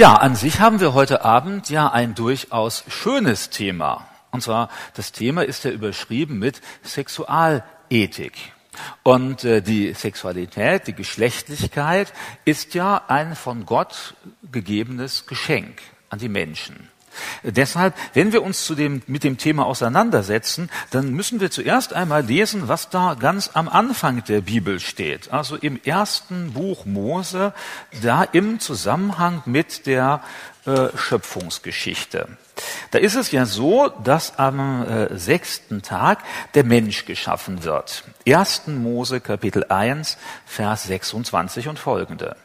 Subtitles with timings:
[0.00, 4.08] Ja, an sich haben wir heute Abend ja ein durchaus schönes Thema.
[4.30, 8.32] Und zwar, das Thema ist ja überschrieben mit Sexualethik.
[9.02, 12.14] Und äh, die Sexualität, die Geschlechtlichkeit
[12.46, 14.14] ist ja ein von Gott
[14.50, 16.89] gegebenes Geschenk an die Menschen.
[17.42, 22.24] Deshalb, wenn wir uns zu dem, mit dem Thema auseinandersetzen, dann müssen wir zuerst einmal
[22.24, 25.32] lesen, was da ganz am Anfang der Bibel steht.
[25.32, 27.52] Also im ersten Buch Mose,
[28.02, 30.22] da im Zusammenhang mit der
[30.66, 32.28] äh, Schöpfungsgeschichte.
[32.90, 36.22] Da ist es ja so, dass am äh, sechsten Tag
[36.54, 38.04] der Mensch geschaffen wird.
[38.26, 38.66] 1.
[38.66, 42.36] Mose Kapitel 1, Vers 26 und folgende.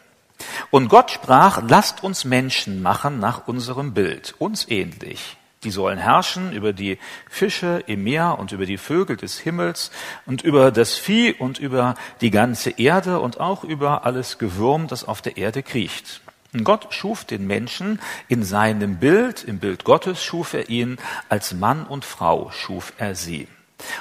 [0.72, 5.38] Und Gott sprach, lasst uns Menschen machen nach unserem Bild, uns ähnlich.
[5.64, 9.90] Die sollen herrschen über die Fische im Meer und über die Vögel des Himmels
[10.28, 15.04] und über das Vieh und über die ganze Erde und auch über alles Gewürm, das
[15.04, 16.22] auf der Erde kriecht.
[16.54, 20.98] Und Gott schuf den Menschen in seinem Bild, im Bild Gottes schuf er ihn,
[21.30, 23.48] als Mann und Frau schuf er sie.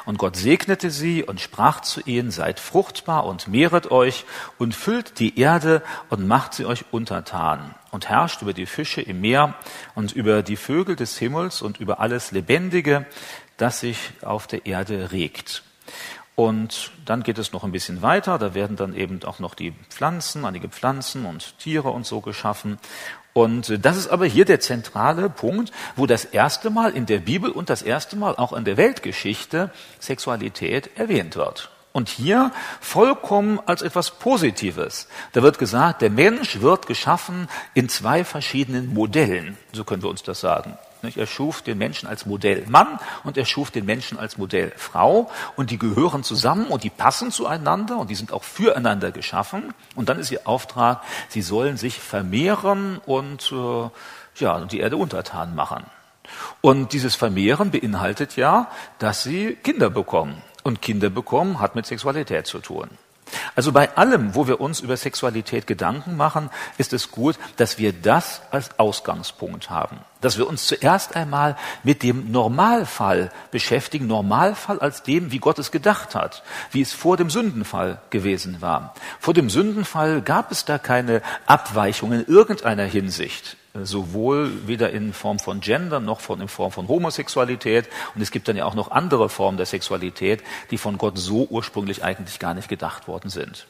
[0.04, 4.24] Und Gott segnete sie und sprach zu ihnen, seid fruchtbar und mehret euch
[4.58, 9.20] und füllt die Erde und macht sie euch untertan und herrscht über die Fische im
[9.20, 9.54] Meer
[9.94, 13.06] und über die Vögel des Himmels und über alles Lebendige,
[13.56, 15.62] das sich auf der Erde regt.
[16.36, 19.72] Und dann geht es noch ein bisschen weiter, da werden dann eben auch noch die
[19.90, 22.78] Pflanzen, einige Pflanzen und Tiere und so geschaffen.
[23.34, 27.18] Und äh, das ist aber hier der zentrale Punkt, wo das erste Mal in der
[27.18, 31.70] Bibel und das erste Mal auch in der Weltgeschichte Sexualität erwähnt wird.
[31.92, 35.06] Und hier vollkommen als etwas Positives.
[35.32, 39.56] Da wird gesagt, der Mensch wird geschaffen in zwei verschiedenen Modellen.
[39.72, 40.76] So können wir uns das sagen.
[41.04, 45.30] Er schuf den Menschen als Modell Mann und er schuf den Menschen als Modell Frau
[45.56, 49.74] und die gehören zusammen und die passen zueinander und die sind auch füreinander geschaffen.
[49.94, 53.90] Und dann ist ihr Auftrag, sie sollen sich vermehren und äh,
[54.36, 55.84] ja, die Erde untertan machen.
[56.60, 58.68] Und dieses Vermehren beinhaltet ja,
[58.98, 60.42] dass sie Kinder bekommen.
[60.62, 62.88] Und Kinder bekommen hat mit Sexualität zu tun.
[63.54, 67.92] Also bei allem, wo wir uns über Sexualität Gedanken machen, ist es gut, dass wir
[67.92, 69.98] das als Ausgangspunkt haben.
[70.20, 75.70] Dass wir uns zuerst einmal mit dem Normalfall beschäftigen, Normalfall als dem, wie Gott es
[75.70, 78.94] gedacht hat, wie es vor dem Sündenfall gewesen war.
[79.20, 85.38] Vor dem Sündenfall gab es da keine Abweichung in irgendeiner Hinsicht sowohl weder in Form
[85.38, 87.88] von Gender noch von, in Form von Homosexualität.
[88.14, 91.46] Und es gibt dann ja auch noch andere Formen der Sexualität, die von Gott so
[91.50, 93.66] ursprünglich eigentlich gar nicht gedacht worden sind.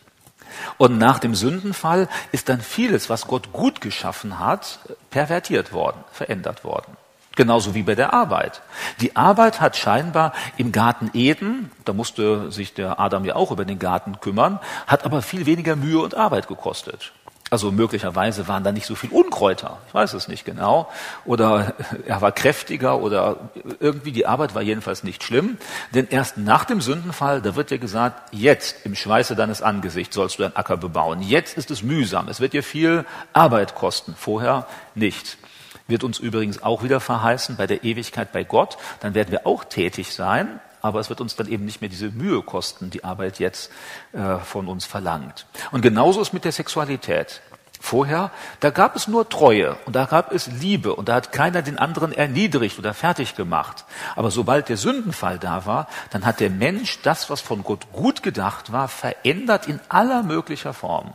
[0.77, 4.79] Und nach dem Sündenfall ist dann vieles, was Gott gut geschaffen hat,
[5.11, 6.97] pervertiert worden, verändert worden.
[7.35, 8.63] Genauso wie bei der Arbeit.
[9.01, 13.65] Die Arbeit hat scheinbar im Garten Eden, da musste sich der Adam ja auch über
[13.65, 17.13] den Garten kümmern, hat aber viel weniger Mühe und Arbeit gekostet.
[17.55, 20.91] Also möglicherweise waren da nicht so viel Unkräuter, ich weiß es nicht genau.
[21.25, 23.37] Oder er war kräftiger oder
[23.79, 25.57] irgendwie die Arbeit war jedenfalls nicht schlimm.
[25.95, 30.37] Denn erst nach dem Sündenfall, da wird dir gesagt, jetzt im Schweiße deines Angesichts sollst
[30.37, 31.23] du deinen Acker bebauen.
[31.23, 34.67] Jetzt ist es mühsam, es wird dir viel Arbeit kosten, vorher
[34.97, 35.39] nicht.
[35.87, 39.63] Wird uns übrigens auch wieder verheißen bei der Ewigkeit bei Gott, dann werden wir auch
[39.63, 43.39] tätig sein, aber es wird uns dann eben nicht mehr diese Mühe kosten, die Arbeit
[43.39, 43.71] jetzt
[44.13, 45.47] äh, von uns verlangt.
[45.73, 47.41] Und genauso ist mit der Sexualität.
[47.81, 48.31] Vorher,
[48.61, 51.79] da gab es nur Treue und da gab es Liebe und da hat keiner den
[51.79, 53.87] anderen erniedrigt oder fertig gemacht.
[54.15, 58.23] Aber sobald der Sündenfall da war, dann hat der Mensch das, was von Gott gut
[58.23, 61.15] gedacht war, verändert in aller möglicher Form.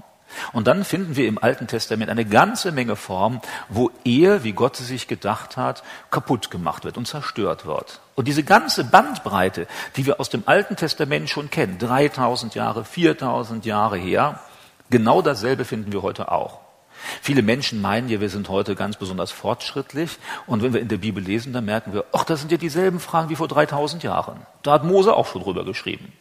[0.53, 4.75] Und dann finden wir im Alten Testament eine ganze Menge Formen, wo Ehe, wie Gott
[4.75, 7.99] sie sich gedacht hat, kaputt gemacht wird und zerstört wird.
[8.15, 13.65] Und diese ganze Bandbreite, die wir aus dem Alten Testament schon kennen, 3000 Jahre, 4000
[13.65, 14.39] Jahre her,
[14.89, 16.59] genau dasselbe finden wir heute auch.
[17.21, 20.17] Viele Menschen meinen ja, wir sind heute ganz besonders fortschrittlich.
[20.47, 22.99] Und wenn wir in der Bibel lesen, dann merken wir, ach, das sind ja dieselben
[22.99, 24.41] Fragen wie vor 3000 Jahren.
[24.63, 26.11] Da hat Mose auch schon drüber geschrieben.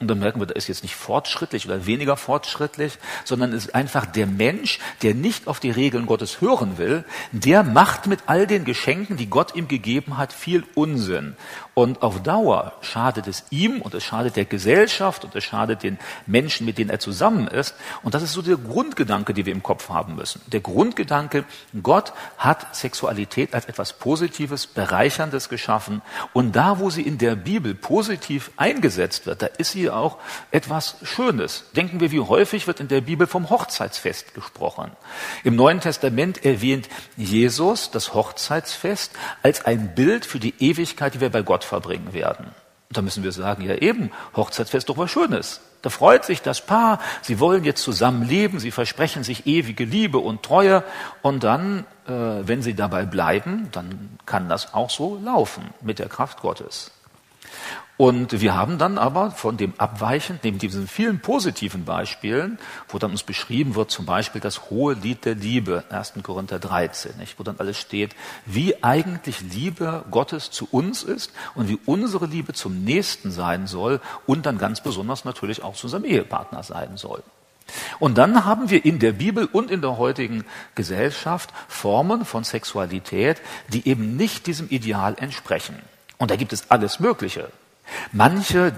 [0.00, 4.06] Und dann merken wir, da ist jetzt nicht fortschrittlich oder weniger fortschrittlich, sondern ist einfach
[4.06, 8.64] der Mensch, der nicht auf die Regeln Gottes hören will, der macht mit all den
[8.64, 11.36] Geschenken, die Gott ihm gegeben hat, viel Unsinn.
[11.78, 15.96] Und auf Dauer schadet es ihm und es schadet der Gesellschaft und es schadet den
[16.26, 17.76] Menschen, mit denen er zusammen ist.
[18.02, 20.40] Und das ist so der Grundgedanke, den wir im Kopf haben müssen.
[20.48, 21.44] Der Grundgedanke,
[21.80, 26.02] Gott hat Sexualität als etwas Positives, Bereicherndes geschaffen.
[26.32, 30.18] Und da, wo sie in der Bibel positiv eingesetzt wird, da ist sie auch
[30.50, 31.62] etwas Schönes.
[31.76, 34.90] Denken wir, wie häufig wird in der Bibel vom Hochzeitsfest gesprochen.
[35.44, 39.12] Im Neuen Testament erwähnt Jesus das Hochzeitsfest
[39.44, 42.46] als ein Bild für die Ewigkeit, die wir bei Gott verbringen werden.
[42.88, 45.60] Und da müssen wir sagen, ja eben, Hochzeitsfest doch was Schönes.
[45.82, 50.18] Da freut sich das Paar, sie wollen jetzt zusammen leben, sie versprechen sich ewige Liebe
[50.18, 50.82] und Treue
[51.22, 56.08] und dann, äh, wenn sie dabei bleiben, dann kann das auch so laufen mit der
[56.08, 56.90] Kraft Gottes.
[57.98, 63.10] Und wir haben dann aber von dem Abweichen, neben diesen vielen positiven Beispielen, wo dann
[63.10, 66.14] uns beschrieben wird, zum Beispiel das hohe Lied der Liebe, 1.
[66.22, 68.14] Korinther 13, nicht, wo dann alles steht,
[68.46, 74.00] wie eigentlich Liebe Gottes zu uns ist und wie unsere Liebe zum Nächsten sein soll
[74.26, 77.24] und dann ganz besonders natürlich auch zu unserem Ehepartner sein soll.
[77.98, 80.44] Und dann haben wir in der Bibel und in der heutigen
[80.76, 83.42] Gesellschaft Formen von Sexualität,
[83.72, 85.74] die eben nicht diesem Ideal entsprechen.
[86.16, 87.50] Und da gibt es alles Mögliche.
[88.12, 88.72] Manche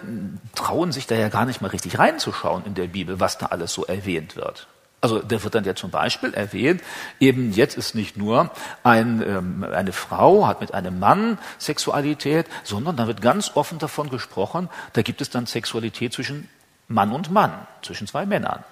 [0.54, 3.72] trauen sich da ja gar nicht mal richtig reinzuschauen in der Bibel, was da alles
[3.72, 4.66] so erwähnt wird.
[5.02, 6.82] Also da wird dann ja zum Beispiel erwähnt,
[7.20, 8.50] eben jetzt ist nicht nur
[8.82, 14.10] ein, ähm, eine Frau hat mit einem Mann Sexualität, sondern da wird ganz offen davon
[14.10, 16.50] gesprochen, da gibt es dann Sexualität zwischen
[16.86, 18.62] Mann und Mann, zwischen zwei Männern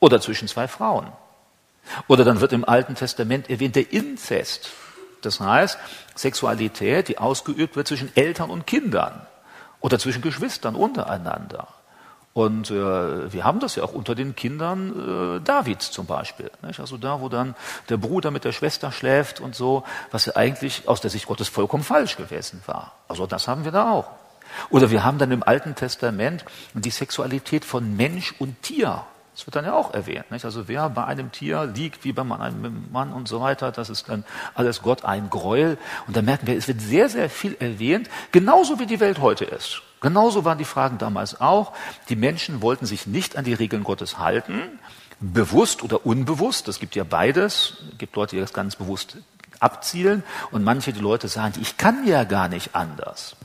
[0.00, 1.06] oder zwischen zwei Frauen.
[2.08, 4.70] Oder dann wird im Alten Testament erwähnt der Inzest.
[5.22, 5.78] Das heißt,
[6.16, 9.26] Sexualität, die ausgeübt wird zwischen Eltern und Kindern
[9.80, 11.68] oder zwischen Geschwistern untereinander.
[12.32, 16.50] Und äh, wir haben das ja auch unter den Kindern äh, Davids zum Beispiel.
[16.62, 16.78] Nicht?
[16.78, 17.56] Also da, wo dann
[17.88, 19.82] der Bruder mit der Schwester schläft und so,
[20.12, 22.92] was ja eigentlich aus der Sicht Gottes vollkommen falsch gewesen war.
[23.08, 24.06] Also das haben wir da auch.
[24.70, 26.44] Oder wir haben dann im Alten Testament
[26.74, 29.04] die Sexualität von Mensch und Tier.
[29.40, 30.30] Das wird dann ja auch erwähnt.
[30.30, 30.44] Nicht?
[30.44, 34.10] Also wer bei einem Tier liegt, wie bei einem Mann und so weiter, das ist
[34.10, 34.22] dann
[34.54, 35.78] alles Gott ein Gräuel.
[36.06, 39.46] Und da merken wir, es wird sehr, sehr viel erwähnt, genauso wie die Welt heute
[39.46, 39.80] ist.
[40.02, 41.72] Genauso waren die Fragen damals auch.
[42.10, 44.60] Die Menschen wollten sich nicht an die Regeln Gottes halten,
[45.20, 46.68] bewusst oder unbewusst.
[46.68, 47.78] Es gibt ja beides.
[47.92, 49.16] Es gibt Leute, die das ganz bewusst
[49.58, 53.36] abzielen und manche die Leute sagen, ich kann ja gar nicht anders.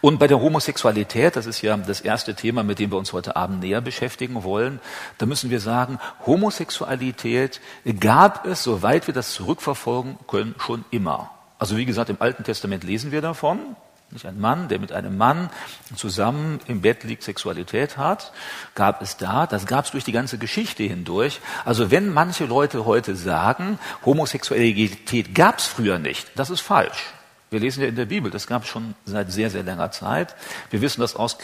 [0.00, 3.36] Und bei der Homosexualität, das ist ja das erste Thema, mit dem wir uns heute
[3.36, 4.80] Abend näher beschäftigen wollen,
[5.18, 7.60] da müssen wir sagen, Homosexualität
[8.00, 11.30] gab es, soweit wir das zurückverfolgen können, schon immer.
[11.58, 13.76] Also wie gesagt, im Alten Testament lesen wir davon.
[14.10, 15.50] Nicht ein Mann, der mit einem Mann
[15.94, 18.32] zusammen im Bett liegt, Sexualität hat,
[18.74, 19.46] gab es da.
[19.46, 21.40] Das gab es durch die ganze Geschichte hindurch.
[21.66, 27.12] Also wenn manche Leute heute sagen, Homosexualität gab es früher nicht, das ist falsch.
[27.50, 30.34] Wir lesen ja in der Bibel, das gab es schon seit sehr, sehr langer Zeit.
[30.70, 31.38] Wir wissen das aus,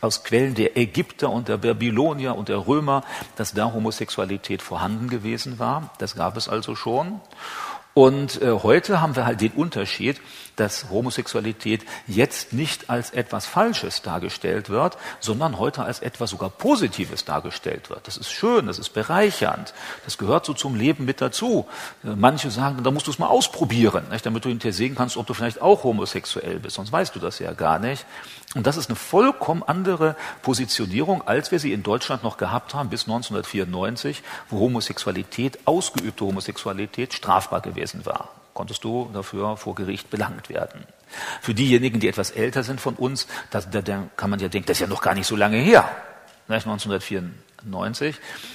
[0.00, 3.02] aus, Quellen der Ägypter und der Babylonier und der Römer,
[3.36, 5.90] dass da Homosexualität vorhanden gewesen war.
[5.98, 7.20] Das gab es also schon.
[7.98, 10.20] Und äh, heute haben wir halt den Unterschied,
[10.54, 17.24] dass Homosexualität jetzt nicht als etwas Falsches dargestellt wird, sondern heute als etwas sogar Positives
[17.24, 18.06] dargestellt wird.
[18.06, 19.74] Das ist schön, das ist bereichernd,
[20.04, 21.66] das gehört so zum Leben mit dazu.
[22.04, 25.16] Äh, manche sagen, da musst du es mal ausprobieren, nicht, damit du hinterher sehen kannst,
[25.16, 28.06] ob du vielleicht auch homosexuell bist, sonst weißt du das ja gar nicht.
[28.54, 32.88] Und das ist eine vollkommen andere Positionierung, als wir sie in Deutschland noch gehabt haben
[32.88, 40.48] bis 1994, wo Homosexualität, ausgeübte Homosexualität strafbar gewesen war konntest du dafür vor Gericht belangt
[40.48, 40.84] werden.
[41.40, 44.66] Für diejenigen, die etwas älter sind von uns, da, da, da kann man ja denken,
[44.66, 45.88] das ist ja noch gar nicht so lange her,
[46.48, 47.47] 1994.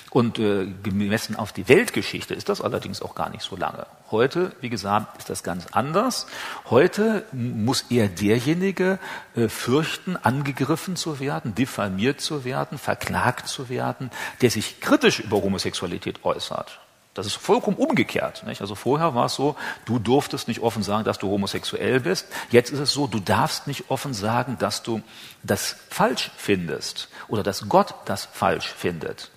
[0.09, 3.85] Und äh, gemessen auf die Weltgeschichte ist das allerdings auch gar nicht so lange.
[4.11, 6.27] Heute, wie gesagt, ist das ganz anders.
[6.69, 8.99] Heute muss eher derjenige
[9.35, 14.11] äh, fürchten, angegriffen zu werden, diffamiert zu werden, verklagt zu werden,
[14.41, 16.79] der sich kritisch über Homosexualität äußert.
[17.13, 18.43] Das ist vollkommen umgekehrt.
[18.45, 18.61] Nicht?
[18.61, 19.55] Also vorher war es so,
[19.85, 22.27] du durftest nicht offen sagen, dass du homosexuell bist.
[22.49, 25.01] Jetzt ist es so, du darfst nicht offen sagen, dass du
[25.43, 29.29] das falsch findest oder dass Gott das falsch findet.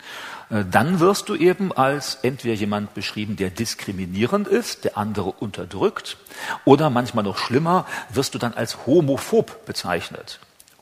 [0.51, 6.17] Äh, dann wirst du eben als entweder jemand beschrieben, der diskriminierend ist, der andere unterdrückt,
[6.65, 10.41] oder manchmal noch schlimmer, wirst du dann als homophob bezeichnet.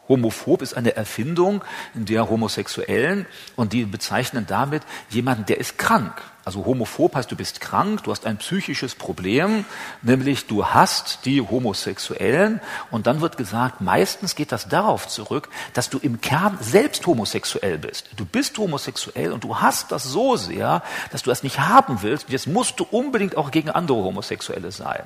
[0.08, 1.62] Homophob ist eine Erfindung
[1.94, 6.22] der Homosexuellen und die bezeichnen damit jemanden, der ist krank.
[6.44, 9.64] Also homophob heißt, du bist krank, du hast ein psychisches Problem,
[10.02, 15.88] nämlich du hast die Homosexuellen und dann wird gesagt, meistens geht das darauf zurück, dass
[15.88, 18.10] du im Kern selbst homosexuell bist.
[18.16, 20.82] Du bist homosexuell und du hast das so sehr,
[21.12, 22.28] dass du das nicht haben willst.
[22.28, 25.04] Jetzt musst du unbedingt auch gegen andere Homosexuelle sein.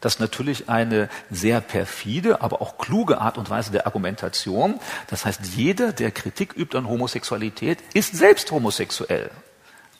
[0.00, 4.78] Das ist natürlich eine sehr perfide, aber auch kluge Art und Weise der Argumentation.
[5.08, 9.30] Das heißt, jeder, der Kritik übt an Homosexualität, ist selbst homosexuell.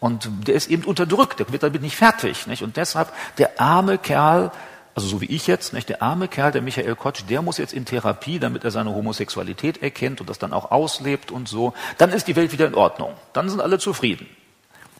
[0.01, 2.47] Und der ist eben unterdrückt, der wird damit nicht fertig.
[2.47, 2.63] Nicht?
[2.63, 4.53] Und deshalb der arme Kerl,
[4.95, 5.89] also so wie ich jetzt, nicht?
[5.89, 9.83] der arme Kerl, der Michael Kotsch, der muss jetzt in Therapie, damit er seine Homosexualität
[9.83, 11.75] erkennt und das dann auch auslebt und so.
[11.99, 13.15] Dann ist die Welt wieder in Ordnung.
[13.33, 14.29] Dann sind alle zufrieden.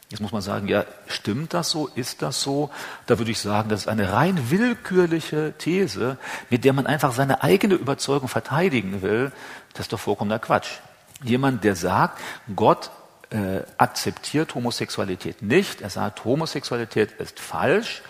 [0.09, 1.87] Jetzt muss man sagen, ja, stimmt das so?
[1.93, 2.71] Ist das so?
[3.05, 6.17] Da würde ich sagen, das ist eine rein willkürliche These,
[6.49, 9.31] mit der man einfach seine eigene Überzeugung verteidigen will.
[9.73, 10.79] Das ist doch vollkommener Quatsch.
[11.21, 12.19] jemand, der sagt,
[12.55, 12.89] Gott
[13.29, 15.81] äh, akzeptiert Homosexualität nicht.
[15.81, 18.01] Er sagt, Homosexualität ist falsch.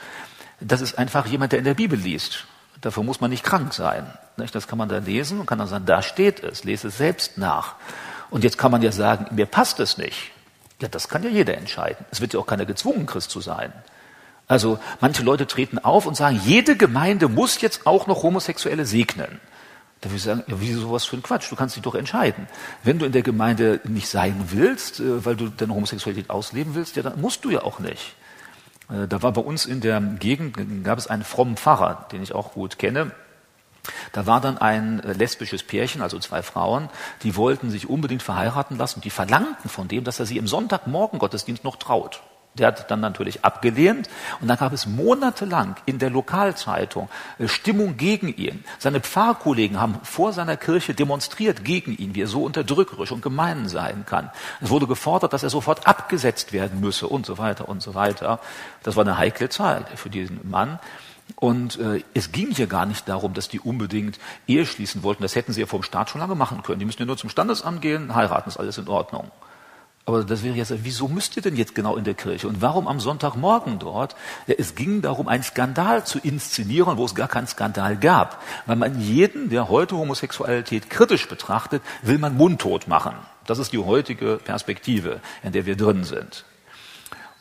[0.61, 2.45] Das ist einfach jemand, der in der Bibel liest.
[2.79, 4.05] Dafür muss man nicht krank sein.
[4.37, 7.37] Das kann man da lesen und kann dann sagen, da steht es, lese es selbst
[7.37, 7.75] nach.
[8.29, 10.31] Und jetzt kann man ja sagen, mir passt es nicht.
[10.81, 12.05] Ja, das kann ja jeder entscheiden.
[12.11, 13.73] Es wird ja auch keiner gezwungen, Christ zu sein.
[14.47, 19.39] Also manche Leute treten auf und sagen, jede Gemeinde muss jetzt auch noch Homosexuelle segnen.
[20.01, 21.51] Da würde ich sagen, ja, wieso sowas für ein Quatsch?
[21.51, 22.47] Du kannst dich doch entscheiden.
[22.83, 26.95] Wenn du in der Gemeinde nicht sein willst, äh, weil du deine Homosexualität ausleben willst,
[26.95, 28.15] ja, dann musst du ja auch nicht.
[28.89, 32.33] Äh, da war bei uns in der Gegend, gab es einen frommen Pfarrer, den ich
[32.33, 33.11] auch gut kenne.
[34.11, 36.89] Da war dann ein äh, lesbisches Pärchen, also zwei Frauen,
[37.23, 39.01] die wollten sich unbedingt verheiraten lassen.
[39.01, 42.21] Die verlangten von dem, dass er sie im Sonntagmorgen Gottesdienst noch traut.
[42.55, 44.09] Der hat dann natürlich abgelehnt
[44.41, 48.63] und dann gab es monatelang in der Lokalzeitung äh, Stimmung gegen ihn.
[48.79, 53.69] Seine Pfarrkollegen haben vor seiner Kirche demonstriert gegen ihn, wie er so unterdrückerisch und gemein
[53.69, 54.31] sein kann.
[54.61, 58.39] Es wurde gefordert, dass er sofort abgesetzt werden müsse und so weiter und so weiter.
[58.83, 60.79] Das war eine heikle Zeit für diesen Mann.
[61.35, 65.23] Und äh, es ging hier gar nicht darum, dass die unbedingt Ehe schließen wollten.
[65.23, 66.79] Das hätten sie ja vom Staat schon lange machen können.
[66.79, 69.31] Die müssen ja nur zum Standesamt gehen, heiraten, ist alles in Ordnung.
[70.09, 72.47] Aber das wäre jetzt, wieso müsst ihr denn jetzt genau in der Kirche?
[72.47, 74.15] Und warum am Sonntagmorgen dort?
[74.47, 78.41] Ja, es ging darum, einen Skandal zu inszenieren, wo es gar keinen Skandal gab.
[78.65, 83.13] Weil man jeden, der heute Homosexualität kritisch betrachtet, will man mundtot machen.
[83.45, 86.43] Das ist die heutige Perspektive, in der wir drin sind.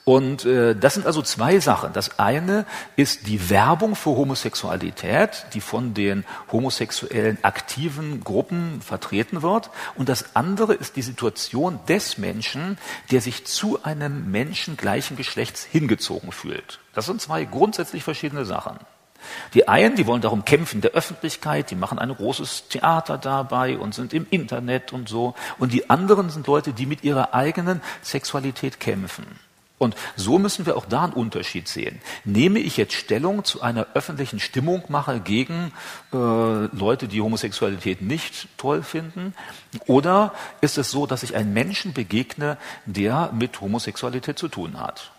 [0.09, 1.93] Und äh, das sind also zwei Sachen.
[1.93, 2.65] Das eine
[2.97, 9.69] ist die Werbung für Homosexualität, die von den homosexuellen aktiven Gruppen vertreten wird.
[9.97, 12.79] Und das andere ist die Situation des Menschen,
[13.11, 16.81] der sich zu einem Menschen gleichen Geschlechts hingezogen fühlt.
[16.95, 18.79] Das sind zwei grundsätzlich verschiedene Sachen.
[19.53, 23.95] Die einen, die wollen darum kämpfen der Öffentlichkeit, die machen ein großes Theater dabei und
[23.95, 25.35] sind im Internet und so.
[25.59, 29.27] Und die anderen sind Leute, die mit ihrer eigenen Sexualität kämpfen.
[29.79, 32.01] Und so müssen wir auch da einen Unterschied sehen.
[32.25, 35.73] Nehme ich jetzt Stellung zu einer öffentlichen Stimmungmache gegen
[36.13, 39.35] äh, Leute, die Homosexualität nicht toll finden?
[39.87, 45.13] Oder ist es so, dass ich einem Menschen begegne, der mit Homosexualität zu tun hat?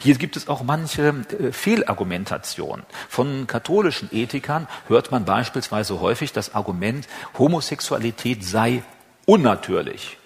[0.00, 2.82] Hier gibt es auch manche äh, Fehlargumentation.
[3.08, 7.06] Von katholischen Ethikern hört man beispielsweise häufig das Argument,
[7.38, 8.82] Homosexualität sei
[9.26, 10.18] unnatürlich.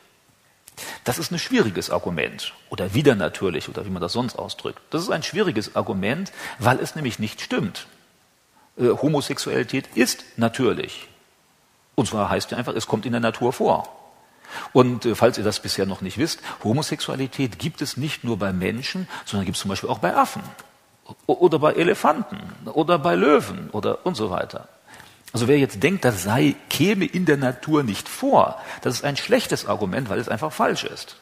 [1.05, 4.81] Das ist ein schwieriges Argument oder wieder natürlich oder wie man das sonst ausdrückt.
[4.91, 7.87] Das ist ein schwieriges Argument, weil es nämlich nicht stimmt.
[8.79, 11.09] Äh, Homosexualität ist natürlich.
[11.95, 13.89] Und zwar heißt ja einfach, es kommt in der Natur vor.
[14.73, 18.53] Und äh, falls ihr das bisher noch nicht wisst, Homosexualität gibt es nicht nur bei
[18.53, 20.43] Menschen, sondern gibt es zum Beispiel auch bei Affen
[21.27, 24.69] oder bei Elefanten oder bei Löwen oder und so weiter.
[25.33, 29.17] Also wer jetzt denkt, das sei, käme in der Natur nicht vor, das ist ein
[29.17, 31.17] schlechtes Argument, weil es einfach falsch ist.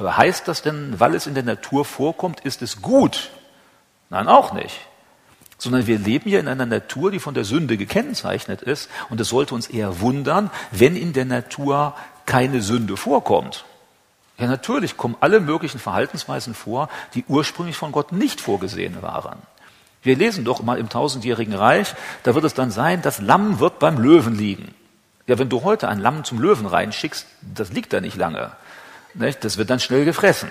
[0.00, 3.30] Heißt das denn, weil es in der Natur vorkommt, ist es gut?
[4.10, 4.78] Nein, auch nicht.
[5.58, 8.90] Sondern wir leben hier in einer Natur, die von der Sünde gekennzeichnet ist.
[9.08, 11.94] Und es sollte uns eher wundern, wenn in der Natur
[12.26, 13.64] keine Sünde vorkommt.
[14.38, 19.38] Ja, natürlich kommen alle möglichen Verhaltensweisen vor, die ursprünglich von Gott nicht vorgesehen waren.
[20.06, 23.80] Wir lesen doch mal im tausendjährigen Reich, da wird es dann sein, das Lamm wird
[23.80, 24.72] beim Löwen liegen.
[25.26, 28.52] Ja, wenn du heute ein Lamm zum Löwen reinschickst, das liegt da nicht lange.
[29.14, 29.44] Nicht?
[29.44, 30.48] Das wird dann schnell gefressen.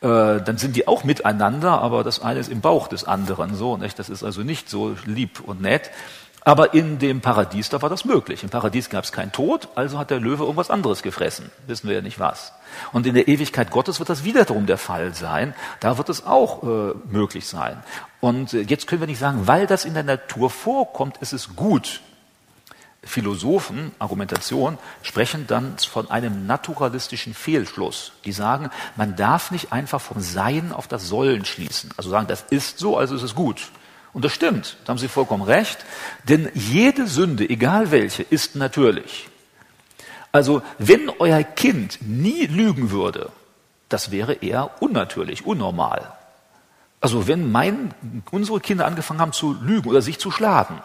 [0.00, 3.56] Äh, dann sind die auch miteinander, aber das eine ist im Bauch des anderen.
[3.56, 3.98] So, nicht?
[3.98, 5.90] Das ist also nicht so lieb und nett.
[6.44, 8.42] Aber in dem Paradies, da war das möglich.
[8.42, 11.52] Im Paradies gab es keinen Tod, also hat der Löwe irgendwas anderes gefressen.
[11.68, 12.52] Wissen wir ja nicht was.
[12.92, 15.54] Und in der Ewigkeit Gottes wird das wiederum der Fall sein.
[15.78, 17.80] Da wird es auch äh, möglich sein.
[18.20, 21.54] Und äh, jetzt können wir nicht sagen, weil das in der Natur vorkommt, ist es
[21.54, 22.00] gut.
[23.04, 28.12] Philosophen, Argumentation, sprechen dann von einem naturalistischen Fehlschluss.
[28.24, 31.90] Die sagen, man darf nicht einfach vom Sein auf das Sollen schließen.
[31.96, 33.70] Also sagen, das ist so, also ist es gut.
[34.12, 35.84] Und das stimmt, da haben Sie vollkommen recht,
[36.28, 39.28] denn jede Sünde, egal welche, ist natürlich.
[40.32, 43.30] Also wenn euer Kind nie lügen würde,
[43.88, 46.12] das wäre eher unnatürlich, unnormal.
[47.00, 47.94] Also wenn mein,
[48.30, 50.82] unsere Kinder angefangen haben zu lügen oder sich zu schlagen,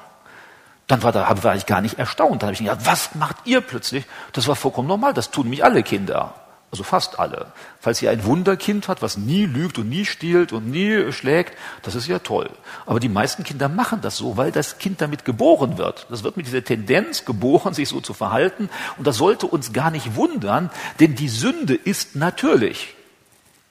[0.88, 2.42] dann war, da, war ich gar nicht erstaunt.
[2.42, 4.06] Dann habe ich gedacht, was macht ihr plötzlich?
[4.32, 6.34] Das war vollkommen normal, das tun nämlich alle Kinder
[6.70, 7.54] also fast alle.
[7.80, 11.96] Falls ihr ein Wunderkind hat, was nie lügt und nie stiehlt und nie schlägt, das
[11.96, 12.50] ist ja toll.
[12.86, 16.08] Aber die meisten Kinder machen das so, weil das Kind damit geboren wird.
[16.10, 18.70] Das wird mit dieser Tendenz geboren, sich so zu verhalten.
[18.98, 20.70] Und das sollte uns gar nicht wundern,
[21.00, 22.96] denn die Sünde ist natürlich.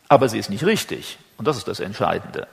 [0.09, 1.19] Aber sie ist nicht richtig.
[1.37, 2.47] Und das ist das Entscheidende.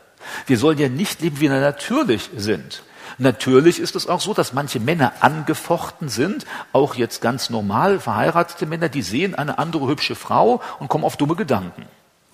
[0.45, 2.83] Wir sollen ja nicht leben, wie wir natürlich sind.
[3.17, 8.65] Natürlich ist es auch so, dass manche Männer angefochten sind, auch jetzt ganz normal verheiratete
[8.65, 11.85] Männer, die sehen eine andere hübsche Frau und kommen auf dumme Gedanken.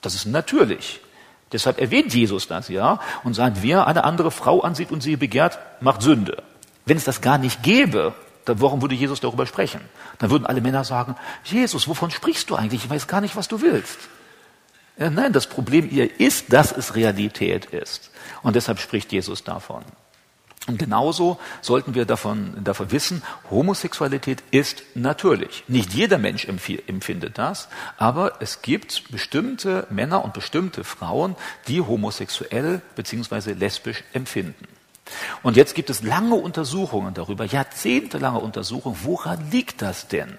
[0.01, 1.01] Das ist natürlich.
[1.51, 5.59] Deshalb erwähnt Jesus das ja und sagt, wer eine andere Frau ansieht und sie begehrt,
[5.81, 6.43] macht Sünde.
[6.85, 8.13] Wenn es das gar nicht gäbe,
[8.45, 9.81] dann warum würde Jesus darüber sprechen?
[10.19, 12.83] Dann würden alle Männer sagen, Jesus, wovon sprichst du eigentlich?
[12.83, 13.97] Ich weiß gar nicht, was du willst.
[14.97, 18.11] Ja, nein, das Problem hier ist, dass es Realität ist.
[18.43, 19.83] Und deshalb spricht Jesus davon.
[20.67, 25.63] Und genauso sollten wir davon, davon wissen, Homosexualität ist natürlich.
[25.67, 31.35] Nicht jeder Mensch empfindet das, aber es gibt bestimmte Männer und bestimmte Frauen,
[31.67, 33.53] die homosexuell bzw.
[33.53, 34.67] lesbisch empfinden.
[35.41, 40.37] Und jetzt gibt es lange Untersuchungen darüber, jahrzehntelange Untersuchungen, woran liegt das denn?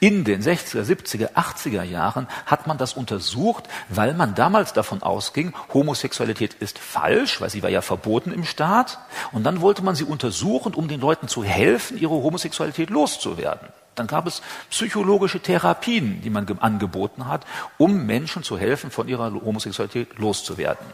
[0.00, 5.52] In den 60er, 70er, 80er Jahren hat man das untersucht, weil man damals davon ausging,
[5.74, 8.98] Homosexualität ist falsch, weil sie war ja verboten im Staat.
[9.32, 13.68] Und dann wollte man sie untersuchen, um den Leuten zu helfen, ihre Homosexualität loszuwerden.
[13.94, 14.40] Dann gab es
[14.70, 17.44] psychologische Therapien, die man angeboten hat,
[17.76, 20.86] um Menschen zu helfen, von ihrer Homosexualität loszuwerden.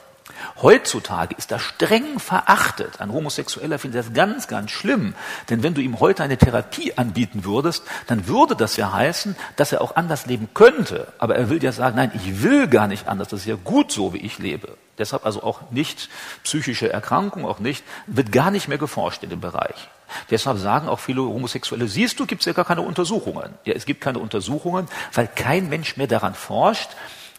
[0.60, 3.00] Heutzutage ist das streng verachtet.
[3.00, 5.14] Ein Homosexueller findet das ganz, ganz schlimm.
[5.50, 9.72] Denn wenn du ihm heute eine Therapie anbieten würdest, dann würde das ja heißen, dass
[9.72, 11.12] er auch anders leben könnte.
[11.18, 13.28] Aber er will ja sagen, nein, ich will gar nicht anders.
[13.28, 14.76] Das ist ja gut so, wie ich lebe.
[14.98, 16.08] Deshalb also auch nicht
[16.42, 19.88] psychische Erkrankung, auch nicht, wird gar nicht mehr geforscht in dem Bereich.
[20.30, 23.54] Deshalb sagen auch viele Homosexuelle, siehst du, gibt es ja gar keine Untersuchungen.
[23.64, 26.90] Ja, es gibt keine Untersuchungen, weil kein Mensch mehr daran forscht,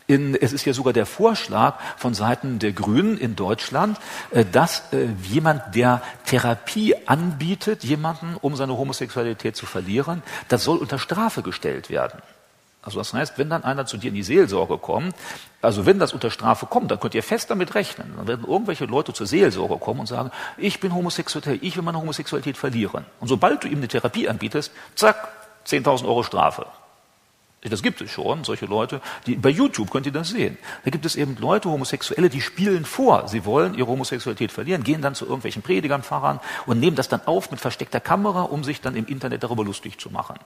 [0.08, 4.00] in, es ist ja sogar der Vorschlag von Seiten der Grünen in Deutschland,
[4.32, 10.78] äh, dass äh, jemand, der Therapie anbietet, jemanden, um seine Homosexualität zu verlieren, das soll
[10.78, 12.22] unter Strafe gestellt werden.
[12.82, 15.14] Also das heißt, wenn dann einer zu dir in die Seelsorge kommt,
[15.62, 18.14] also wenn das unter Strafe kommt, dann könnt ihr fest damit rechnen.
[18.16, 22.00] Dann werden irgendwelche Leute zur Seelsorge kommen und sagen, ich bin homosexuell, ich will meine
[22.00, 23.06] Homosexualität verlieren.
[23.20, 25.28] Und sobald du ihm eine Therapie anbietest, zack,
[25.66, 26.66] 10.000 Euro Strafe.
[27.70, 30.58] Das gibt es schon, solche Leute, die, bei YouTube könnt ihr das sehen.
[30.84, 35.02] Da gibt es eben Leute, Homosexuelle, die spielen vor, sie wollen ihre Homosexualität verlieren, gehen
[35.02, 38.82] dann zu irgendwelchen Predigern, Pfarrern und nehmen das dann auf mit versteckter Kamera, um sich
[38.82, 40.38] dann im Internet darüber lustig zu machen.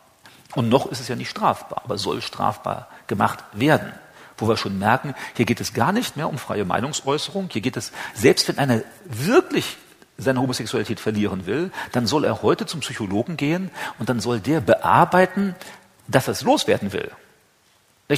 [0.56, 3.92] Und noch ist es ja nicht strafbar, aber soll strafbar gemacht werden.
[4.38, 7.78] Wo wir schon merken, hier geht es gar nicht mehr um freie Meinungsäußerung, hier geht
[7.78, 9.78] es, selbst wenn einer wirklich
[10.18, 14.62] seine Homosexualität verlieren will, dann soll er heute zum Psychologen gehen und dann soll der
[14.62, 15.56] bearbeiten,
[16.12, 17.12] dass es loswerden will.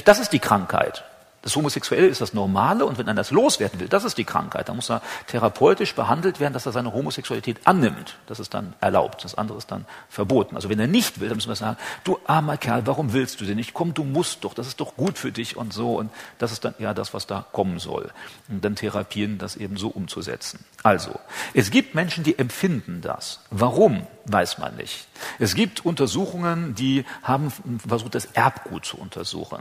[0.04, 1.04] Das ist die Krankheit.
[1.44, 4.70] Das Homosexuelle ist das Normale und wenn er das loswerden will, das ist die Krankheit.
[4.70, 8.16] Da muss er therapeutisch behandelt werden, dass er seine Homosexualität annimmt.
[8.26, 10.56] Das ist dann erlaubt, das andere ist dann verboten.
[10.56, 13.44] Also wenn er nicht will, dann müssen wir sagen, du armer Kerl, warum willst du
[13.44, 13.74] denn nicht?
[13.74, 15.98] Komm, du musst doch, das ist doch gut für dich und so.
[15.98, 18.10] Und das ist dann ja das, was da kommen soll.
[18.48, 20.64] Und dann therapieren, das eben so umzusetzen.
[20.82, 21.10] Also,
[21.52, 23.40] es gibt Menschen, die empfinden das.
[23.50, 25.08] Warum, weiß man nicht.
[25.38, 27.52] Es gibt Untersuchungen, die haben
[27.86, 29.60] versucht, das Erbgut zu untersuchen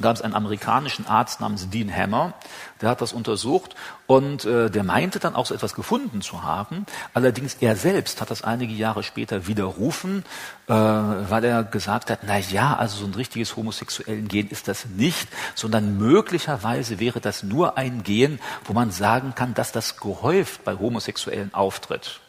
[0.00, 2.34] gab es einen amerikanischen Arzt namens Dean Hammer,
[2.80, 3.74] der hat das untersucht
[4.06, 6.86] und äh, der meinte dann auch so etwas gefunden zu haben.
[7.14, 10.24] Allerdings er selbst hat das einige Jahre später widerrufen,
[10.66, 14.86] äh, weil er gesagt hat, na ja, also so ein richtiges homosexuellen Gen ist das
[14.86, 20.64] nicht, sondern möglicherweise wäre das nur ein Gen, wo man sagen kann, dass das gehäuft
[20.64, 22.20] bei Homosexuellen auftritt.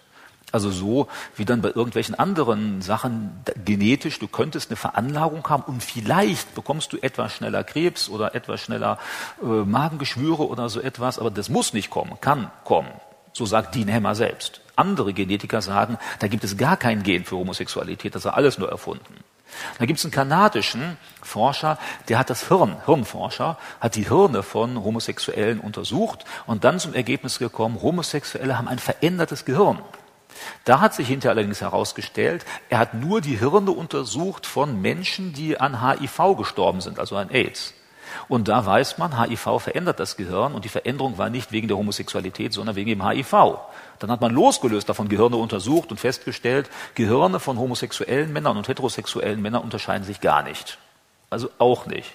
[0.52, 5.84] Also so wie dann bei irgendwelchen anderen Sachen genetisch, du könntest eine Veranlagung haben und
[5.84, 9.00] vielleicht bekommst du etwas schneller Krebs oder etwas schneller
[9.42, 12.92] äh, Magengeschwüre oder so etwas, aber das muss nicht kommen, kann kommen.
[13.34, 14.62] So sagt Dean Hammer selbst.
[14.76, 18.70] Andere Genetiker sagen, da gibt es gar kein Gen für Homosexualität, das ist alles nur
[18.70, 19.24] erfunden.
[19.80, 24.82] Da gibt es einen kanadischen Forscher, der hat das Hirn, Hirnforscher, hat die Hirne von
[24.84, 29.80] Homosexuellen untersucht und dann zum Ergebnis gekommen, Homosexuelle haben ein verändertes Gehirn.
[30.66, 35.60] Da hat sich hinterher allerdings herausgestellt, er hat nur die Hirne untersucht von Menschen, die
[35.60, 37.74] an HIV gestorben sind, also an AIDS.
[38.28, 41.78] Und da weiß man, HIV verändert das Gehirn und die Veränderung war nicht wegen der
[41.78, 43.60] Homosexualität, sondern wegen dem HIV.
[44.00, 49.42] Dann hat man losgelöst davon Gehirne untersucht und festgestellt, Gehirne von homosexuellen Männern und heterosexuellen
[49.42, 50.78] Männern unterscheiden sich gar nicht.
[51.30, 52.12] Also auch nicht.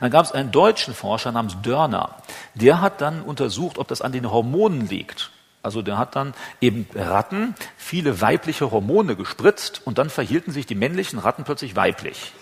[0.00, 2.16] Dann gab es einen deutschen Forscher namens Dörner,
[2.54, 5.30] der hat dann untersucht, ob das an den Hormonen liegt.
[5.68, 10.74] Also der hat dann eben Ratten viele weibliche Hormone gespritzt und dann verhielten sich die
[10.74, 12.32] männlichen Ratten plötzlich weiblich,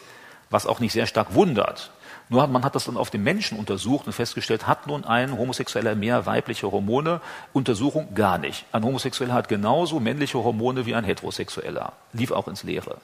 [0.48, 1.90] was auch nicht sehr stark wundert.
[2.28, 5.96] Nur man hat das dann auf den Menschen untersucht und festgestellt, hat nun ein Homosexueller
[5.96, 7.20] mehr weibliche Hormone?
[7.52, 8.64] Untersuchung gar nicht.
[8.70, 11.94] Ein Homosexueller hat genauso männliche Hormone wie ein Heterosexueller.
[12.12, 12.98] Lief auch ins Leere.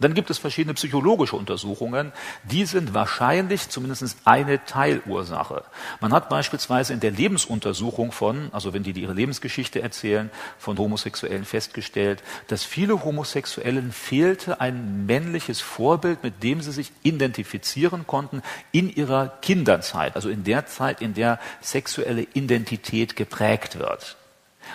[0.00, 2.12] Dann gibt es verschiedene psychologische Untersuchungen,
[2.44, 5.64] die sind wahrscheinlich zumindest eine Teilursache.
[6.00, 11.44] Man hat beispielsweise in der Lebensuntersuchung von, also wenn die ihre Lebensgeschichte erzählen, von Homosexuellen
[11.44, 18.88] festgestellt, dass viele Homosexuellen fehlte ein männliches Vorbild, mit dem sie sich identifizieren konnten in
[18.94, 24.16] ihrer Kinderzeit, also in der Zeit, in der sexuelle Identität geprägt wird.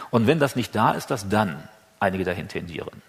[0.09, 1.67] Und wenn das nicht da ist, dass dann
[1.99, 3.01] einige dahin tendieren.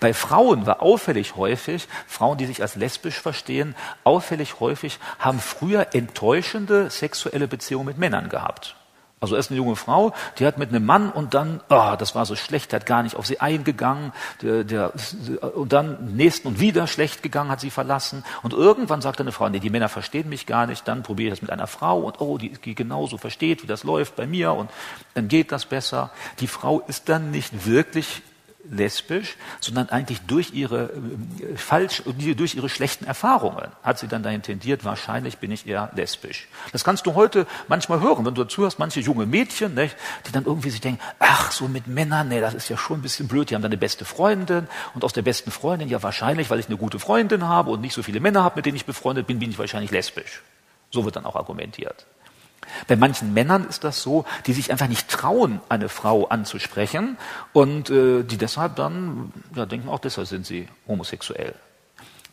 [0.00, 5.94] Bei Frauen war auffällig häufig, Frauen, die sich als lesbisch verstehen, auffällig häufig haben früher
[5.94, 8.76] enttäuschende sexuelle Beziehungen mit Männern gehabt.
[9.20, 12.24] Also erst eine junge Frau, die hat mit einem Mann und dann, oh, das war
[12.24, 14.92] so schlecht, hat gar nicht auf sie eingegangen, der, der,
[15.56, 18.24] und dann nächsten und wieder schlecht gegangen, hat sie verlassen.
[18.44, 21.32] Und irgendwann sagt eine Frau, nee, die Männer verstehen mich gar nicht, dann probiere ich
[21.32, 24.52] das mit einer Frau und oh, die, die genauso versteht, wie das läuft bei mir
[24.52, 24.70] und
[25.14, 26.10] dann geht das besser.
[26.38, 28.22] Die Frau ist dann nicht wirklich
[28.70, 34.42] lesbisch, sondern eigentlich durch ihre äh, falsch, durch ihre schlechten Erfahrungen hat sie dann dahin
[34.42, 36.48] tendiert, wahrscheinlich bin ich eher lesbisch.
[36.72, 40.32] Das kannst du heute manchmal hören, wenn du dazu hast, manche junge Mädchen, nicht, die
[40.32, 43.28] dann irgendwie sich denken, ach, so mit Männern, nee, das ist ja schon ein bisschen
[43.28, 46.60] blöd, die haben dann eine beste Freundin und aus der besten Freundin, ja wahrscheinlich, weil
[46.60, 49.26] ich eine gute Freundin habe und nicht so viele Männer habe, mit denen ich befreundet
[49.26, 50.42] bin, bin ich wahrscheinlich lesbisch.
[50.90, 52.06] So wird dann auch argumentiert.
[52.86, 57.16] Bei manchen Männern ist das so, die sich einfach nicht trauen, eine Frau anzusprechen
[57.52, 61.54] und äh, die deshalb dann ja, denken, auch deshalb sind sie homosexuell.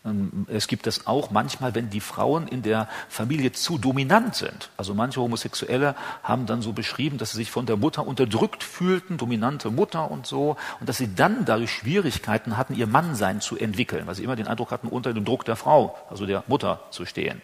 [0.06, 4.70] Ähm, es gibt das auch manchmal, wenn die Frauen in der Familie zu dominant sind.
[4.78, 9.18] Also manche Homosexuelle haben dann so beschrieben, dass sie sich von der Mutter unterdrückt fühlten,
[9.18, 14.06] dominante Mutter und so, und dass sie dann dadurch Schwierigkeiten hatten, ihr Mannsein zu entwickeln,
[14.08, 17.06] weil sie immer den Eindruck hatten, unter dem Druck der Frau, also der Mutter zu
[17.06, 17.42] stehen.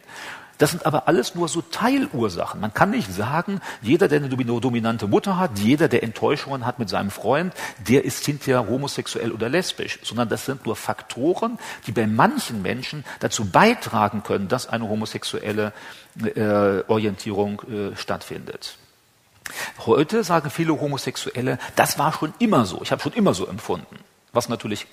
[0.62, 2.62] Das sind aber alles nur so Teilursachen.
[2.62, 6.88] Man kann nicht sagen, jeder, der eine dominante Mutter hat, jeder, der Enttäuschungen hat mit
[6.88, 12.06] seinem Freund, der ist hinterher homosexuell oder lesbisch, sondern das sind nur Faktoren, die bei
[12.06, 15.74] manchen Menschen dazu beitragen können, dass eine homosexuelle
[16.24, 18.78] äh, Orientierung äh, stattfindet.
[19.88, 23.98] Heute sagen viele Homosexuelle, das war schon immer so, ich habe schon immer so empfunden.
[24.32, 24.86] Was natürlich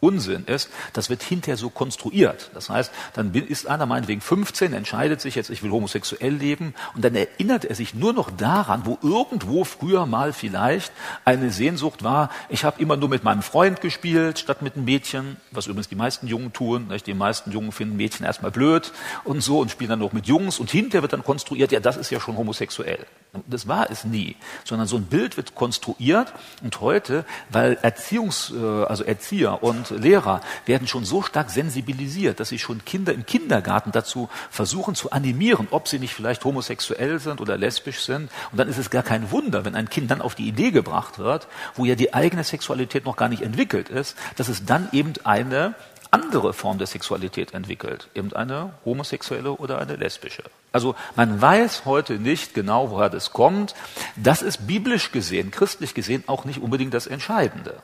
[0.00, 2.50] Unsinn ist, das wird hinterher so konstruiert.
[2.54, 7.04] Das heißt, dann ist einer meinetwegen 15, entscheidet sich jetzt, ich will homosexuell leben, und
[7.04, 10.92] dann erinnert er sich nur noch daran, wo irgendwo früher mal vielleicht
[11.24, 15.36] eine Sehnsucht war, ich habe immer nur mit meinem Freund gespielt, statt mit einem Mädchen,
[15.50, 16.88] was übrigens die meisten Jungen tun.
[16.88, 17.06] Nicht?
[17.06, 18.92] Die meisten Jungen finden Mädchen erstmal blöd
[19.24, 21.96] und so und spielen dann noch mit Jungs und hinterher wird dann konstruiert, ja, das
[21.96, 23.06] ist ja schon homosexuell.
[23.46, 26.32] Das war es nie, sondern so ein Bild wird konstruiert
[26.62, 32.48] und heute, weil Erziehungs, äh, also Erzieher und Lehrer werden schon so stark sensibilisiert, dass
[32.48, 37.40] sie schon Kinder im Kindergarten dazu versuchen zu animieren, ob sie nicht vielleicht homosexuell sind
[37.40, 38.30] oder lesbisch sind.
[38.52, 41.18] Und dann ist es gar kein Wunder, wenn ein Kind dann auf die Idee gebracht
[41.18, 45.14] wird, wo ja die eigene Sexualität noch gar nicht entwickelt ist, dass es dann eben
[45.24, 45.74] eine
[46.10, 50.44] andere Form der Sexualität entwickelt, eben eine homosexuelle oder eine lesbische.
[50.72, 53.74] Also man weiß heute nicht genau, woher das kommt.
[54.16, 57.74] Das ist biblisch gesehen, christlich gesehen auch nicht unbedingt das Entscheidende.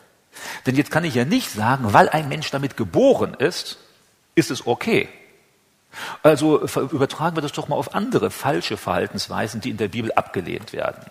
[0.66, 3.78] Denn jetzt kann ich ja nicht sagen, weil ein Mensch damit geboren ist,
[4.34, 5.08] ist es okay.
[6.22, 10.72] Also übertragen wir das doch mal auf andere falsche Verhaltensweisen, die in der Bibel abgelehnt
[10.72, 11.04] werden.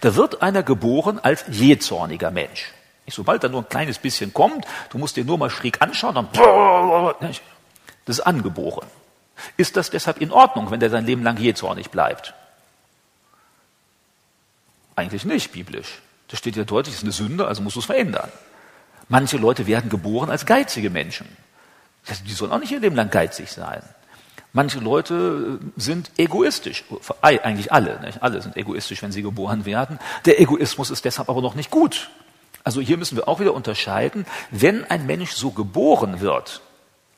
[0.00, 2.72] Da wird einer geboren als jähzorniger Mensch.
[3.10, 6.28] Sobald da nur ein kleines bisschen kommt, du musst dir nur mal schräg anschauen, dann
[8.04, 8.86] das ist angeboren.
[9.56, 12.34] Ist das deshalb in Ordnung, wenn der sein Leben lang jähzornig bleibt?
[14.96, 16.00] Eigentlich nicht, biblisch.
[16.28, 18.30] Das steht ja deutlich, es ist eine Sünde, also musst du es verändern.
[19.08, 21.26] Manche Leute werden geboren als geizige Menschen.
[22.26, 23.82] Die sollen auch nicht ihr Leben lang geizig sein.
[24.52, 26.84] Manche Leute äh, sind egoistisch.
[27.20, 28.00] Eigentlich alle.
[28.00, 28.22] Nicht?
[28.22, 29.98] Alle sind egoistisch, wenn sie geboren werden.
[30.24, 32.10] Der Egoismus ist deshalb aber noch nicht gut.
[32.64, 36.60] Also hier müssen wir auch wieder unterscheiden, wenn ein Mensch so geboren wird,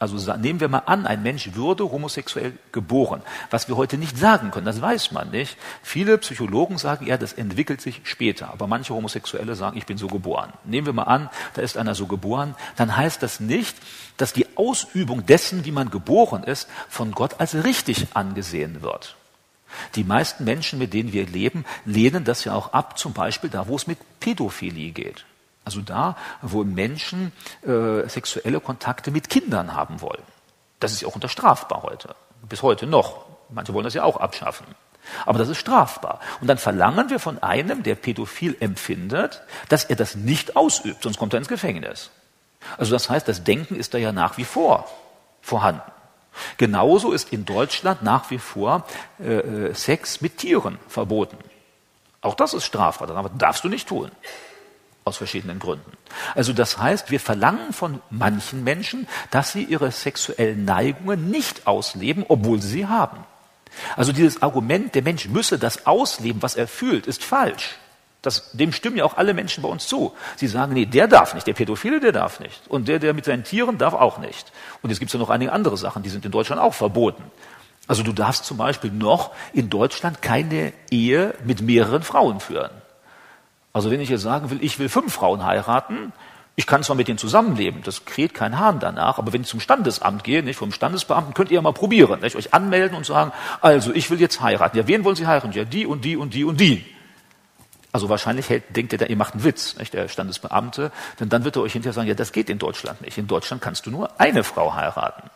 [0.00, 4.50] also nehmen wir mal an, ein Mensch würde homosexuell geboren, was wir heute nicht sagen
[4.50, 5.58] können, das weiß man nicht.
[5.82, 10.06] Viele Psychologen sagen, ja, das entwickelt sich später, aber manche Homosexuelle sagen, ich bin so
[10.06, 10.54] geboren.
[10.64, 13.76] Nehmen wir mal an, da ist einer so geboren, dann heißt das nicht,
[14.16, 19.16] dass die Ausübung dessen, wie man geboren ist, von Gott als richtig angesehen wird.
[19.96, 23.68] Die meisten Menschen, mit denen wir leben, lehnen das ja auch ab, zum Beispiel da,
[23.68, 25.26] wo es mit Pädophilie geht.
[25.64, 30.22] Also da, wo Menschen äh, sexuelle Kontakte mit Kindern haben wollen.
[30.80, 32.14] Das ist ja auch unterstrafbar heute.
[32.48, 33.26] Bis heute noch.
[33.50, 34.66] Manche wollen das ja auch abschaffen.
[35.26, 36.20] Aber das ist strafbar.
[36.40, 41.18] Und dann verlangen wir von einem, der pädophil empfindet, dass er das nicht ausübt, sonst
[41.18, 42.10] kommt er ins Gefängnis.
[42.76, 44.88] Also das heißt, das Denken ist da ja nach wie vor
[45.40, 45.82] vorhanden.
[46.58, 48.84] Genauso ist in Deutschland nach wie vor
[49.18, 51.38] äh, äh Sex mit Tieren verboten.
[52.20, 54.10] Auch das ist strafbar, das darfst du nicht tun.
[55.10, 55.92] Aus verschiedenen Gründen.
[56.34, 62.24] Also das heißt, wir verlangen von manchen Menschen, dass sie ihre sexuellen Neigungen nicht ausleben,
[62.28, 63.18] obwohl sie sie haben.
[63.96, 67.76] Also dieses Argument, der Mensch müsse das ausleben, was er fühlt, ist falsch.
[68.22, 70.12] Das, dem stimmen ja auch alle Menschen bei uns zu.
[70.36, 72.66] Sie sagen, nee, der darf nicht, der Pädophile, der darf nicht.
[72.68, 74.52] Und der, der mit seinen Tieren, darf auch nicht.
[74.82, 77.24] Und jetzt gibt es ja noch einige andere Sachen, die sind in Deutschland auch verboten.
[77.86, 82.70] Also du darfst zum Beispiel noch in Deutschland keine Ehe mit mehreren Frauen führen.
[83.72, 86.12] Also wenn ich jetzt sagen will, ich will fünf Frauen heiraten,
[86.56, 89.60] ich kann zwar mit denen zusammenleben, das kräht kein Hahn danach, aber wenn ich zum
[89.60, 93.32] Standesamt gehe, nicht vom Standesbeamten, könnt ihr ja mal probieren, nicht, euch anmelden und sagen,
[93.60, 94.76] also ich will jetzt heiraten.
[94.76, 95.52] Ja, wen wollen Sie heiraten?
[95.52, 96.84] Ja, die und die und die und die.
[97.92, 101.56] Also wahrscheinlich hält, denkt er, ihr macht einen Witz, nicht, der Standesbeamte, denn dann wird
[101.56, 103.18] er euch hinterher sagen, ja, das geht in Deutschland nicht.
[103.18, 105.30] In Deutschland kannst du nur eine Frau heiraten.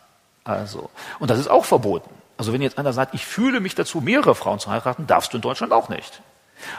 [0.44, 2.11] Also, und das ist auch verboten.
[2.37, 5.38] Also wenn jetzt einer sagt, ich fühle mich dazu, mehrere Frauen zu heiraten, darfst du
[5.38, 6.20] in Deutschland auch nicht.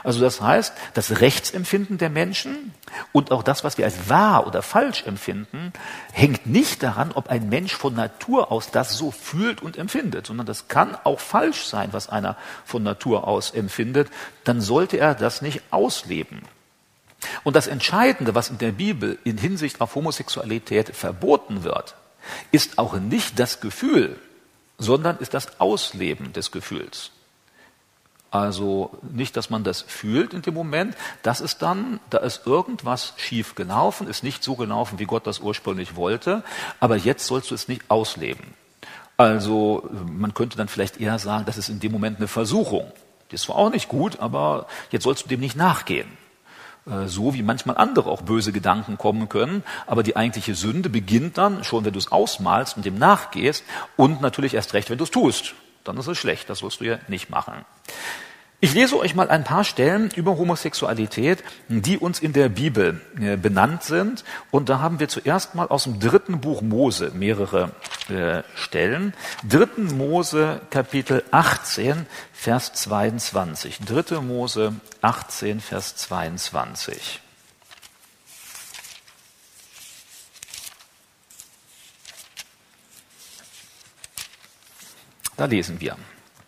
[0.04, 2.74] Also das heißt, das Rechtsempfinden der Menschen
[3.12, 5.74] und auch das, was wir als wahr oder falsch empfinden,
[6.12, 10.46] hängt nicht daran, ob ein Mensch von Natur aus das so fühlt und empfindet, sondern
[10.46, 14.10] das kann auch falsch sein, was einer von Natur aus empfindet.
[14.44, 16.42] Dann sollte er das nicht ausleben.
[17.44, 21.96] Und das Entscheidende, was in der Bibel in Hinsicht auf Homosexualität verboten wird,
[22.52, 24.20] ist auch nicht das Gefühl,
[24.78, 27.12] sondern ist das Ausleben des Gefühls.
[28.36, 33.14] Also nicht, dass man das fühlt in dem Moment, das ist dann, da ist irgendwas
[33.16, 36.44] schief gelaufen, ist nicht so gelaufen, wie Gott das ursprünglich wollte,
[36.82, 38.54] aber jetzt sollst du es nicht ausleben.
[39.16, 42.92] Also man könnte dann vielleicht eher sagen, das ist in dem Moment eine Versuchung.
[43.30, 46.10] Das ist zwar auch nicht gut, aber jetzt sollst du dem nicht nachgehen.
[46.90, 51.38] Äh, so wie manchmal andere auch böse Gedanken kommen können, aber die eigentliche Sünde beginnt
[51.38, 53.64] dann schon, wenn du es ausmalst und dem nachgehst
[53.96, 55.56] und natürlich erst recht, wenn du es tust.
[55.86, 57.64] Dann ist es schlecht, das sollst du ja nicht machen.
[58.66, 63.38] Ich lese euch mal ein paar Stellen über Homosexualität, die uns in der Bibel äh,
[63.38, 64.24] benannt sind.
[64.50, 67.74] Und da haben wir zuerst mal aus dem dritten Buch Mose mehrere
[68.10, 69.14] äh, Stellen.
[69.48, 73.82] Dritten Mose Kapitel 18, Vers 22.
[73.82, 77.22] Dritte Mose 18, Vers 22.
[85.38, 85.98] Da lesen wir.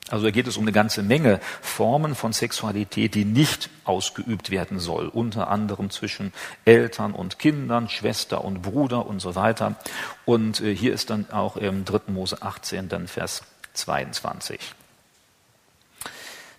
[0.10, 4.80] Also da geht es um eine ganze Menge Formen von Sexualität, die nicht ausgeübt werden
[4.80, 6.32] soll, unter anderem zwischen
[6.64, 9.76] Eltern und Kindern, Schwester und Bruder und so weiter.
[10.24, 12.12] Und äh, hier ist dann auch im 3.
[12.12, 13.44] Mose 18 dann Vers
[13.74, 14.60] 22.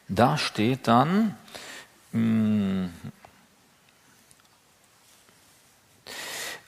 [0.08, 1.34] Da steht dann,
[2.12, 2.88] mh,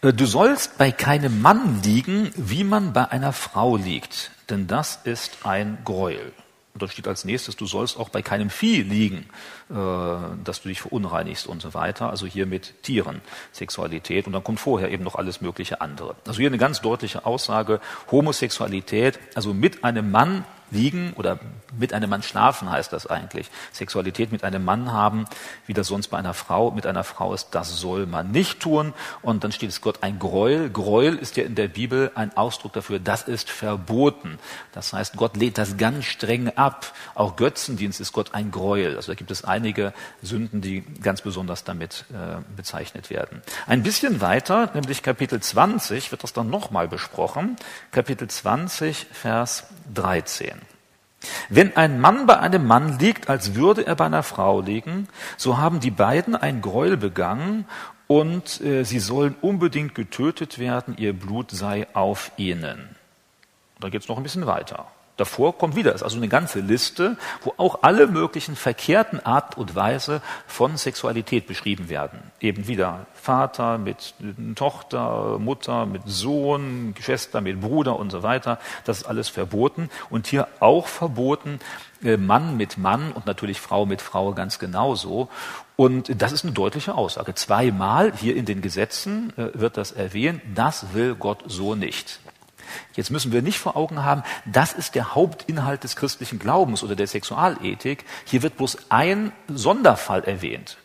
[0.02, 5.00] äh, Du sollst bei keinem Mann liegen, wie man bei einer Frau liegt, denn das
[5.04, 6.32] ist ein Gräuel.
[6.80, 9.26] Und dort steht als nächstes, du sollst auch bei keinem Vieh liegen,
[9.68, 9.74] äh,
[10.44, 12.08] dass du dich verunreinigst und so weiter.
[12.08, 13.20] Also hier mit Tieren,
[13.52, 14.26] Sexualität.
[14.26, 16.16] Und dann kommt vorher eben noch alles mögliche andere.
[16.26, 21.38] Also hier eine ganz deutliche Aussage, Homosexualität, also mit einem Mann liegen oder
[21.78, 23.50] mit einem Mann schlafen heißt das eigentlich.
[23.72, 25.26] Sexualität mit einem Mann haben,
[25.66, 28.92] wie das sonst bei einer Frau mit einer Frau ist, das soll man nicht tun.
[29.22, 30.70] Und dann steht es Gott ein Gräuel.
[30.70, 34.38] Gräuel ist ja in der Bibel ein Ausdruck dafür, das ist verboten.
[34.72, 36.92] Das heißt, Gott lehnt das ganz streng ab.
[37.14, 38.96] Auch Götzendienst ist Gott ein Gräuel.
[38.96, 43.42] Also da gibt es einige Sünden, die ganz besonders damit äh, bezeichnet werden.
[43.66, 47.56] Ein bisschen weiter, nämlich Kapitel 20, wird das dann nochmal besprochen.
[47.92, 50.59] Kapitel 20, Vers 13.
[51.48, 55.58] Wenn ein Mann bei einem Mann liegt, als würde er bei einer Frau liegen, so
[55.58, 57.66] haben die beiden ein Gräuel begangen
[58.06, 62.96] und äh, sie sollen unbedingt getötet werden, ihr Blut sei auf ihnen.
[63.80, 64.86] Da geht es noch ein bisschen weiter.
[65.20, 69.74] Davor kommt wieder, ist also eine ganze Liste, wo auch alle möglichen verkehrten Art und
[69.74, 72.32] Weise von Sexualität beschrieben werden.
[72.40, 74.14] Eben wieder Vater mit
[74.54, 78.58] Tochter, Mutter mit Sohn, Schwester mit Bruder und so weiter.
[78.86, 79.90] Das ist alles verboten.
[80.08, 81.60] Und hier auch verboten,
[82.02, 85.28] äh, Mann mit Mann und natürlich Frau mit Frau ganz genauso.
[85.76, 87.34] Und das ist eine deutliche Aussage.
[87.34, 90.40] Zweimal hier in den Gesetzen äh, wird das erwähnt.
[90.54, 92.20] Das will Gott so nicht.
[92.94, 96.96] Jetzt müssen wir nicht vor Augen haben, das ist der Hauptinhalt des christlichen Glaubens oder
[96.96, 98.04] der Sexualethik.
[98.24, 100.78] Hier wird bloß ein Sonderfall erwähnt.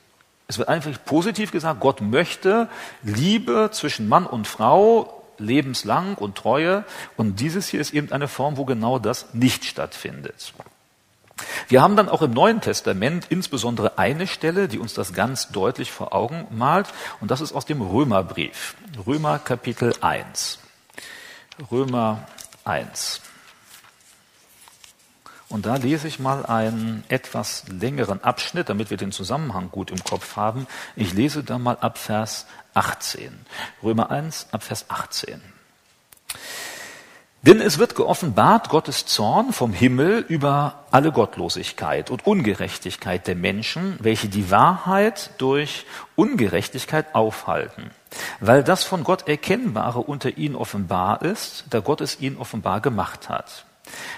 [0.47, 2.69] Es wird einfach positiv gesagt, Gott möchte
[3.01, 6.85] Liebe zwischen Mann und Frau lebenslang und Treue.
[7.17, 10.53] Und dieses hier ist eben eine Form, wo genau das nicht stattfindet.
[11.67, 15.91] Wir haben dann auch im Neuen Testament insbesondere eine Stelle, die uns das ganz deutlich
[15.91, 16.87] vor Augen malt,
[17.19, 18.75] und das ist aus dem Römerbrief.
[19.05, 20.59] Römer Kapitel 1.
[21.71, 22.27] Römer
[22.65, 23.21] 1.
[25.47, 30.03] Und da lese ich mal einen etwas längeren Abschnitt, damit wir den Zusammenhang gut im
[30.03, 30.67] Kopf haben.
[30.95, 33.45] Ich lese da mal ab Vers 18.
[33.81, 35.41] Römer 1 ab Vers 18.
[37.43, 43.97] Denn es wird geoffenbart Gottes Zorn vom Himmel über alle Gottlosigkeit und Ungerechtigkeit der Menschen,
[44.01, 47.91] welche die Wahrheit durch Ungerechtigkeit aufhalten,
[48.39, 53.29] weil das von Gott Erkennbare unter ihnen offenbar ist, da Gott es ihnen offenbar gemacht
[53.29, 53.65] hat.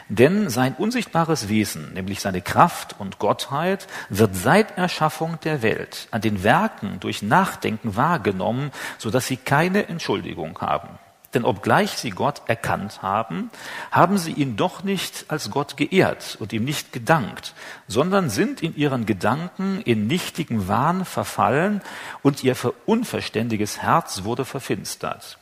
[0.09, 6.21] Denn sein unsichtbares Wesen, nämlich seine Kraft und Gottheit, wird seit Erschaffung der Welt an
[6.21, 10.99] den Werken durch Nachdenken wahrgenommen, so dass sie keine Entschuldigung haben.
[11.33, 13.49] Denn obgleich sie Gott erkannt haben,
[13.91, 17.53] haben sie ihn doch nicht als Gott geehrt und ihm nicht gedankt,
[17.87, 21.81] sondern sind in ihren Gedanken in nichtigen Wahn verfallen
[22.23, 25.37] und ihr unverständiges Herz wurde verfinstert.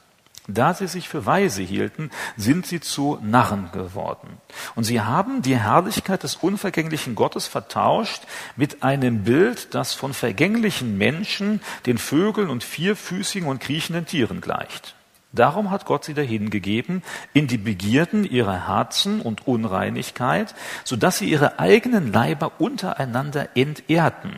[0.47, 4.37] Da sie sich für weise hielten, sind sie zu Narren geworden.
[4.75, 8.23] Und sie haben die Herrlichkeit des unvergänglichen Gottes vertauscht
[8.55, 14.95] mit einem Bild, das von vergänglichen Menschen, den Vögeln und vierfüßigen und kriechenden Tieren gleicht.
[15.35, 21.29] Darum hat Gott sie dahingegeben in die Begierden ihrer Herzen und Unreinigkeit, so dass sie
[21.29, 24.37] ihre eigenen Leiber untereinander entehrten.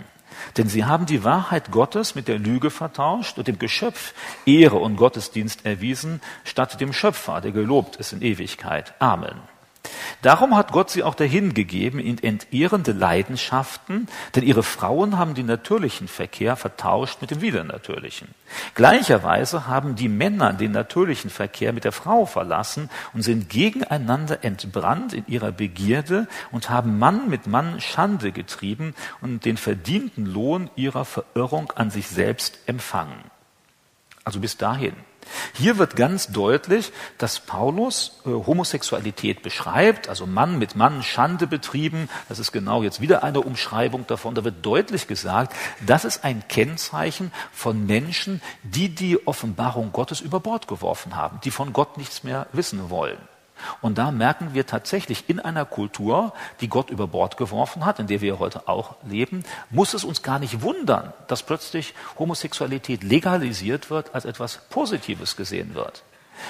[0.57, 4.13] Denn sie haben die Wahrheit Gottes mit der Lüge vertauscht und dem Geschöpf
[4.45, 8.93] Ehre und Gottesdienst erwiesen, statt dem Schöpfer, der gelobt ist in Ewigkeit.
[8.99, 9.56] Amen.
[10.21, 16.07] Darum hat Gott sie auch dahingegeben in entehrende Leidenschaften, denn ihre Frauen haben den natürlichen
[16.07, 18.29] Verkehr vertauscht mit dem widernatürlichen.
[18.75, 25.13] Gleicherweise haben die Männer den natürlichen Verkehr mit der Frau verlassen und sind gegeneinander entbrannt
[25.13, 31.05] in ihrer Begierde und haben Mann mit Mann Schande getrieben und den verdienten Lohn ihrer
[31.05, 33.23] Verirrung an sich selbst empfangen.
[34.23, 34.93] Also bis dahin.
[35.53, 42.09] Hier wird ganz deutlich, dass Paulus äh, Homosexualität beschreibt, also Mann mit Mann Schande betrieben.
[42.29, 44.35] Das ist genau jetzt wieder eine Umschreibung davon.
[44.35, 50.39] Da wird deutlich gesagt, das ist ein Kennzeichen von Menschen, die die Offenbarung Gottes über
[50.39, 53.17] Bord geworfen haben, die von Gott nichts mehr wissen wollen.
[53.81, 58.07] Und da merken wir tatsächlich in einer Kultur, die Gott über Bord geworfen hat, in
[58.07, 63.89] der wir heute auch leben, muss es uns gar nicht wundern, dass plötzlich Homosexualität legalisiert
[63.89, 66.03] wird, als etwas Positives gesehen wird.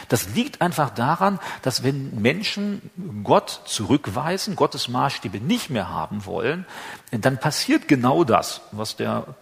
[0.10, 2.92] Das liegt einfach daran, dass wenn Menschen
[3.24, 6.66] Gott zurückweisen, Gottes Maßstäbe nicht mehr haben wollen,
[7.12, 9.36] dann passiert genau das, was der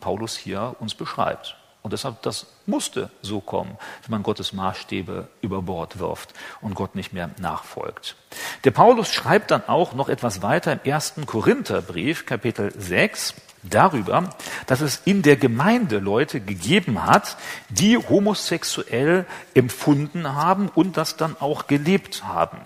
[0.00, 1.57] Paulus hier uns beschreibt.
[1.82, 6.94] Und deshalb, das musste so kommen, wenn man Gottes Maßstäbe über Bord wirft und Gott
[6.94, 8.16] nicht mehr nachfolgt.
[8.64, 14.30] Der Paulus schreibt dann auch noch etwas weiter im ersten Korintherbrief, Kapitel 6, darüber,
[14.66, 17.36] dass es in der Gemeinde Leute gegeben hat,
[17.68, 22.58] die homosexuell empfunden haben und das dann auch gelebt haben.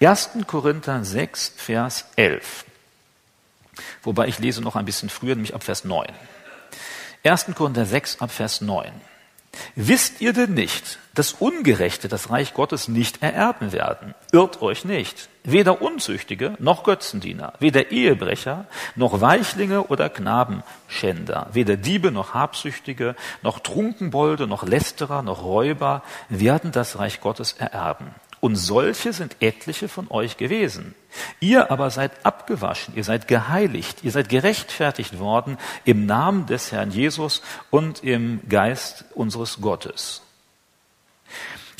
[0.00, 0.30] 1.
[0.46, 2.64] Korinther 6, Vers 11.
[4.02, 6.06] Wobei ich lese noch ein bisschen früher, nämlich ab Vers 9.
[7.28, 7.46] 1.
[7.54, 8.92] Korinther 6 ab Vers 9.
[9.74, 14.14] Wisst ihr denn nicht, dass Ungerechte das Reich Gottes nicht ererben werden?
[14.32, 15.28] Irrt euch nicht.
[15.44, 23.60] Weder Unzüchtige noch Götzendiener, weder Ehebrecher noch Weichlinge oder Knabenschänder, weder Diebe noch Habsüchtige, noch
[23.60, 28.14] Trunkenbolde noch Lästerer noch Räuber werden das Reich Gottes ererben.
[28.46, 30.94] Und solche sind etliche von euch gewesen.
[31.40, 36.92] Ihr aber seid abgewaschen, ihr seid geheiligt, ihr seid gerechtfertigt worden im Namen des Herrn
[36.92, 40.22] Jesus und im Geist unseres Gottes.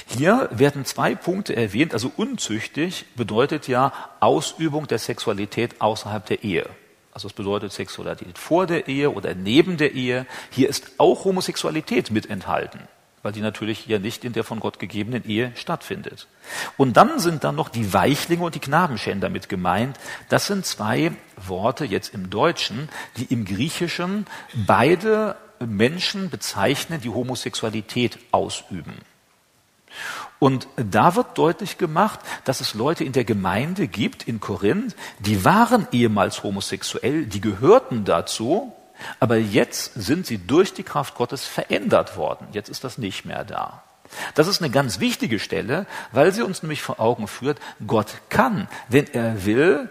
[0.08, 1.92] Hier werden zwei Punkte erwähnt.
[1.92, 6.68] Also unzüchtig bedeutet ja Ausübung der Sexualität außerhalb der Ehe.
[7.12, 10.26] Also es bedeutet Sexualität vor der Ehe oder neben der Ehe.
[10.50, 12.88] Hier ist auch Homosexualität mit enthalten
[13.26, 16.28] weil die natürlich ja nicht in der von Gott gegebenen Ehe stattfindet.
[16.76, 19.98] Und dann sind dann noch die Weichlinge und die Knabenschänder mit gemeint.
[20.28, 28.16] Das sind zwei Worte jetzt im Deutschen, die im Griechischen beide Menschen bezeichnen, die Homosexualität
[28.30, 28.94] ausüben.
[30.38, 35.44] Und da wird deutlich gemacht, dass es Leute in der Gemeinde gibt in Korinth, die
[35.44, 38.72] waren ehemals homosexuell, die gehörten dazu,
[39.20, 42.48] aber jetzt sind sie durch die Kraft Gottes verändert worden.
[42.52, 43.82] Jetzt ist das nicht mehr da.
[44.34, 48.68] Das ist eine ganz wichtige Stelle, weil sie uns nämlich vor Augen führt, Gott kann,
[48.88, 49.90] wenn er will,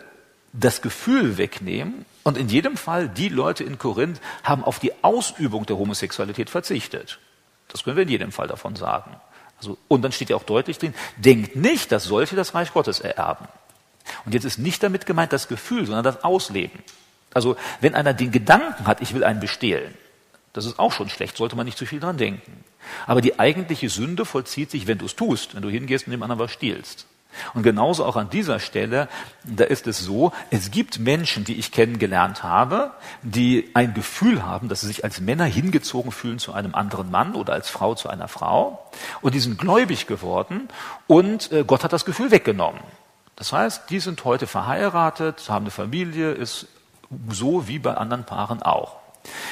[0.54, 2.06] das Gefühl wegnehmen.
[2.24, 7.20] Und in jedem Fall, die Leute in Korinth haben auf die Ausübung der Homosexualität verzichtet.
[7.68, 9.16] Das können wir in jedem Fall davon sagen.
[9.58, 13.00] Also, und dann steht ja auch deutlich drin, denkt nicht, dass solche das Reich Gottes
[13.00, 13.48] ererben.
[14.26, 16.80] Und jetzt ist nicht damit gemeint das Gefühl, sondern das Ausleben.
[17.36, 19.94] Also wenn einer den Gedanken hat, ich will einen bestehlen,
[20.54, 22.64] das ist auch schon schlecht, sollte man nicht zu viel dran denken.
[23.08, 26.24] Aber die eigentliche Sünde vollzieht sich, wenn du es tust, wenn du hingehst und dem
[26.24, 27.08] anderen was stiehlst.
[27.54, 29.10] Und genauso auch an dieser Stelle,
[29.44, 34.70] da ist es so, es gibt Menschen, die ich kennengelernt habe, die ein Gefühl haben,
[34.70, 38.08] dass sie sich als Männer hingezogen fühlen zu einem anderen Mann oder als Frau zu
[38.08, 38.90] einer Frau.
[39.20, 40.70] Und die sind gläubig geworden
[41.08, 42.80] und äh, Gott hat das Gefühl weggenommen.
[43.36, 46.68] Das heißt, die sind heute verheiratet, haben eine Familie, ist
[47.30, 48.98] so wie bei anderen Paaren auch.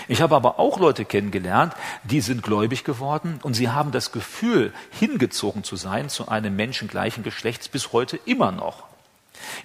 [0.08, 4.72] Ich habe aber auch Leute kennengelernt, die sind gläubig geworden und sie haben das Gefühl,
[4.92, 8.84] hingezogen zu sein zu einem Menschen gleichen Geschlechts bis heute immer noch.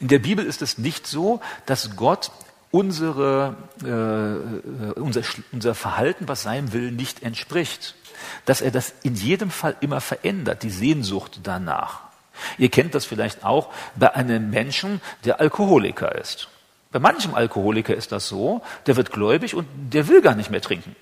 [0.00, 2.30] In der Bibel ist es nicht so, dass Gott
[2.70, 5.22] unsere, äh, unser,
[5.52, 7.94] unser Verhalten, was seinem Willen nicht entspricht,
[8.44, 12.00] dass er das in jedem Fall immer verändert, die Sehnsucht danach.
[12.56, 16.48] Ihr kennt das vielleicht auch bei einem Menschen, der Alkoholiker ist.
[16.90, 20.62] Bei manchem Alkoholiker ist das so, der wird gläubig und der will gar nicht mehr
[20.62, 20.96] trinken.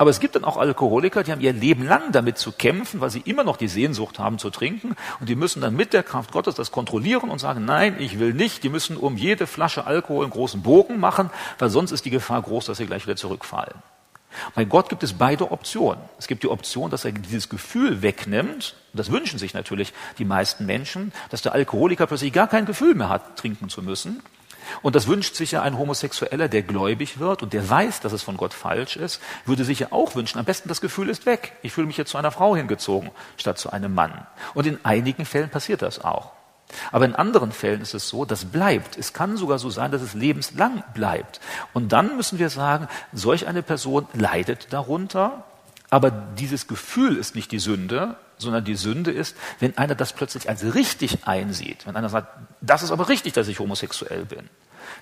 [0.00, 3.10] Aber es gibt dann auch Alkoholiker, die haben ihr Leben lang damit zu kämpfen, weil
[3.10, 4.94] sie immer noch die Sehnsucht haben zu trinken.
[5.18, 8.32] Und die müssen dann mit der Kraft Gottes das kontrollieren und sagen, nein, ich will
[8.32, 8.62] nicht.
[8.62, 12.40] Die müssen um jede Flasche Alkohol einen großen Bogen machen, weil sonst ist die Gefahr
[12.42, 13.74] groß, dass sie gleich wieder zurückfallen.
[14.54, 16.00] Bei Gott gibt es beide Optionen.
[16.16, 18.76] Es gibt die Option, dass er dieses Gefühl wegnimmt.
[18.92, 23.08] Das wünschen sich natürlich die meisten Menschen, dass der Alkoholiker plötzlich gar kein Gefühl mehr
[23.08, 24.22] hat, trinken zu müssen.
[24.82, 28.22] Und das wünscht sich ja ein Homosexueller, der gläubig wird und der weiß, dass es
[28.22, 31.52] von Gott falsch ist, würde sich ja auch wünschen, am besten das Gefühl ist weg.
[31.62, 34.26] Ich fühle mich jetzt zu einer Frau hingezogen, statt zu einem Mann.
[34.54, 36.32] Und in einigen Fällen passiert das auch.
[36.92, 38.98] Aber in anderen Fällen ist es so, das bleibt.
[38.98, 41.40] Es kann sogar so sein, dass es lebenslang bleibt.
[41.72, 45.44] Und dann müssen wir sagen, solch eine Person leidet darunter,
[45.90, 50.48] aber dieses Gefühl ist nicht die Sünde, sondern die Sünde ist, wenn einer das plötzlich
[50.48, 51.86] als richtig einsieht.
[51.86, 52.28] Wenn einer sagt,
[52.60, 54.48] das ist aber richtig, dass ich homosexuell bin.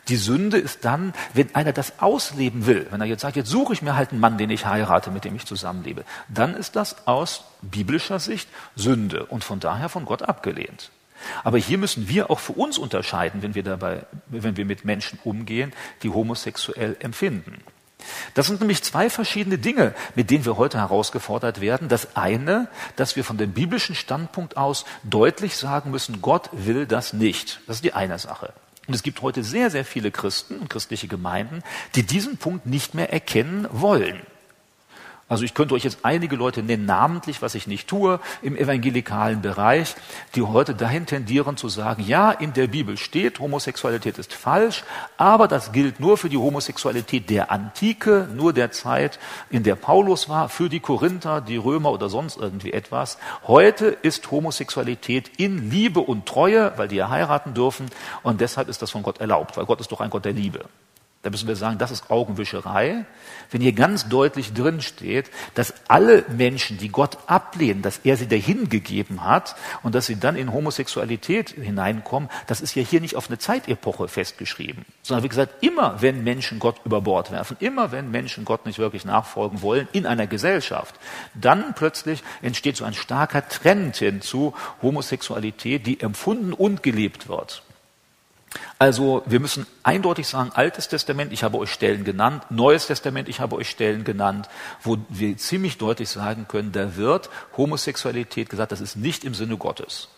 [0.08, 2.86] Die Sünde ist dann, wenn einer das ausleben will.
[2.90, 5.24] Wenn er jetzt sagt, jetzt suche ich mir halt einen Mann, den ich heirate, mit
[5.24, 6.04] dem ich zusammenlebe.
[6.28, 10.90] Dann ist das aus biblischer Sicht Sünde und von daher von Gott abgelehnt.
[11.44, 15.18] Aber hier müssen wir auch für uns unterscheiden, wenn wir dabei, wenn wir mit Menschen
[15.24, 15.72] umgehen,
[16.02, 17.62] die homosexuell empfinden.
[18.34, 21.88] Das sind nämlich zwei verschiedene Dinge, mit denen wir heute herausgefordert werden.
[21.88, 27.12] Das eine, dass wir von dem biblischen Standpunkt aus deutlich sagen müssen, Gott will das
[27.12, 27.60] nicht.
[27.66, 28.52] Das ist die eine Sache.
[28.86, 31.62] Und es gibt heute sehr, sehr viele Christen und christliche Gemeinden,
[31.94, 34.20] die diesen Punkt nicht mehr erkennen wollen.
[35.28, 39.42] Also ich könnte euch jetzt einige Leute nennen, namentlich, was ich nicht tue, im evangelikalen
[39.42, 39.96] Bereich,
[40.36, 44.84] die heute dahin tendieren zu sagen, ja, in der Bibel steht, Homosexualität ist falsch,
[45.16, 49.18] aber das gilt nur für die Homosexualität der Antike, nur der Zeit,
[49.50, 53.18] in der Paulus war, für die Korinther, die Römer oder sonst irgendwie etwas.
[53.48, 57.86] Heute ist Homosexualität in Liebe und Treue, weil die ja heiraten dürfen
[58.22, 60.66] und deshalb ist das von Gott erlaubt, weil Gott ist doch ein Gott der Liebe.
[61.26, 63.04] Da müssen wir sagen, das ist Augenwischerei.
[63.50, 68.28] Wenn hier ganz deutlich drin steht, dass alle Menschen, die Gott ablehnen, dass er sie
[68.28, 73.16] dahin gegeben hat und dass sie dann in Homosexualität hineinkommen, das ist ja hier nicht
[73.16, 77.90] auf eine Zeitepoche festgeschrieben, sondern wie gesagt, immer wenn Menschen Gott über Bord werfen, immer
[77.90, 80.94] wenn Menschen Gott nicht wirklich nachfolgen wollen in einer Gesellschaft,
[81.34, 87.64] dann plötzlich entsteht so ein starker Trend hin zu Homosexualität, die empfunden und gelebt wird.
[88.78, 93.40] Also wir müssen eindeutig sagen, Altes Testament, ich habe euch Stellen genannt, Neues Testament, ich
[93.40, 94.48] habe euch Stellen genannt,
[94.82, 99.56] wo wir ziemlich deutlich sagen können, da wird Homosexualität gesagt, das ist nicht im Sinne
[99.56, 100.08] Gottes.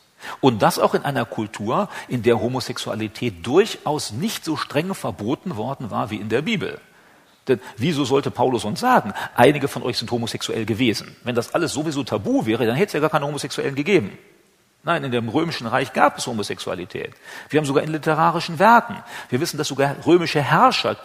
[0.41, 5.91] Und das auch in einer Kultur, in der Homosexualität durchaus nicht so streng verboten worden
[5.91, 6.81] war wie in der Bibel.
[7.47, 11.17] Denn wieso sollte Paulus uns sagen, einige von euch sind homosexuell gewesen?
[11.25, 14.19] Wenn das alles sowieso tabu wäre, dann hätte es ja gar keine Homosexuellen gegeben.
[14.85, 17.13] Nein, in dem römischen Reich gab es Homosexualität.
[17.51, 19.03] Wir haben sogar in literarischen Werken.
[19.29, 20.97] Wir wissen, dass sogar römische Herrscher,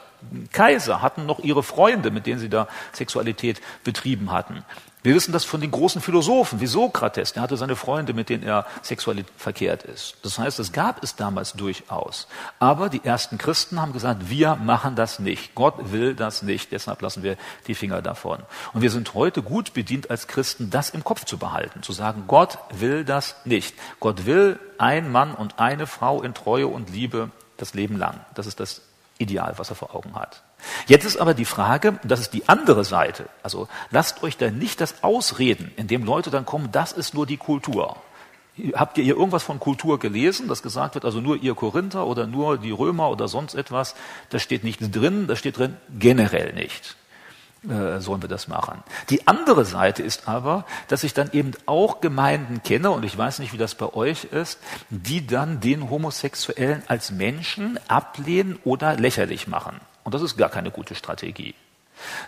[0.51, 4.63] Kaiser hatten noch ihre Freunde, mit denen sie da Sexualität betrieben hatten.
[5.03, 8.43] Wir wissen das von den großen Philosophen wie Sokrates, der hatte seine Freunde, mit denen
[8.43, 10.15] er sexuell verkehrt ist.
[10.23, 12.27] Das heißt, das gab es damals durchaus.
[12.57, 15.55] Aber die ersten Christen haben gesagt, wir machen das nicht.
[15.55, 16.71] Gott will das nicht.
[16.71, 17.35] Deshalb lassen wir
[17.67, 18.39] die Finger davon.
[18.71, 22.23] Und wir sind heute gut bedient als Christen, das im Kopf zu behalten, zu sagen,
[22.27, 23.75] Gott will das nicht.
[23.99, 28.21] Gott will ein Mann und eine Frau in Treue und Liebe das Leben lang.
[28.35, 28.81] Das ist das
[29.17, 30.43] Ideal, was er vor Augen hat.
[30.87, 33.25] Jetzt ist aber die Frage, das ist die andere Seite.
[33.41, 37.37] Also lasst euch da nicht das ausreden, indem Leute dann kommen, das ist nur die
[37.37, 37.97] Kultur.
[38.75, 42.27] Habt ihr hier irgendwas von Kultur gelesen, dass gesagt wird, also nur ihr Korinther oder
[42.27, 43.95] nur die Römer oder sonst etwas?
[44.29, 46.95] Das steht nicht drin, das steht drin generell nicht.
[47.67, 48.83] Äh, sollen wir das machen.
[49.09, 53.39] Die andere Seite ist aber, dass ich dann eben auch Gemeinden kenne, und ich weiß
[53.39, 54.59] nicht, wie das bei euch ist,
[54.89, 59.79] die dann den Homosexuellen als Menschen ablehnen oder lächerlich machen.
[60.03, 61.55] Und das ist gar keine gute Strategie.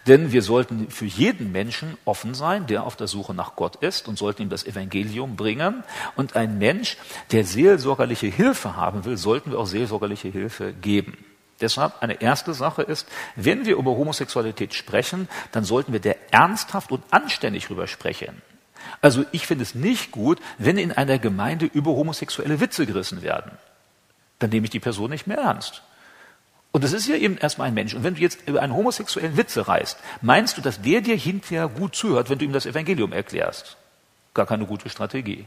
[0.07, 4.07] Denn wir sollten für jeden Menschen offen sein, der auf der Suche nach Gott ist
[4.07, 5.83] und sollten ihm das Evangelium bringen.
[6.15, 6.97] Und ein Mensch,
[7.31, 11.17] der seelsorgerliche Hilfe haben will, sollten wir auch seelsorgerliche Hilfe geben.
[11.61, 16.91] Deshalb eine erste Sache ist, wenn wir über Homosexualität sprechen, dann sollten wir der ernsthaft
[16.91, 18.41] und anständig drüber sprechen.
[19.01, 23.51] Also ich finde es nicht gut, wenn in einer Gemeinde über homosexuelle Witze gerissen werden.
[24.39, 25.81] Dann nehme ich die Person nicht mehr ernst.
[26.75, 27.93] Und das ist ja eben erstmal ein Mensch.
[27.93, 31.69] Und wenn du jetzt über einen homosexuellen Witze reißt, meinst du, dass der dir hinterher
[31.69, 33.77] gut zuhört, wenn du ihm das Evangelium erklärst?
[34.33, 35.45] Gar keine gute Strategie.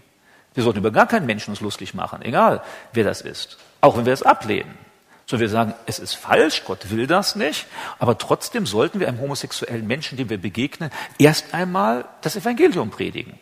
[0.55, 2.63] Wir sollten über gar keinen Menschen uns lustig machen, egal
[2.95, 3.59] wer das ist.
[3.83, 4.79] Auch wenn wir es ablehnen.
[5.27, 7.67] So wir sagen, es ist falsch, Gott will das nicht,
[7.99, 13.35] aber trotzdem sollten wir einem homosexuellen Menschen, dem wir begegnen, erst einmal das Evangelium predigen.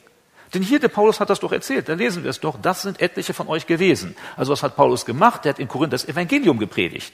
[0.55, 3.01] Denn hier, der Paulus hat das doch erzählt, da lesen wir es doch, das sind
[3.01, 4.17] etliche von euch gewesen.
[4.37, 5.47] Also was hat Paulus gemacht?
[5.47, 7.13] Er hat in Korinth das Evangelium gepredigt.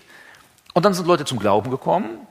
[0.73, 2.27] Und dann sind Leute zum Glauben gekommen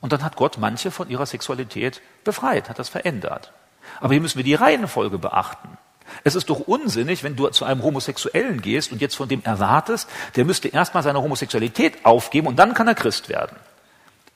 [0.00, 3.52] und dann hat Gott manche von ihrer Sexualität befreit, hat das verändert.
[4.00, 5.78] Aber hier müssen wir die Reihenfolge beachten.
[6.24, 10.08] Es ist doch unsinnig, wenn du zu einem Homosexuellen gehst und jetzt von dem erwartest,
[10.36, 13.56] der müsste erstmal seine Homosexualität aufgeben und dann kann er Christ werden.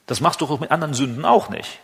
[0.07, 1.81] Das machst du doch mit anderen Sünden auch nicht.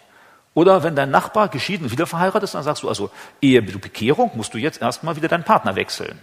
[0.54, 3.10] Oder wenn dein Nachbar geschieden wieder verheiratet ist, dann sagst du also,
[3.40, 6.18] ehe du Bekehrung musst du jetzt erstmal wieder deinen Partner wechseln.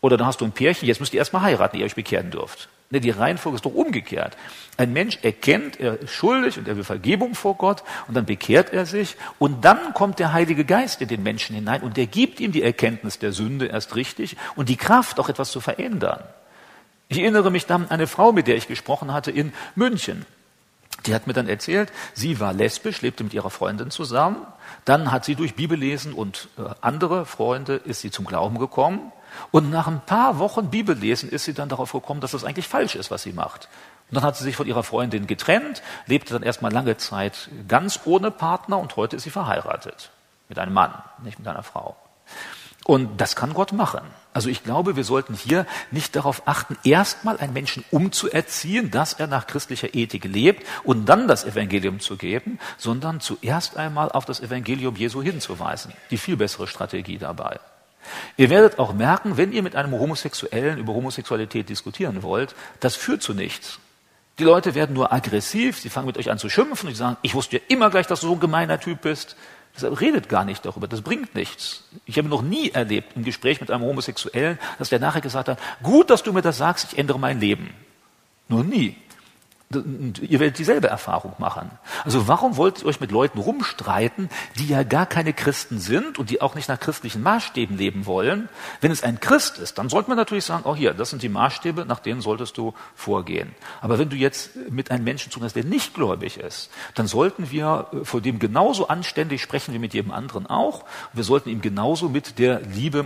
[0.00, 2.68] Oder dann hast du ein Pärchen, jetzt müsst ihr erstmal heiraten, ihr euch bekehren dürft.
[2.90, 4.36] Ne, die Reihenfolge ist doch umgekehrt.
[4.76, 8.72] Ein Mensch erkennt, er ist schuldig und er will Vergebung vor Gott und dann bekehrt
[8.72, 12.40] er sich und dann kommt der Heilige Geist in den Menschen hinein und der gibt
[12.40, 16.24] ihm die Erkenntnis der Sünde erst richtig und die Kraft, auch etwas zu verändern.
[17.08, 20.26] Ich erinnere mich dann an eine Frau, mit der ich gesprochen hatte in München.
[21.06, 24.46] Die hat mir dann erzählt, sie war lesbisch, lebte mit ihrer Freundin zusammen.
[24.84, 29.12] Dann hat sie durch Bibellesen und äh, andere Freunde ist sie zum Glauben gekommen.
[29.50, 32.94] Und nach ein paar Wochen Bibellesen ist sie dann darauf gekommen, dass das eigentlich falsch
[32.94, 33.68] ist, was sie macht.
[34.10, 38.00] Und dann hat sie sich von ihrer Freundin getrennt, lebte dann erstmal lange Zeit ganz
[38.04, 40.10] ohne Partner und heute ist sie verheiratet.
[40.48, 41.96] Mit einem Mann, nicht mit einer Frau.
[42.84, 44.00] Und das kann Gott machen.
[44.32, 49.26] Also ich glaube, wir sollten hier nicht darauf achten, erstmal einen Menschen umzuerziehen, dass er
[49.28, 54.40] nach christlicher Ethik lebt und dann das Evangelium zu geben, sondern zuerst einmal auf das
[54.40, 55.92] Evangelium Jesu hinzuweisen.
[56.10, 57.60] Die viel bessere Strategie dabei.
[58.36, 63.22] Ihr werdet auch merken, wenn ihr mit einem Homosexuellen über Homosexualität diskutieren wollt, das führt
[63.22, 63.78] zu nichts.
[64.38, 67.34] Die Leute werden nur aggressiv, sie fangen mit euch an zu schimpfen und sagen, ich
[67.34, 69.36] wusste ja immer gleich, dass du so ein gemeiner Typ bist.
[69.76, 71.84] Deshalb redet gar nicht darüber, das bringt nichts.
[72.06, 75.58] Ich habe noch nie erlebt im Gespräch mit einem Homosexuellen, dass der nachher gesagt hat,
[75.82, 77.70] gut, dass du mir das sagst, ich ändere mein Leben.
[78.48, 78.96] Nur nie.
[79.72, 81.70] Ihr werdet dieselbe Erfahrung machen.
[82.04, 86.28] Also warum wollt ihr euch mit Leuten rumstreiten, die ja gar keine Christen sind und
[86.28, 88.48] die auch nicht nach christlichen Maßstäben leben wollen?
[88.80, 91.28] Wenn es ein Christ ist, dann sollte man natürlich sagen, oh hier, das sind die
[91.28, 93.54] Maßstäbe, nach denen solltest du vorgehen.
[93.80, 97.06] Aber wenn du jetzt mit einem Menschen zu tun hast, der nicht gläubig ist, dann
[97.06, 100.84] sollten wir vor dem genauso anständig sprechen wie mit jedem anderen auch.
[101.12, 103.04] Wir sollten ihm genauso mit der Liebe,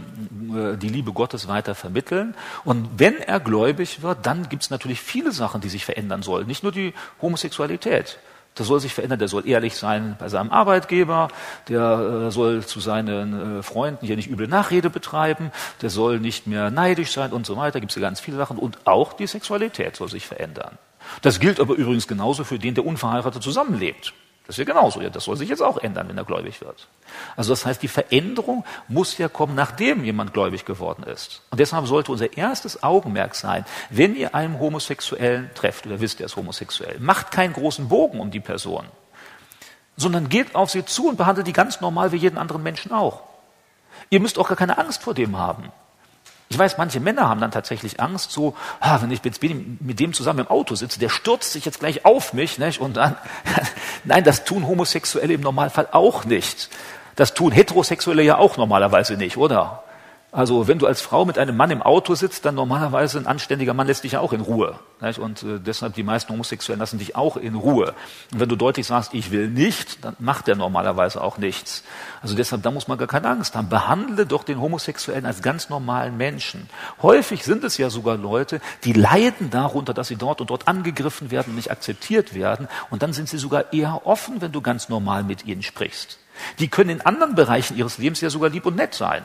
[0.48, 2.34] äh, die Liebe Gottes weiter vermitteln.
[2.64, 6.53] Und wenn er gläubig wird, dann gibt es natürlich viele Sachen, die sich verändern sollen
[6.54, 8.18] nicht nur die Homosexualität.
[8.56, 11.26] Der soll sich verändern, der soll ehrlich sein bei seinem Arbeitgeber,
[11.68, 15.50] der äh, soll zu seinen äh, Freunden hier nicht üble Nachrede betreiben,
[15.82, 17.80] der soll nicht mehr neidisch sein und so weiter.
[17.80, 18.58] Gibt es ja ganz viele Sachen.
[18.58, 20.78] Und auch die Sexualität soll sich verändern.
[21.22, 24.14] Das gilt aber übrigens genauso für den, der unverheiratet zusammenlebt.
[24.46, 25.00] Das ist ja genauso.
[25.00, 26.88] Ja, das soll sich jetzt auch ändern, wenn er gläubig wird.
[27.34, 31.42] Also das heißt, die Veränderung muss ja kommen, nachdem jemand gläubig geworden ist.
[31.50, 36.26] Und deshalb sollte unser erstes Augenmerk sein, wenn ihr einen Homosexuellen trefft, oder wisst, er
[36.26, 38.84] ist homosexuell, macht keinen großen Bogen um die Person,
[39.96, 43.22] sondern geht auf sie zu und behandelt die ganz normal wie jeden anderen Menschen auch.
[44.10, 45.72] Ihr müsst auch gar keine Angst vor dem haben.
[46.48, 50.12] Ich weiß, manche Männer haben dann tatsächlich Angst, so, ah, wenn ich jetzt mit dem
[50.12, 52.80] zusammen im Auto sitze, der stürzt sich jetzt gleich auf mich, nicht?
[52.80, 53.16] Und dann,
[54.04, 56.68] nein, das tun Homosexuelle im Normalfall auch nicht.
[57.16, 59.83] Das tun Heterosexuelle ja auch normalerweise nicht, oder?
[60.34, 63.72] Also wenn du als Frau mit einem Mann im Auto sitzt, dann normalerweise ein anständiger
[63.72, 64.80] Mann lässt dich ja auch in Ruhe.
[65.00, 65.20] Nicht?
[65.20, 67.94] Und äh, deshalb die meisten Homosexuellen lassen dich auch in Ruhe.
[68.32, 71.84] Und wenn du deutlich sagst, ich will nicht, dann macht er normalerweise auch nichts.
[72.20, 73.68] Also deshalb, da muss man gar keine Angst haben.
[73.68, 76.68] Behandle doch den Homosexuellen als ganz normalen Menschen.
[77.00, 81.30] Häufig sind es ja sogar Leute, die leiden darunter, dass sie dort und dort angegriffen
[81.30, 82.66] werden und nicht akzeptiert werden.
[82.90, 86.18] Und dann sind sie sogar eher offen, wenn du ganz normal mit ihnen sprichst.
[86.58, 89.24] Die können in anderen Bereichen ihres Lebens ja sogar lieb und nett sein.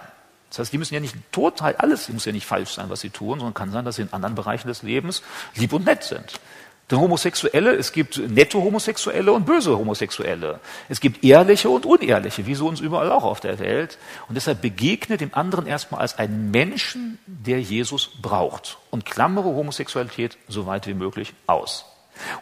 [0.50, 3.12] Das heißt, die müssen ja nicht total, alles muss ja nicht falsch sein, was sie
[3.12, 5.22] tun, sondern kann sein, dass sie in anderen Bereichen des Lebens
[5.56, 6.40] lieb und nett sind.
[6.90, 10.60] Denn Homosexuelle, es gibt nette Homosexuelle und böse Homosexuelle.
[10.88, 14.00] Es gibt ehrliche und unehrliche, wie so uns überall auch auf der Welt.
[14.28, 18.80] Und deshalb begegne dem anderen erstmal als einen Menschen, der Jesus braucht.
[18.90, 21.86] Und klammere Homosexualität so weit wie möglich aus.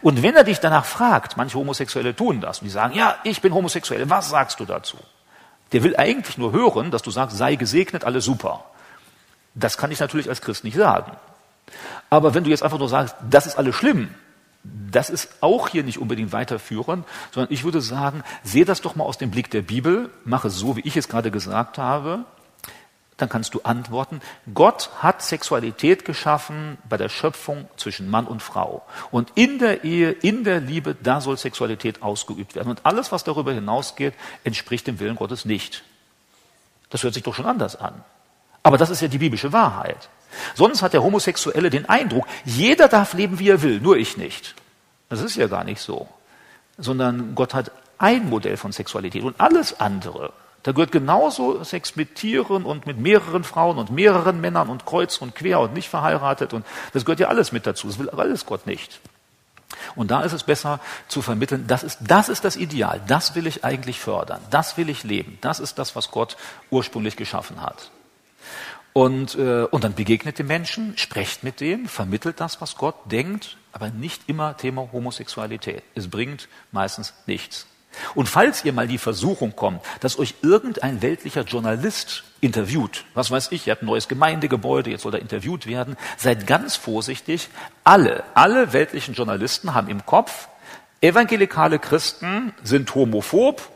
[0.00, 3.42] Und wenn er dich danach fragt, manche Homosexuelle tun das, und die sagen, ja, ich
[3.42, 4.96] bin homosexuell, was sagst du dazu?
[5.72, 8.64] Der will eigentlich nur hören, dass du sagst, sei gesegnet, alles super.
[9.54, 11.12] Das kann ich natürlich als Christ nicht sagen.
[12.10, 14.08] Aber wenn du jetzt einfach nur sagst, das ist alles schlimm,
[14.64, 19.04] das ist auch hier nicht unbedingt weiterführend, sondern ich würde sagen, sehe das doch mal
[19.04, 22.24] aus dem Blick der Bibel, mache es so, wie ich es gerade gesagt habe,
[23.18, 24.20] dann kannst du antworten,
[24.54, 28.86] Gott hat Sexualität geschaffen bei der Schöpfung zwischen Mann und Frau.
[29.10, 32.70] Und in der Ehe, in der Liebe, da soll Sexualität ausgeübt werden.
[32.70, 34.14] Und alles, was darüber hinausgeht,
[34.44, 35.82] entspricht dem Willen Gottes nicht.
[36.90, 38.04] Das hört sich doch schon anders an.
[38.62, 40.08] Aber das ist ja die biblische Wahrheit.
[40.54, 44.54] Sonst hat der Homosexuelle den Eindruck, jeder darf leben, wie er will, nur ich nicht.
[45.08, 46.06] Das ist ja gar nicht so.
[46.76, 50.32] Sondern Gott hat ein Modell von Sexualität und alles andere
[50.62, 55.18] da gehört genauso Sex mit Tieren und mit mehreren Frauen und mehreren Männern und kreuz
[55.18, 57.86] und quer und nicht verheiratet und das gehört ja alles mit dazu.
[57.86, 59.00] Das will alles Gott nicht.
[59.94, 63.46] Und da ist es besser zu vermitteln, das ist, das ist das Ideal, das will
[63.46, 66.36] ich eigentlich fördern, das will ich leben, das ist das, was Gott
[66.70, 67.90] ursprünglich geschaffen hat.
[68.92, 73.56] Und, äh, und dann begegnet dem Menschen, sprecht mit dem, vermittelt das, was Gott denkt,
[73.70, 75.84] aber nicht immer Thema Homosexualität.
[75.94, 77.67] Es bringt meistens nichts.
[78.14, 83.50] Und falls ihr mal die Versuchung kommt, dass euch irgendein weltlicher Journalist interviewt, was weiß
[83.52, 87.48] ich, ihr habt ein neues Gemeindegebäude, jetzt soll er interviewt werden, seid ganz vorsichtig.
[87.84, 90.48] Alle, alle weltlichen Journalisten haben im Kopf,
[91.00, 93.68] evangelikale Christen sind homophob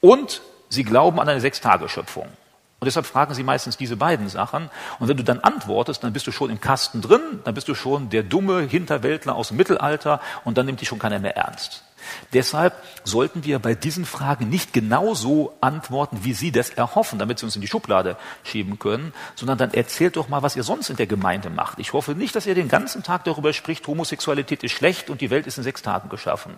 [0.00, 2.26] und sie glauben an eine Sechstageschöpfung.
[2.80, 4.70] Und deshalb fragen sie meistens diese beiden Sachen.
[4.98, 7.74] Und wenn du dann antwortest, dann bist du schon im Kasten drin, dann bist du
[7.74, 11.84] schon der dumme Hinterwäldler aus dem Mittelalter und dann nimmt dich schon keiner mehr ernst.
[12.32, 12.74] Deshalb
[13.04, 17.56] sollten wir bei diesen Fragen nicht genauso antworten, wie Sie das erhoffen, damit Sie uns
[17.56, 21.06] in die Schublade schieben können, sondern dann erzählt doch mal, was ihr sonst in der
[21.06, 21.78] Gemeinde macht.
[21.78, 25.30] Ich hoffe nicht, dass ihr den ganzen Tag darüber spricht, Homosexualität ist schlecht und die
[25.30, 26.54] Welt ist in sechs Tagen geschaffen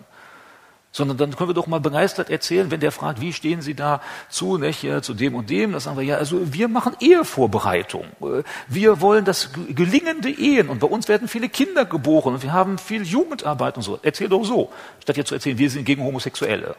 [0.92, 4.00] sondern dann können wir doch mal begeistert erzählen, wenn der fragt, wie stehen Sie da
[4.28, 8.04] zu, nicht, zu dem und dem, dann sagen wir, ja, also wir machen Ehevorbereitung.
[8.68, 12.78] Wir wollen das gelingende Ehen und bei uns werden viele Kinder geboren und wir haben
[12.78, 13.98] viel Jugendarbeit und so.
[14.02, 14.70] Erzähl doch so,
[15.00, 16.76] statt jetzt zu erzählen, wir sind gegen Homosexuelle.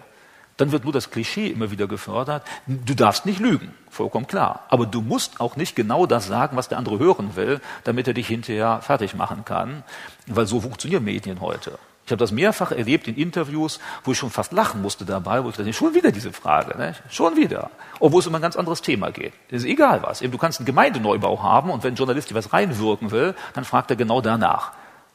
[0.57, 2.43] Dann wird nur das Klischee immer wieder gefördert.
[2.67, 4.67] Du darfst nicht lügen, vollkommen klar.
[4.69, 8.13] Aber du musst auch nicht genau das sagen, was der andere hören will, damit er
[8.13, 9.83] dich hinterher fertig machen kann,
[10.27, 11.79] weil so funktionieren Medien heute.
[12.13, 15.49] Ich habe das mehrfach erlebt in Interviews, wo ich schon fast lachen musste dabei, wo
[15.49, 16.93] ich dachte, schon wieder diese Frage, ne?
[17.09, 17.71] schon wieder.
[17.99, 19.33] Obwohl es um ein ganz anderes Thema geht.
[19.49, 20.21] Es ist egal was.
[20.21, 23.65] Eben, du kannst einen Gemeindeneubau haben und wenn ein Journalist dir was reinwirken will, dann
[23.65, 24.73] fragt er genau danach.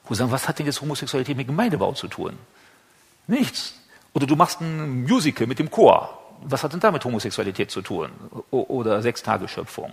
[0.08, 2.32] Wo sagen, was hat denn jetzt Homosexualität mit Gemeindebau zu tun?
[3.28, 3.74] Nichts.
[4.12, 6.18] Oder du machst ein Musical mit dem Chor.
[6.42, 8.10] Was hat denn da mit Homosexualität zu tun?
[8.50, 9.92] Oder Sechstageschöpfung?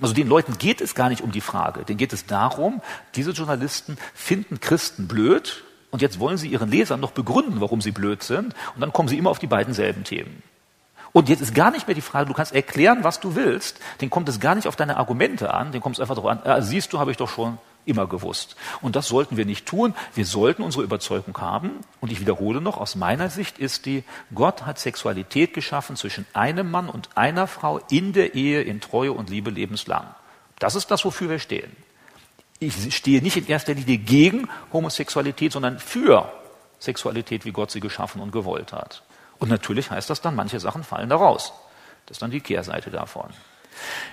[0.00, 1.82] Also den Leuten geht es gar nicht um die Frage.
[1.82, 2.80] Denen geht es darum,
[3.16, 5.64] diese Journalisten finden Christen blöd,
[5.94, 8.52] und jetzt wollen sie ihren Lesern noch begründen, warum sie blöd sind.
[8.74, 10.42] Und dann kommen sie immer auf die beiden selben Themen.
[11.12, 13.78] Und jetzt ist gar nicht mehr die Frage, du kannst erklären, was du willst.
[14.00, 15.70] Den kommt es gar nicht auf deine Argumente an.
[15.70, 18.56] Den kommt es einfach darauf an, ah, siehst du, habe ich doch schon immer gewusst.
[18.80, 19.94] Und das sollten wir nicht tun.
[20.16, 21.70] Wir sollten unsere Überzeugung haben.
[22.00, 24.02] Und ich wiederhole noch, aus meiner Sicht ist die,
[24.34, 29.12] Gott hat Sexualität geschaffen zwischen einem Mann und einer Frau in der Ehe, in Treue
[29.12, 30.12] und Liebe lebenslang.
[30.58, 31.70] Das ist das, wofür wir stehen
[32.66, 36.32] ich stehe nicht in erster Linie gegen Homosexualität, sondern für
[36.78, 39.02] Sexualität, wie Gott sie geschaffen und gewollt hat.
[39.38, 41.52] Und natürlich heißt das dann, manche Sachen fallen da raus.
[42.06, 43.30] Das ist dann die Kehrseite davon.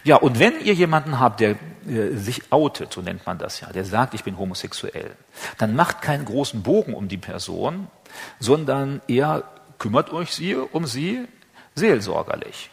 [0.04, 1.52] Ja, und wenn ihr jemanden habt, der
[1.88, 5.16] äh, sich outet, so nennt man das ja, der sagt, ich bin homosexuell,
[5.58, 7.88] dann macht keinen großen Bogen um die Person,
[8.40, 9.44] sondern eher
[9.78, 11.28] kümmert euch sie um sie
[11.76, 12.72] seelsorgerlich.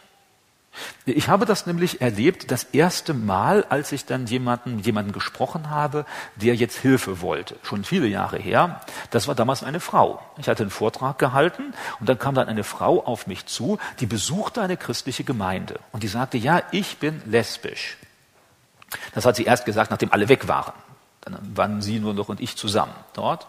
[1.05, 6.05] Ich habe das nämlich erlebt, das erste Mal, als ich dann jemanden, jemanden gesprochen habe,
[6.35, 7.55] der jetzt Hilfe wollte.
[7.63, 8.81] Schon viele Jahre her.
[9.09, 10.21] Das war damals eine Frau.
[10.37, 14.05] Ich hatte einen Vortrag gehalten und dann kam dann eine Frau auf mich zu, die
[14.05, 17.97] besuchte eine christliche Gemeinde und die sagte, ja, ich bin lesbisch.
[19.13, 20.73] Das hat sie erst gesagt, nachdem alle weg waren.
[21.21, 23.47] Dann waren sie nur noch und ich zusammen dort.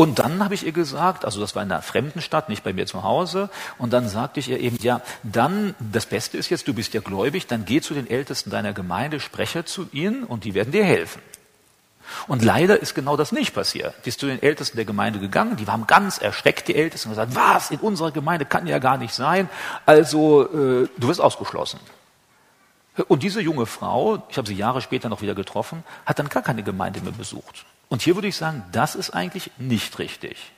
[0.00, 2.72] Und dann habe ich ihr gesagt, also das war in einer fremden Stadt, nicht bei
[2.72, 6.66] mir zu Hause, und dann sagte ich ihr eben, ja, dann, das Beste ist jetzt,
[6.66, 10.44] du bist ja gläubig, dann geh zu den Ältesten deiner Gemeinde, spreche zu ihnen und
[10.44, 11.20] die werden dir helfen.
[12.28, 13.92] Und leider ist genau das nicht passiert.
[14.06, 17.16] Die ist zu den Ältesten der Gemeinde gegangen, die waren ganz erschreckt, die Ältesten, und
[17.16, 19.50] gesagt, was, in unserer Gemeinde kann ja gar nicht sein,
[19.84, 21.78] also äh, du wirst ausgeschlossen.
[23.08, 26.42] Und diese junge Frau, ich habe sie Jahre später noch wieder getroffen, hat dann gar
[26.42, 27.66] keine Gemeinde mehr besucht.
[27.90, 30.52] Und hier würde ich sagen, das ist eigentlich nicht richtig.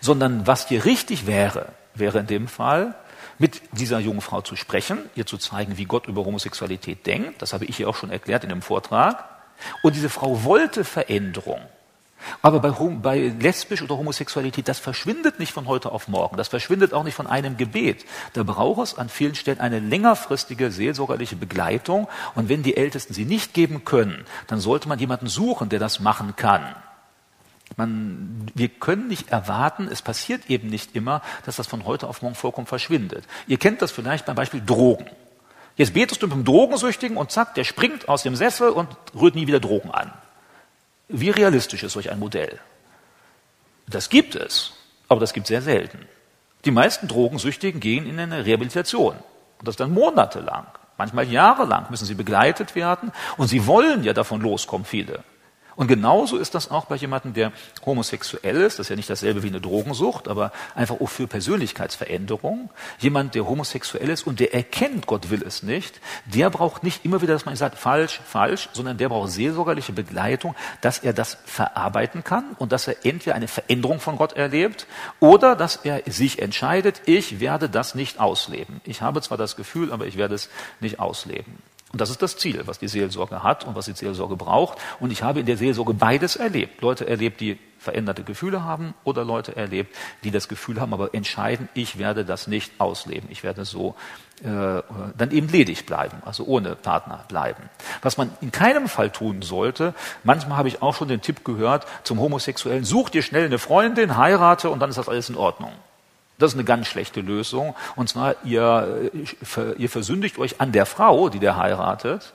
[0.00, 2.96] Sondern was hier richtig wäre, wäre in dem Fall,
[3.38, 7.42] mit dieser jungen Frau zu sprechen, ihr zu zeigen, wie Gott über Homosexualität denkt.
[7.42, 9.24] Das habe ich ihr auch schon erklärt in dem Vortrag.
[9.82, 11.60] Und diese Frau wollte Veränderung.
[12.40, 16.36] Aber bei, bei lesbisch oder Homosexualität, das verschwindet nicht von heute auf morgen.
[16.36, 18.04] Das verschwindet auch nicht von einem Gebet.
[18.32, 22.08] Da braucht es an vielen Stellen eine längerfristige seelsorgerliche Begleitung.
[22.34, 26.00] Und wenn die Ältesten sie nicht geben können, dann sollte man jemanden suchen, der das
[26.00, 26.74] machen kann.
[27.76, 32.22] Man, wir können nicht erwarten, es passiert eben nicht immer, dass das von heute auf
[32.22, 33.24] morgen vollkommen verschwindet.
[33.46, 35.06] Ihr kennt das vielleicht beim Beispiel Drogen.
[35.76, 39.34] Jetzt betest du mit einem Drogensüchtigen und zack, der springt aus dem Sessel und rührt
[39.34, 40.12] nie wieder Drogen an.
[41.12, 42.58] Wie realistisch ist solch ein Modell?
[43.86, 44.72] Das gibt es,
[45.08, 46.08] aber das gibt es sehr selten.
[46.64, 49.16] Die meisten Drogensüchtigen gehen in eine Rehabilitation.
[49.58, 53.12] Und das dann monatelang, manchmal jahrelang müssen sie begleitet werden.
[53.36, 55.22] Und sie wollen ja davon loskommen, viele.
[55.76, 57.52] Und genauso ist das auch bei jemandem, der
[57.84, 58.78] homosexuell ist.
[58.78, 62.70] Das ist ja nicht dasselbe wie eine Drogensucht, aber einfach auch für Persönlichkeitsveränderung.
[62.98, 67.22] Jemand, der homosexuell ist und der erkennt, Gott will es nicht, der braucht nicht immer
[67.22, 72.24] wieder, dass man sagt, falsch, falsch, sondern der braucht seelsorgerliche Begleitung, dass er das verarbeiten
[72.24, 74.86] kann und dass er entweder eine Veränderung von Gott erlebt
[75.20, 78.80] oder dass er sich entscheidet, ich werde das nicht ausleben.
[78.84, 80.48] Ich habe zwar das Gefühl, aber ich werde es
[80.80, 81.58] nicht ausleben.
[81.92, 84.78] Und das ist das Ziel, was die Seelsorge hat und was die Seelsorge braucht.
[84.98, 86.80] Und ich habe in der Seelsorge beides erlebt.
[86.80, 91.68] Leute erlebt, die veränderte Gefühle haben oder Leute erlebt, die das Gefühl haben, aber entscheiden,
[91.74, 93.28] ich werde das nicht ausleben.
[93.30, 93.94] Ich werde so
[94.42, 94.82] äh,
[95.16, 97.64] dann eben ledig bleiben, also ohne Partner bleiben.
[98.00, 101.86] Was man in keinem Fall tun sollte, manchmal habe ich auch schon den Tipp gehört
[102.04, 105.72] zum Homosexuellen, such dir schnell eine Freundin, heirate und dann ist das alles in Ordnung.
[106.38, 107.74] Das ist eine ganz schlechte Lösung.
[107.96, 109.10] Und zwar, ihr,
[109.56, 112.32] äh, ihr versündigt euch an der Frau, die der heiratet.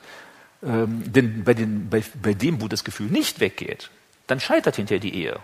[0.64, 3.90] Ähm, denn bei, den, bei, bei dem, wo das Gefühl nicht weggeht,
[4.28, 5.40] dann scheitert hinterher die Ehe.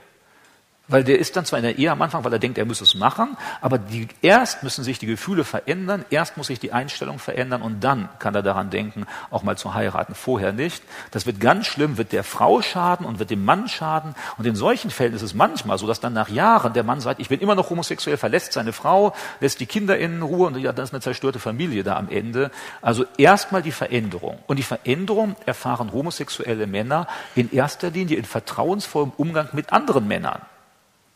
[0.90, 2.82] Weil der ist dann zwar in der Ehe am Anfang, weil er denkt, er muss
[2.82, 7.20] es machen, aber die, erst müssen sich die Gefühle verändern, erst muss sich die Einstellung
[7.20, 10.14] verändern und dann kann er daran denken, auch mal zu heiraten.
[10.14, 10.84] Vorher nicht.
[11.12, 14.14] Das wird ganz schlimm, wird der Frau schaden und wird dem Mann schaden.
[14.38, 17.22] Und in solchen Fällen ist es manchmal so, dass dann nach Jahren der Mann sagt,
[17.22, 20.74] ich bin immer noch homosexuell, verlässt seine Frau, lässt die Kinder in Ruhe und ja,
[20.74, 22.52] dann ist eine zerstörte Familie da am Ende.
[22.82, 24.40] Also erstmal die Veränderung.
[24.48, 30.42] Und die Veränderung erfahren homosexuelle Männer in erster Linie in vertrauensvollem Umgang mit anderen Männern.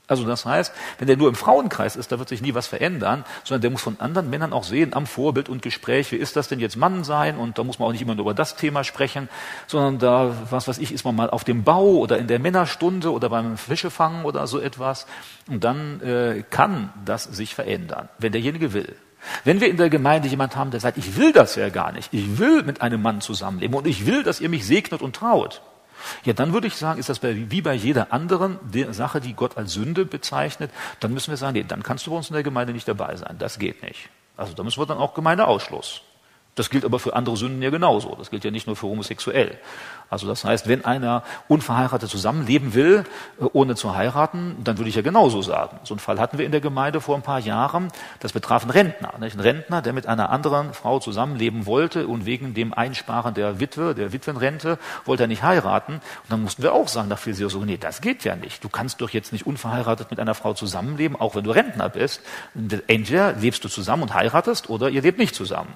[0.08, 3.26] Also das heißt, wenn der nur im Frauenkreis ist, da wird sich nie was verändern,
[3.43, 6.47] sondern der muss von anderen Männern auch sehen, am Vorbild und Gespräch, wie ist das
[6.47, 7.38] denn jetzt Mann sein?
[7.38, 9.28] Und da muss man auch nicht immer nur über das Thema sprechen,
[9.68, 13.12] sondern da, was weiß ich, ist man mal auf dem Bau oder in der Männerstunde
[13.12, 15.08] oder beim Fischefangen oder so etwas.
[15.49, 18.95] Und dann äh, kann das sich verändern, wenn derjenige will.
[19.43, 22.14] Wenn wir in der Gemeinde jemand haben, der sagt, ich will das ja gar nicht,
[22.14, 25.62] ich will mit einem Mann zusammenleben und ich will, dass ihr mich segnet und traut,
[26.24, 28.60] ja, dann würde ich sagen, ist das bei, wie bei jeder anderen
[28.91, 32.18] Sache, die Gott als Sünde bezeichnet, dann müssen wir sagen, nee, dann kannst du bei
[32.18, 33.36] uns in der Gemeinde nicht dabei sein.
[33.39, 34.10] Das geht nicht.
[34.36, 36.01] Also da müssen wir dann auch Gemeindeausschluss.
[36.58, 38.16] Das gilt aber für andere Sünden ja genauso.
[38.16, 39.60] Das gilt ja nicht nur für homosexuell.
[40.10, 43.03] Also das heißt, wenn einer unverheiratet zusammenleben will,
[43.39, 45.80] äh, ohne zu heiraten, dann würde ich ja genauso sagen.
[45.84, 47.89] So einen Fall hatten wir in der Gemeinde vor ein paar Jahren.
[48.20, 49.14] Das betraf einen Rentner.
[49.20, 49.36] Nicht?
[49.36, 53.95] Ein Rentner, der mit einer anderen Frau zusammenleben wollte und wegen dem Einsparen der Witwe,
[53.95, 55.93] der Witwenrente, wollte er nicht heiraten.
[55.93, 58.64] Und dann mussten wir auch sagen, nach so, nee, das geht ja nicht.
[58.64, 62.22] Du kannst doch jetzt nicht unverheiratet mit einer Frau zusammenleben, auch wenn du Rentner bist.
[62.88, 65.74] Entweder lebst du zusammen und heiratest oder ihr lebt nicht zusammen.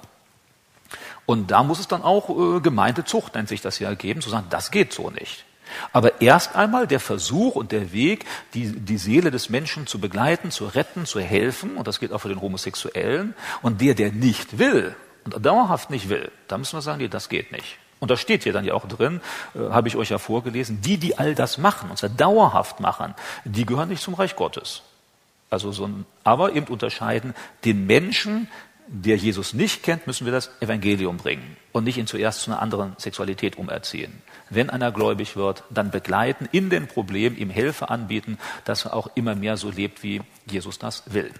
[1.32, 4.48] Und da muss es dann auch äh, Gemeindezucht, nennt sich das ja, geben, zu sagen,
[4.50, 5.46] das geht so nicht.
[5.90, 10.50] Aber erst einmal der Versuch und der Weg, die, die Seele des Menschen zu begleiten,
[10.50, 14.58] zu retten, zu helfen, und das gilt auch für den Homosexuellen, und der, der nicht
[14.58, 17.78] will und dauerhaft nicht will, da müssen wir sagen, nee, das geht nicht.
[17.98, 19.22] Und da steht hier dann ja auch drin,
[19.54, 23.14] äh, habe ich euch ja vorgelesen, die, die all das machen, und zwar dauerhaft machen,
[23.46, 24.82] die gehören nicht zum Reich Gottes.
[25.48, 28.48] Also so ein, aber eben unterscheiden den Menschen,
[28.92, 32.60] der Jesus nicht kennt, müssen wir das Evangelium bringen und nicht ihn zuerst zu einer
[32.60, 34.12] anderen Sexualität umerziehen.
[34.50, 39.08] Wenn einer gläubig wird, dann begleiten in den Problemen, ihm Hilfe anbieten, dass er auch
[39.14, 41.32] immer mehr so lebt, wie Jesus das will.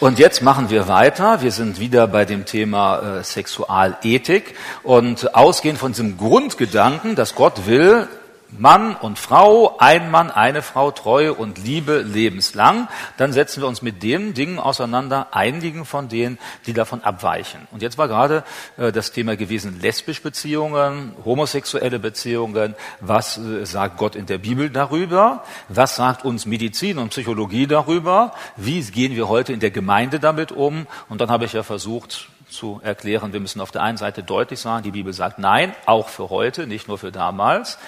[0.00, 1.42] Und jetzt machen wir weiter.
[1.42, 7.66] Wir sind wieder bei dem Thema äh, Sexualethik und ausgehend von diesem Grundgedanken, dass Gott
[7.66, 8.06] will,
[8.50, 12.88] Mann und Frau, ein Mann, eine Frau, Treue und Liebe lebenslang,
[13.18, 17.68] dann setzen wir uns mit den Dingen auseinander, einigen von denen, die davon abweichen.
[17.72, 18.44] Und jetzt war gerade
[18.78, 22.74] äh, das Thema gewesen, lesbische Beziehungen, homosexuelle Beziehungen.
[23.00, 25.44] Was äh, sagt Gott in der Bibel darüber?
[25.68, 28.32] Was sagt uns Medizin und Psychologie darüber?
[28.56, 30.86] Wie gehen wir heute in der Gemeinde damit um?
[31.10, 34.60] Und dann habe ich ja versucht, zu erklären, wir müssen auf der einen Seite deutlich
[34.60, 37.78] sagen, die Bibel sagt nein, auch für heute, nicht nur für damals.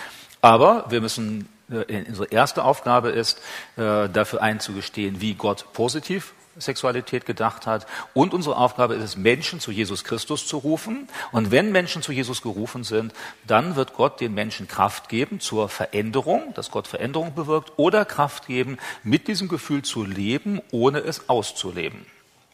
[0.40, 3.38] Aber wir müssen, äh, unsere erste Aufgabe ist,
[3.76, 7.86] äh, dafür einzugestehen, wie Gott positiv Sexualität gedacht hat.
[8.14, 11.08] Und unsere Aufgabe ist es, Menschen zu Jesus Christus zu rufen.
[11.32, 13.12] Und wenn Menschen zu Jesus gerufen sind,
[13.46, 18.46] dann wird Gott den Menschen Kraft geben zur Veränderung, dass Gott Veränderung bewirkt, oder Kraft
[18.46, 22.06] geben, mit diesem Gefühl zu leben, ohne es auszuleben.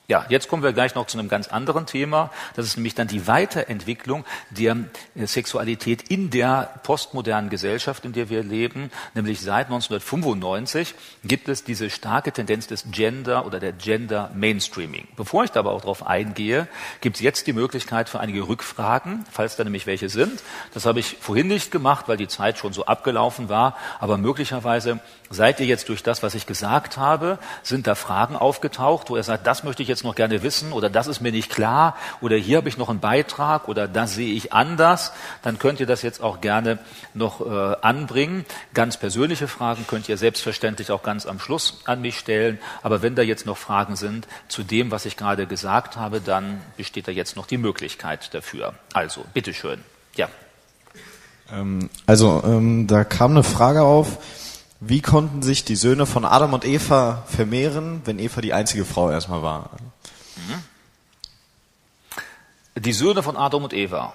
[0.08, 2.30] Ja, jetzt kommen wir gleich noch zu einem ganz anderen Thema.
[2.54, 4.76] Das ist nämlich dann die Weiterentwicklung der
[5.16, 8.92] äh, Sexualität in der postmodernen Gesellschaft, in der wir leben.
[9.14, 10.94] Nämlich seit 1995
[11.24, 15.08] gibt es diese starke Tendenz des Gender oder der Gender Mainstreaming.
[15.16, 16.68] Bevor ich da aber auch darauf eingehe,
[17.00, 20.40] gibt es jetzt die Möglichkeit für einige Rückfragen, falls da nämlich welche sind.
[20.72, 23.76] Das habe ich vorhin nicht gemacht, weil die Zeit schon so abgelaufen war.
[23.98, 25.00] Aber möglicherweise
[25.30, 29.24] seid ihr jetzt durch das, was ich gesagt habe, sind da Fragen aufgetaucht, wo er
[29.24, 31.96] sagt, das möchte ich jetzt jetzt noch gerne wissen oder das ist mir nicht klar
[32.20, 35.86] oder hier habe ich noch einen Beitrag oder das sehe ich anders, dann könnt ihr
[35.86, 36.78] das jetzt auch gerne
[37.14, 38.44] noch äh, anbringen.
[38.74, 42.58] Ganz persönliche Fragen könnt ihr selbstverständlich auch ganz am Schluss an mich stellen.
[42.82, 46.60] Aber wenn da jetzt noch Fragen sind zu dem, was ich gerade gesagt habe, dann
[46.76, 48.74] besteht da jetzt noch die Möglichkeit dafür.
[48.92, 49.80] Also, bitteschön.
[50.16, 50.28] Ja.
[51.50, 54.18] Ähm, also, ähm, da kam eine Frage auf.
[54.80, 59.10] Wie konnten sich die Söhne von Adam und Eva vermehren, wenn Eva die einzige Frau
[59.10, 59.70] erstmal war?
[60.36, 60.64] Mhm.
[62.82, 64.12] Die Söhne von Adam und Eva.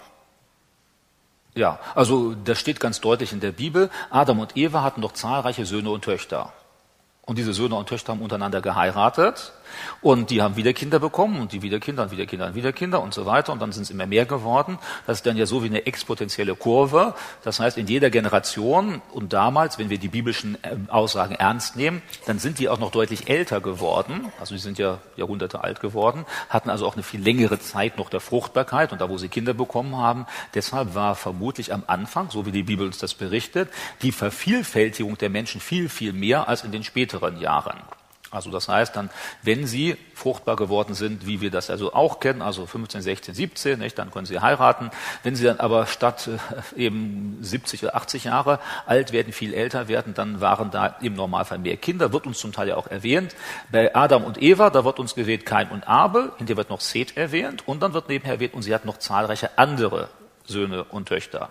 [1.55, 3.89] Ja, also das steht ganz deutlich in der Bibel.
[4.09, 6.53] Adam und Eva hatten doch zahlreiche Söhne und Töchter.
[7.23, 9.53] Und diese Söhne und Töchter haben untereinander geheiratet.
[10.01, 12.71] Und die haben wieder Kinder bekommen und die wieder Kinder und wieder Kinder und wieder
[12.73, 13.53] Kinder und so weiter.
[13.53, 14.77] Und dann sind es immer mehr geworden.
[15.07, 17.13] Das ist dann ja so wie eine exponentielle Kurve.
[17.43, 22.01] Das heißt, in jeder Generation und damals, wenn wir die biblischen ähm, Aussagen ernst nehmen,
[22.25, 24.31] dann sind die auch noch deutlich älter geworden.
[24.39, 28.09] Also die sind ja Jahrhunderte alt geworden, hatten also auch eine viel längere Zeit noch
[28.09, 30.25] der Fruchtbarkeit und da, wo sie Kinder bekommen haben.
[30.53, 33.69] Deshalb war vermutlich am Anfang, so wie die Bibel uns das berichtet,
[34.01, 37.77] die Vervielfältigung der Menschen viel, viel mehr als in den späteren Jahren.
[38.31, 39.09] Also das heißt dann,
[39.43, 43.79] wenn Sie fruchtbar geworden sind, wie wir das also auch kennen, also 15, 16, 17,
[43.79, 44.89] nicht, dann können Sie heiraten.
[45.21, 46.29] Wenn Sie dann aber statt
[46.75, 51.13] äh, eben 70 oder 80 Jahre alt werden, viel älter werden, dann waren da im
[51.13, 53.35] Normalfall mehr Kinder, wird uns zum Teil ja auch erwähnt.
[53.69, 57.17] Bei Adam und Eva, da wird uns gewählt Kain und Abel, hinterher wird noch Seth
[57.17, 60.07] erwähnt und dann wird nebenher erwähnt, und sie hat noch zahlreiche andere
[60.45, 61.49] Söhne und Töchter.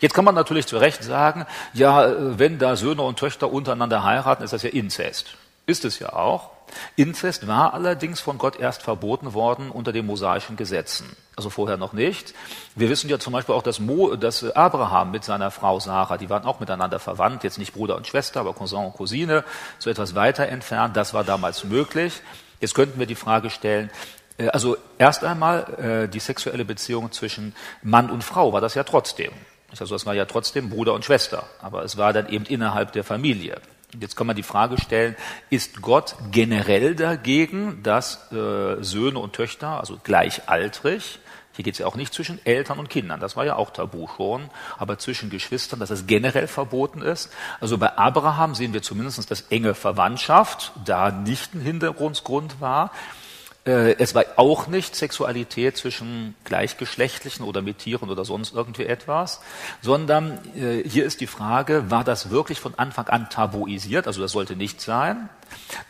[0.00, 4.04] Jetzt kann man natürlich zu Recht sagen, ja, äh, wenn da Söhne und Töchter untereinander
[4.04, 5.36] heiraten, ist das ja Inzest.
[5.66, 6.50] Ist es ja auch.
[6.96, 11.16] Inzest war allerdings von Gott erst verboten worden unter den mosaischen Gesetzen.
[11.36, 12.34] Also vorher noch nicht.
[12.74, 16.30] Wir wissen ja zum Beispiel auch, dass, Mo, dass Abraham mit seiner Frau Sarah, die
[16.30, 19.44] waren auch miteinander verwandt, jetzt nicht Bruder und Schwester, aber Cousin und Cousine,
[19.78, 20.96] so etwas weiter entfernt.
[20.96, 22.22] Das war damals möglich.
[22.60, 23.90] Jetzt könnten wir die Frage stellen,
[24.38, 28.84] äh, also erst einmal äh, die sexuelle Beziehung zwischen Mann und Frau war das ja
[28.84, 29.32] trotzdem.
[29.70, 33.02] Also es war ja trotzdem Bruder und Schwester, aber es war dann eben innerhalb der
[33.02, 33.60] Familie.
[34.00, 35.16] Jetzt kann man die Frage stellen,
[35.50, 41.20] ist Gott generell dagegen, dass äh, Söhne und Töchter, also gleichaltrig,
[41.54, 44.08] hier geht es ja auch nicht zwischen Eltern und Kindern, das war ja auch tabu
[44.16, 47.30] schon, aber zwischen Geschwistern, dass es generell verboten ist.
[47.60, 52.90] Also bei Abraham sehen wir zumindest, dass enge Verwandtschaft da nicht ein Hintergrundsgrund war.
[53.66, 59.40] Äh, es war auch nicht Sexualität zwischen Gleichgeschlechtlichen oder mit Tieren oder sonst irgendwie etwas,
[59.80, 64.06] sondern äh, hier ist die Frage, war das wirklich von Anfang an tabuisiert?
[64.06, 65.28] Also das sollte nicht sein.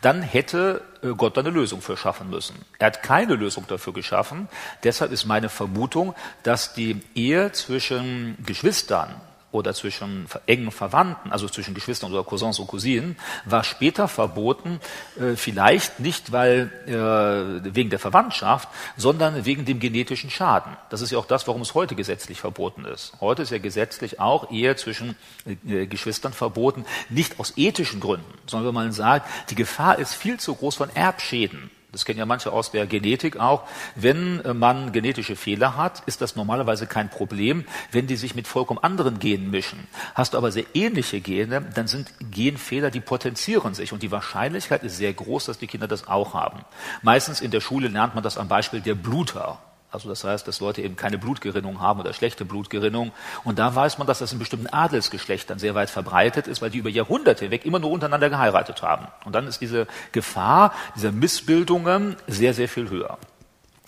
[0.01, 2.55] Dann hätte äh, Gott eine Lösung für schaffen müssen.
[2.79, 4.47] Er hat keine Lösung dafür geschaffen.
[4.83, 9.15] Deshalb ist meine Vermutung, dass die Ehe zwischen Geschwistern
[9.55, 14.79] oder zwischen engen Verwandten, also zwischen Geschwistern oder Cousins und Cousinen, war später verboten,
[15.19, 20.75] äh, vielleicht nicht weil äh, wegen der Verwandtschaft, sondern wegen dem genetischen Schaden.
[20.89, 23.13] Das ist ja auch das, warum es heute gesetzlich verboten ist.
[23.21, 28.67] Heute ist ja gesetzlich auch Ehe zwischen äh, Geschwistern verboten, nicht aus ethischen Gründen, sondern
[28.67, 32.51] wenn man sagt, die Gefahr ist viel zu groß von Erbschäden das kennen ja manche
[32.51, 33.63] aus der Genetik auch,
[33.95, 38.47] wenn äh, man genetische Fehler hat, ist das normalerweise kein Problem, wenn die sich mit
[38.47, 39.87] vollkommen anderen Genen mischen.
[40.13, 44.83] Hast du aber sehr ähnliche Gene, dann sind Genfehler, die potenzieren sich und die Wahrscheinlichkeit
[44.83, 46.65] ist sehr groß, dass die Kinder das auch haben.
[47.01, 49.59] Meistens in der Schule lernt man das am Beispiel der Bluter.
[49.91, 53.11] Also das heißt, dass Leute eben keine Blutgerinnung haben oder schlechte Blutgerinnung.
[53.43, 56.79] Und da weiß man, dass das in bestimmten Adelsgeschlechtern sehr weit verbreitet ist, weil die
[56.79, 59.07] über Jahrhunderte hinweg immer nur untereinander geheiratet haben.
[59.23, 63.17] Und dann ist diese Gefahr dieser Missbildungen sehr, sehr viel höher.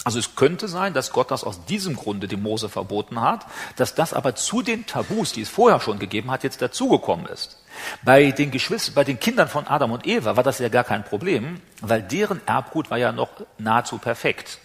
[0.07, 3.45] Also es könnte sein, dass Gott das aus diesem Grunde dem Mose verboten hat,
[3.75, 7.61] dass das aber zu den Tabus, die es vorher schon gegeben hat, jetzt dazugekommen ist.
[8.03, 11.03] Bei den Geschwistern, bei den Kindern von Adam und Eva war das ja gar kein
[11.03, 14.59] Problem, weil deren Erbgut war ja noch nahezu perfekt.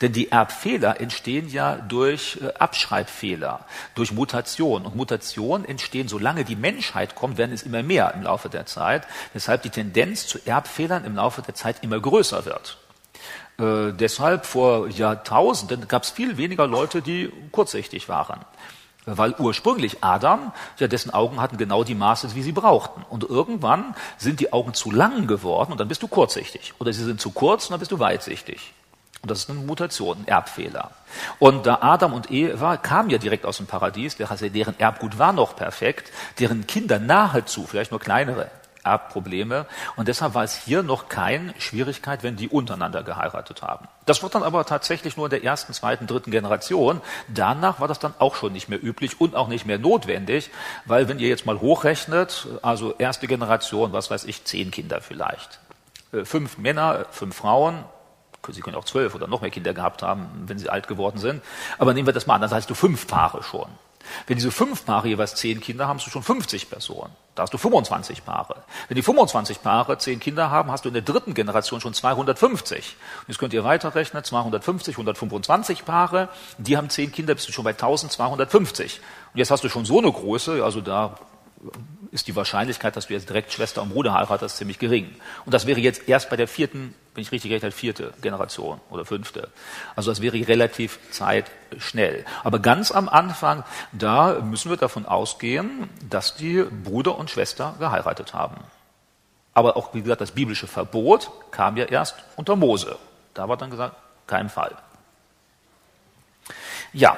[0.00, 4.86] Denn die Erbfehler entstehen ja durch äh, Abschreibfehler, durch Mutation.
[4.86, 9.06] Und Mutationen entstehen, solange die Menschheit kommt, werden es immer mehr im Laufe der Zeit.
[9.32, 12.78] Weshalb die Tendenz zu Erbfehlern im Laufe der Zeit immer größer wird.
[13.58, 18.40] Äh, deshalb vor Jahrtausenden gab es viel weniger Leute, die kurzsichtig waren.
[19.04, 23.04] Weil ursprünglich Adam, ja, dessen Augen hatten genau die Maße, wie sie brauchten.
[23.10, 26.72] Und irgendwann sind die Augen zu lang geworden und dann bist du kurzsichtig.
[26.78, 28.72] Oder sie sind zu kurz und dann bist du weitsichtig.
[29.22, 30.90] Und das ist eine Mutation, ein Erbfehler.
[31.38, 35.54] Und da Adam und Eva kamen ja direkt aus dem Paradies, deren Erbgut war noch
[35.54, 36.10] perfekt,
[36.40, 38.50] deren Kinder nahezu, vielleicht nur kleinere
[38.82, 39.66] Erbprobleme.
[39.94, 43.86] Und deshalb war es hier noch keine Schwierigkeit, wenn die untereinander geheiratet haben.
[44.06, 47.00] Das wird dann aber tatsächlich nur in der ersten, zweiten, dritten Generation.
[47.28, 50.50] Danach war das dann auch schon nicht mehr üblich und auch nicht mehr notwendig,
[50.84, 55.60] weil wenn ihr jetzt mal hochrechnet, also erste Generation, was weiß ich, zehn Kinder vielleicht.
[56.12, 57.84] Äh, fünf Männer, fünf Frauen,
[58.48, 61.42] Sie können auch zwölf oder noch mehr Kinder gehabt haben, wenn sie alt geworden sind.
[61.78, 63.68] Aber nehmen wir das mal an, dann hast du fünf Paare schon.
[64.26, 67.12] Wenn diese fünf Paare jeweils zehn Kinder haben, hast du schon 50 Personen.
[67.34, 68.56] Da hast du 25 Paare.
[68.88, 72.96] Wenn die 25 Paare zehn Kinder haben, hast du in der dritten Generation schon 250.
[73.20, 76.28] Und jetzt könnt ihr weiterrechnen, 250, 125 Paare,
[76.58, 79.00] die haben zehn Kinder, bist du schon bei 1250.
[79.32, 81.14] Und jetzt hast du schon so eine Größe, also da
[82.12, 85.14] ist die Wahrscheinlichkeit, dass du jetzt direkt Schwester und Bruder heiratest, ziemlich gering.
[85.46, 88.80] Und das wäre jetzt erst bei der vierten, wenn ich richtig gerechnet habe, vierte Generation
[88.90, 89.48] oder fünfte.
[89.96, 92.26] Also das wäre relativ zeitschnell.
[92.44, 98.34] Aber ganz am Anfang, da müssen wir davon ausgehen, dass die Bruder und Schwester geheiratet
[98.34, 98.56] haben.
[99.54, 102.98] Aber auch, wie gesagt, das biblische Verbot kam ja erst unter Mose.
[103.32, 103.96] Da war dann gesagt,
[104.26, 104.76] kein Fall.
[106.92, 107.16] Ja,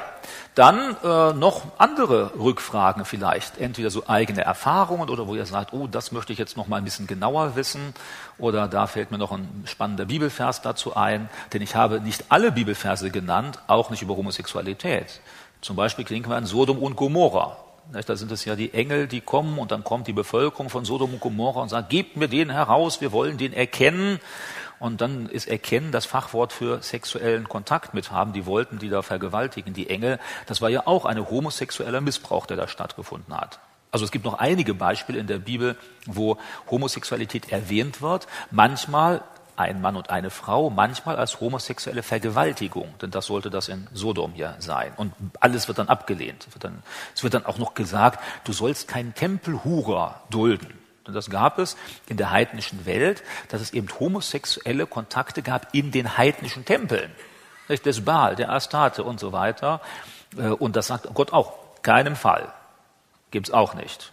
[0.55, 5.89] dann äh, noch andere Rückfragen vielleicht, entweder so eigene Erfahrungen oder wo ihr sagt, oh,
[5.89, 7.93] das möchte ich jetzt noch mal ein bisschen genauer wissen
[8.39, 12.53] oder da fällt mir noch ein spannender Bibelvers dazu ein, denn ich habe nicht alle
[12.53, 15.21] Bibelverse genannt, auch nicht über Homosexualität.
[15.61, 17.57] Zum Beispiel denken wir an Sodom und Gomorra.
[17.93, 21.15] Da sind es ja die Engel, die kommen und dann kommt die Bevölkerung von Sodom
[21.15, 24.21] und Gomorra und sagt, gebt mir den heraus, wir wollen den erkennen.
[24.79, 28.33] Und dann ist Erkennen das Fachwort für sexuellen Kontakt mit haben.
[28.33, 30.19] Die wollten die da vergewaltigen, die Engel.
[30.47, 33.61] Das war ja auch ein homosexueller Missbrauch, der da stattgefunden hat.
[33.91, 36.37] Also es gibt noch einige Beispiele in der Bibel, wo
[36.69, 38.27] Homosexualität erwähnt wird.
[38.51, 39.23] Manchmal
[39.57, 44.35] ein Mann und eine Frau, manchmal als homosexuelle Vergewaltigung, denn das sollte das in Sodom
[44.35, 44.93] ja sein.
[44.97, 46.47] Und alles wird dann abgelehnt.
[46.49, 46.83] Es wird dann,
[47.15, 50.84] es wird dann auch noch gesagt, du sollst keinen Tempelhurer dulden.
[51.07, 51.77] Und das gab es
[52.09, 57.13] in der heidnischen Welt, dass es eben homosexuelle Kontakte gab in den heidnischen Tempeln.
[57.69, 57.85] Nicht?
[57.87, 59.81] Des Baal, der Astarte und so weiter.
[60.37, 62.53] Äh, und das sagt Gott auch, keinem Fall.
[63.31, 64.13] Gibt's auch nicht.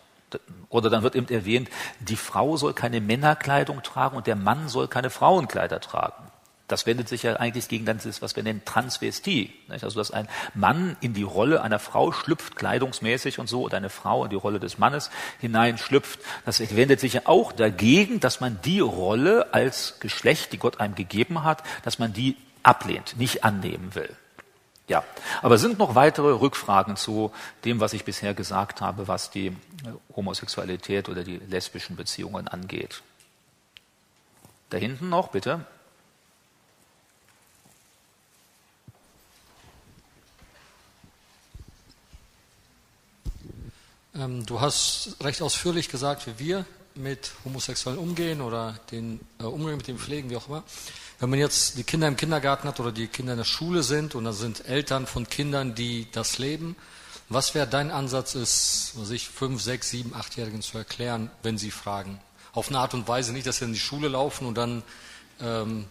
[0.69, 1.69] Oder dann wird eben erwähnt,
[1.99, 6.30] die Frau soll keine Männerkleidung tragen und der Mann soll keine Frauenkleider tragen.
[6.71, 9.53] Das wendet sich ja eigentlich gegen das, was wir nennen Transvestie.
[9.67, 13.89] Also, dass ein Mann in die Rolle einer Frau schlüpft, kleidungsmäßig und so, oder eine
[13.89, 16.19] Frau in die Rolle des Mannes hineinschlüpft.
[16.45, 20.95] Das wendet sich ja auch dagegen, dass man die Rolle als Geschlecht, die Gott einem
[20.95, 24.15] gegeben hat, dass man die ablehnt, nicht annehmen will.
[24.87, 25.03] Ja,
[25.41, 27.31] aber sind noch weitere Rückfragen zu
[27.65, 29.55] dem, was ich bisher gesagt habe, was die
[30.15, 33.01] Homosexualität oder die lesbischen Beziehungen angeht?
[34.69, 35.65] Da hinten noch, bitte.
[44.13, 49.87] Du hast recht ausführlich gesagt, wie wir mit Homosexuellen umgehen oder den äh, Umgang mit
[49.87, 50.63] dem Pflegen, wie auch immer.
[51.19, 54.15] Wenn man jetzt die Kinder im Kindergarten hat oder die Kinder in der Schule sind
[54.15, 56.75] und da sind Eltern von Kindern, die das leben,
[57.29, 62.19] was wäre dein Ansatz, es sich fünf, sechs, sieben, achtjährigen zu erklären, wenn sie fragen?
[62.51, 64.83] Auf eine Art und Weise nicht, dass sie in die Schule laufen und dann
[65.39, 65.85] ähm,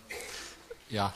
[0.90, 1.14] ja.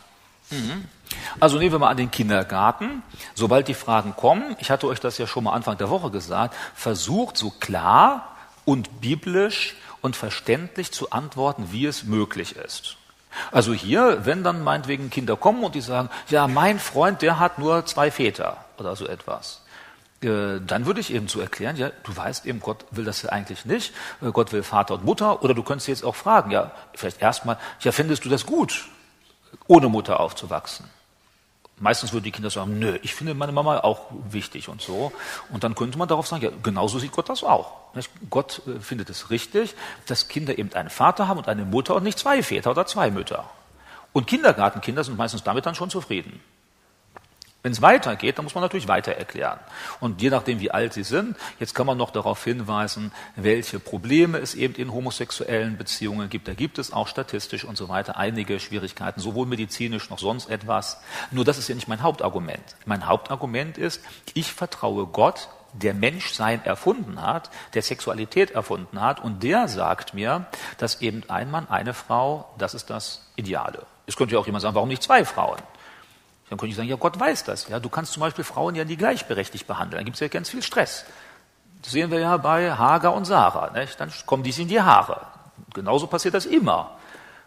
[1.40, 3.02] Also nehmen wir mal an den Kindergarten.
[3.34, 6.54] Sobald die Fragen kommen, ich hatte euch das ja schon mal Anfang der Woche gesagt,
[6.74, 12.96] versucht so klar und biblisch und verständlich zu antworten, wie es möglich ist.
[13.50, 17.58] Also hier, wenn dann meinetwegen Kinder kommen und die sagen, ja, mein Freund, der hat
[17.58, 19.62] nur zwei Väter oder so etwas
[20.22, 23.30] äh, dann würde ich eben so erklären, ja, du weißt eben, Gott will das ja
[23.30, 23.92] eigentlich nicht.
[24.22, 25.42] Äh, Gott will Vater und Mutter.
[25.42, 28.88] Oder du könntest jetzt auch fragen, ja, vielleicht erstmal, ja, findest du das gut?
[29.66, 30.86] Ohne Mutter aufzuwachsen.
[31.78, 35.12] Meistens würden die Kinder sagen, nö, ich finde meine Mama auch wichtig und so.
[35.50, 37.72] Und dann könnte man darauf sagen, ja, genauso sieht Gott das auch.
[38.30, 39.74] Gott äh, findet es richtig,
[40.06, 43.10] dass Kinder eben einen Vater haben und eine Mutter und nicht zwei Väter oder zwei
[43.10, 43.50] Mütter.
[44.12, 46.40] Und Kindergartenkinder sind meistens damit dann schon zufrieden.
[47.64, 49.58] Wenn es weitergeht, dann muss man natürlich weiter erklären.
[49.98, 54.36] Und je nachdem, wie alt sie sind, jetzt kann man noch darauf hinweisen, welche Probleme
[54.36, 56.46] es eben in homosexuellen Beziehungen gibt.
[56.46, 61.00] Da gibt es auch statistisch und so weiter einige Schwierigkeiten, sowohl medizinisch noch sonst etwas.
[61.30, 62.76] Nur das ist ja nicht mein Hauptargument.
[62.84, 64.02] Mein Hauptargument ist,
[64.34, 70.44] ich vertraue Gott, der Menschsein erfunden hat, der Sexualität erfunden hat, und der sagt mir,
[70.76, 73.86] dass eben ein Mann, eine Frau, das ist das Ideale.
[74.06, 75.58] Es könnte ja auch jemand sagen, warum nicht zwei Frauen?
[76.50, 77.68] Dann könnte ich sagen, ja, Gott weiß das.
[77.68, 79.98] Ja, du kannst zum Beispiel Frauen ja nie gleichberechtigt behandeln.
[79.98, 81.04] Dann gibt es ja ganz viel Stress.
[81.82, 83.70] Das sehen wir ja bei Hager und Sarah.
[83.70, 83.98] Nicht?
[83.98, 85.20] Dann kommen die in die Haare.
[85.72, 86.92] Genauso passiert das immer.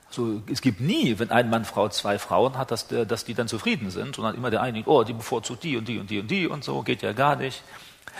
[0.09, 3.47] Also, es gibt nie, wenn ein Mann, Frau zwei Frauen hat, dass, dass die dann
[3.47, 6.31] zufrieden sind, sondern immer der eine, oh, die bevorzugt die und die und die und
[6.31, 7.61] die und so, geht ja gar nicht.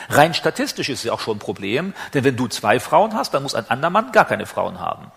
[0.09, 3.33] Rein statistisch ist es ja auch schon ein Problem, denn wenn du zwei Frauen hast,
[3.33, 5.11] dann muss ein anderer Mann gar keine Frauen haben.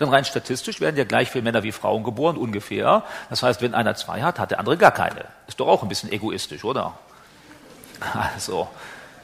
[0.00, 3.04] Denn rein statistisch werden ja gleich viele Männer wie Frauen geboren, ungefähr.
[3.28, 5.26] Das heißt, wenn einer zwei hat, hat der andere gar keine.
[5.46, 6.94] Ist doch auch ein bisschen egoistisch, oder?
[8.34, 8.66] Also,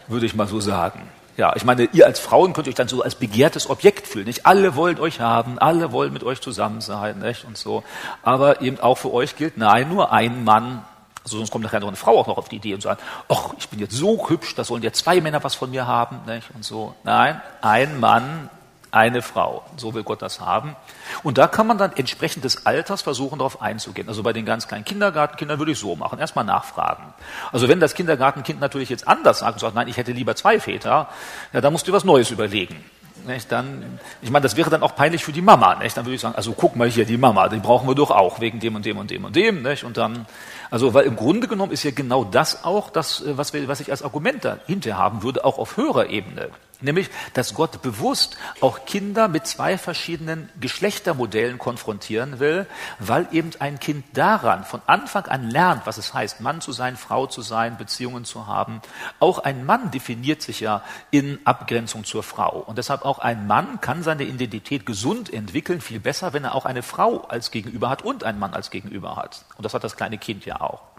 [0.06, 1.08] würde ich mal so sagen.
[1.36, 4.26] Ja, ich meine, ihr als Frauen könnt euch dann so als begehrtes Objekt fühlen.
[4.26, 7.44] Nicht alle wollen euch haben, alle wollen mit euch zusammen sein, nicht?
[7.44, 7.82] Und so.
[8.22, 10.82] Aber eben auch für euch gilt, nein, nur ein Mann.
[11.24, 13.52] Also sonst kommt nachher noch eine Frau auch noch auf die Idee und sagt, ach,
[13.58, 16.50] ich bin jetzt so hübsch, da sollen ja zwei Männer was von mir haben, nicht?
[16.54, 16.94] Und so.
[17.02, 18.48] Nein, ein Mann
[18.96, 19.62] eine Frau.
[19.76, 20.74] So will Gott das haben.
[21.22, 24.08] Und da kann man dann entsprechend des Alters versuchen, darauf einzugehen.
[24.08, 26.18] Also bei den ganz kleinen Kindergartenkindern würde ich so machen.
[26.18, 27.14] Erstmal nachfragen.
[27.52, 30.58] Also wenn das Kindergartenkind natürlich jetzt anders sagt und sagt, nein, ich hätte lieber zwei
[30.58, 31.08] Väter,
[31.52, 32.82] ja, dann musst du was Neues überlegen.
[33.26, 33.50] Nicht?
[33.50, 35.74] Dann, ich meine, das wäre dann auch peinlich für die Mama.
[35.74, 35.96] Nicht?
[35.96, 38.40] Dann würde ich sagen, also guck mal hier, die Mama, die brauchen wir doch auch,
[38.40, 39.62] wegen dem und dem und dem und dem.
[39.62, 39.84] Nicht?
[39.84, 40.26] Und dann,
[40.70, 43.90] also, weil im Grunde genommen ist ja genau das auch, das, was, wir, was ich
[43.90, 46.50] als Argument dahinter haben würde, auch auf höherer Ebene.
[46.80, 52.66] Nämlich, dass Gott bewusst auch Kinder mit zwei verschiedenen Geschlechtermodellen konfrontieren will,
[52.98, 56.96] weil eben ein Kind daran von Anfang an lernt, was es heißt, Mann zu sein,
[56.96, 58.82] Frau zu sein, Beziehungen zu haben.
[59.20, 62.58] Auch ein Mann definiert sich ja in Abgrenzung zur Frau.
[62.58, 66.66] Und deshalb auch ein Mann kann seine Identität gesund entwickeln, viel besser, wenn er auch
[66.66, 69.44] eine Frau als Gegenüber hat und einen Mann als Gegenüber hat.
[69.56, 70.95] Und das hat das kleine Kind ja auch.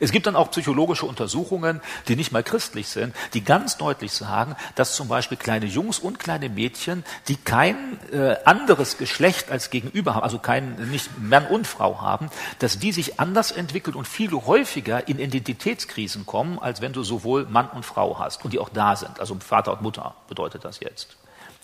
[0.00, 4.56] Es gibt dann auch psychologische Untersuchungen, die nicht mal christlich sind, die ganz deutlich sagen,
[4.74, 10.14] dass zum Beispiel kleine Jungs und kleine Mädchen, die kein äh, anderes Geschlecht als Gegenüber
[10.14, 14.30] haben, also kein nicht Mann und Frau haben, dass die sich anders entwickelt und viel
[14.32, 18.68] häufiger in Identitätskrisen kommen, als wenn du sowohl Mann und Frau hast und die auch
[18.68, 19.20] da sind.
[19.20, 21.16] Also Vater und Mutter bedeutet das jetzt.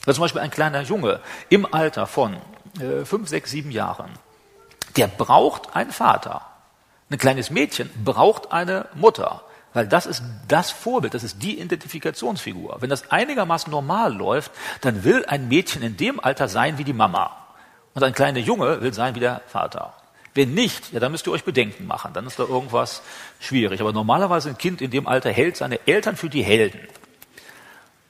[0.06, 2.36] Also zum Beispiel ein kleiner Junge im Alter von
[2.80, 4.10] äh, fünf, sechs, sieben Jahren,
[4.96, 6.42] der braucht einen Vater.
[7.10, 9.42] Ein kleines Mädchen braucht eine Mutter,
[9.72, 12.76] weil das ist das Vorbild, das ist die Identifikationsfigur.
[12.80, 16.92] Wenn das einigermaßen normal läuft, dann will ein Mädchen in dem Alter sein wie die
[16.92, 17.36] Mama.
[17.92, 19.94] Und ein kleiner Junge will sein wie der Vater.
[20.34, 22.12] Wenn nicht, ja, dann müsst ihr euch Bedenken machen.
[22.12, 23.02] Dann ist da irgendwas
[23.38, 23.80] schwierig.
[23.80, 26.80] Aber normalerweise ein Kind in dem Alter hält seine Eltern für die Helden.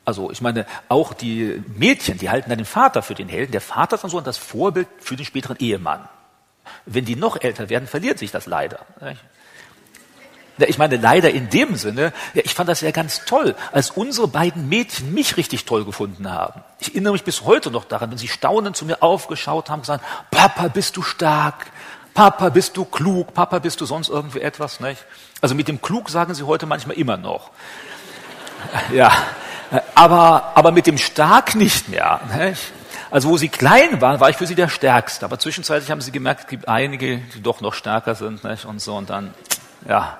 [0.07, 3.53] Also ich meine, auch die Mädchen, die halten dann den Vater für den Helden.
[3.53, 6.09] Der Vater ist dann so das Vorbild für den späteren Ehemann.
[6.87, 8.81] Wenn die noch älter werden, verliert sich das leider.
[10.59, 14.29] Ich meine, leider in dem Sinne, ja, ich fand das ja ganz toll, als unsere
[14.29, 16.63] beiden Mädchen mich richtig toll gefunden haben.
[16.79, 20.05] Ich erinnere mich bis heute noch daran, wenn sie staunend zu mir aufgeschaut haben, gesagt,
[20.31, 21.67] Papa, bist du stark?
[22.15, 23.35] Papa, bist du klug?
[23.35, 24.79] Papa, bist du sonst irgendwie etwas?
[24.79, 25.05] Nicht?
[25.41, 27.51] Also mit dem klug sagen sie heute manchmal immer noch.
[28.93, 29.13] Ja,
[29.97, 32.21] aber, aber mit dem stark nicht mehr.
[32.39, 32.73] Nicht?
[33.15, 35.25] Also wo sie klein waren, war ich für sie der Stärkste.
[35.25, 38.65] Aber zwischenzeitlich haben sie gemerkt, es gibt einige, die doch noch stärker sind nicht?
[38.65, 38.97] und so.
[38.97, 39.33] Und dann,
[39.89, 40.19] ja.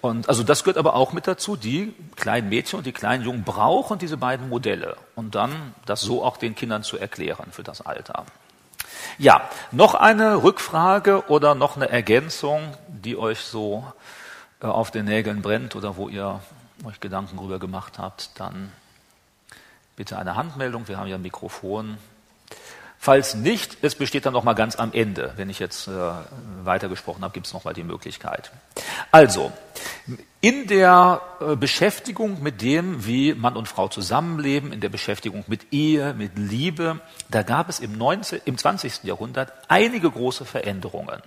[0.00, 1.56] Und also das gehört aber auch mit dazu.
[1.56, 4.96] Die kleinen Mädchen und die kleinen Jungen brauchen diese beiden Modelle.
[5.16, 8.24] Und dann das so auch den Kindern zu erklären für das Alter.
[9.18, 13.84] Ja, noch eine Rückfrage oder noch eine Ergänzung, die euch so
[14.62, 16.38] äh, auf den Nägeln brennt oder wo ihr
[16.84, 18.70] euch Gedanken darüber gemacht habt, dann
[19.96, 20.86] bitte eine Handmeldung.
[20.86, 21.98] Wir haben ja ein Mikrofon.
[23.02, 25.32] Falls nicht, es besteht dann noch mal ganz am Ende.
[25.36, 25.90] Wenn ich jetzt äh,
[26.64, 28.52] weitergesprochen habe, gibt es noch mal die Möglichkeit.
[29.10, 29.50] Also,
[30.42, 35.72] in der äh, Beschäftigung mit dem, wie Mann und Frau zusammenleben, in der Beschäftigung mit
[35.72, 39.04] Ehe, mit Liebe, da gab es im, 19, im 20.
[39.04, 41.22] Jahrhundert einige große Veränderungen.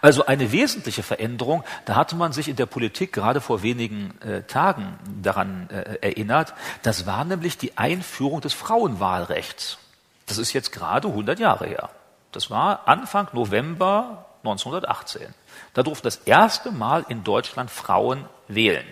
[0.00, 4.42] Also eine wesentliche Veränderung, da hatte man sich in der Politik gerade vor wenigen äh,
[4.42, 9.78] Tagen daran äh, erinnert, das war nämlich die Einführung des Frauenwahlrechts.
[10.26, 11.90] Das ist jetzt gerade 100 Jahre her.
[12.32, 15.34] Das war Anfang November 1918.
[15.74, 18.84] Da durften das erste Mal in Deutschland Frauen wählen.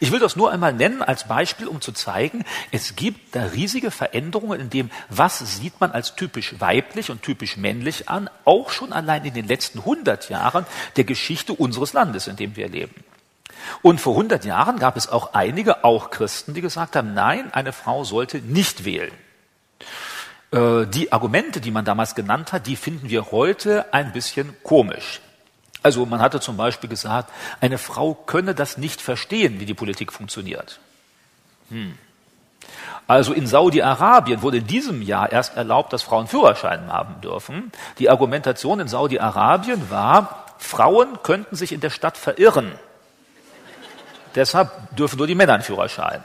[0.00, 3.90] Ich will das nur einmal nennen als Beispiel, um zu zeigen, es gibt da riesige
[3.90, 8.92] Veränderungen in dem, was sieht man als typisch weiblich und typisch männlich an, auch schon
[8.92, 10.66] allein in den letzten 100 Jahren
[10.96, 12.94] der Geschichte unseres Landes, in dem wir leben.
[13.82, 17.72] Und vor 100 Jahren gab es auch einige, auch Christen, die gesagt haben, nein, eine
[17.72, 19.12] Frau sollte nicht wählen.
[20.54, 25.20] Äh, die Argumente, die man damals genannt hat, die finden wir heute ein bisschen komisch.
[25.82, 30.12] Also man hatte zum Beispiel gesagt, eine Frau könne das nicht verstehen, wie die Politik
[30.12, 30.78] funktioniert.
[31.70, 31.98] Hm.
[33.06, 37.70] Also in Saudi-Arabien wurde in diesem Jahr erst erlaubt, dass Frauen Führerschein haben dürfen.
[37.98, 42.72] Die Argumentation in Saudi-Arabien war, Frauen könnten sich in der Stadt verirren.
[44.34, 46.24] Deshalb dürfen nur die Männer einen Führerschein.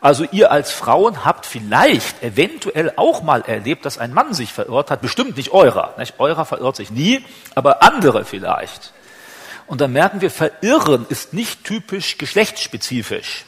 [0.00, 4.90] Also ihr als Frauen habt vielleicht eventuell auch mal erlebt, dass ein Mann sich verirrt
[4.90, 5.00] hat.
[5.00, 5.94] Bestimmt nicht eurer.
[5.98, 6.14] Nicht?
[6.18, 8.92] Eurer verirrt sich nie, aber andere vielleicht.
[9.66, 13.44] Und dann merken wir, verirren ist nicht typisch geschlechtsspezifisch.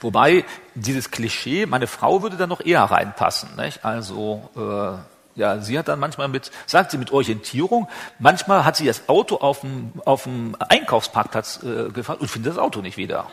[0.00, 0.44] Wobei
[0.74, 3.56] dieses Klischee, meine Frau würde da noch eher reinpassen.
[3.56, 3.84] Nicht?
[3.84, 7.88] Also äh, ja, sie hat dann manchmal mit, sagt sie mit Orientierung,
[8.18, 12.58] manchmal hat sie das Auto auf dem, auf dem Einkaufsparkplatz äh, gefahren und findet das
[12.58, 13.26] Auto nicht wieder.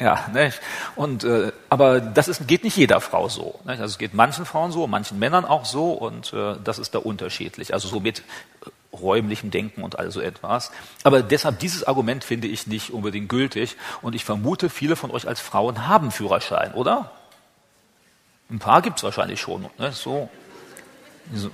[0.00, 0.58] Ja, nicht?
[0.96, 3.60] Und, äh, aber das ist, geht nicht jeder Frau so.
[3.66, 3.80] Nicht?
[3.80, 7.00] Also es geht manchen Frauen so, manchen Männern auch so und äh, das ist da
[7.00, 7.74] unterschiedlich.
[7.74, 10.72] Also so mit äh, räumlichem Denken und all so etwas.
[11.04, 15.28] Aber deshalb dieses Argument finde ich nicht unbedingt gültig und ich vermute, viele von euch
[15.28, 17.10] als Frauen haben Führerschein, oder?
[18.48, 19.66] Ein paar gibt's wahrscheinlich schon.
[19.76, 19.92] Ne?
[19.92, 20.30] So,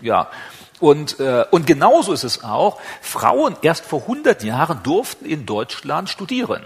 [0.02, 0.30] ja.
[0.78, 6.08] Und, äh, und genauso ist es auch, Frauen erst vor 100 Jahren durften in Deutschland
[6.08, 6.62] studieren.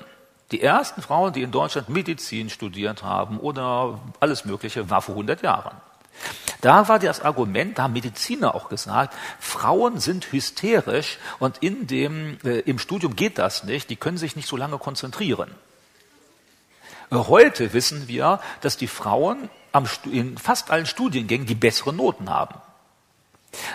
[0.50, 5.42] Die ersten Frauen, die in Deutschland Medizin studiert haben oder alles Mögliche, war vor 100
[5.42, 5.76] Jahren.
[6.60, 12.38] Da war das Argument, da haben Mediziner auch gesagt, Frauen sind hysterisch und in dem,
[12.44, 15.50] äh, im Studium geht das nicht, die können sich nicht so lange konzentrieren.
[17.12, 22.54] Heute wissen wir, dass die Frauen am, in fast allen Studiengängen die besseren Noten haben.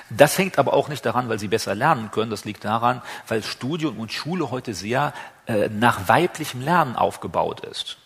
[0.10, 2.32] Das hängt aber auch nicht daran, weil sie besser lernen können.
[2.32, 5.14] Das liegt daran, weil Studium und Schule heute sehr
[5.48, 7.98] äh, nach weiblichem Lernen aufgebaut ist.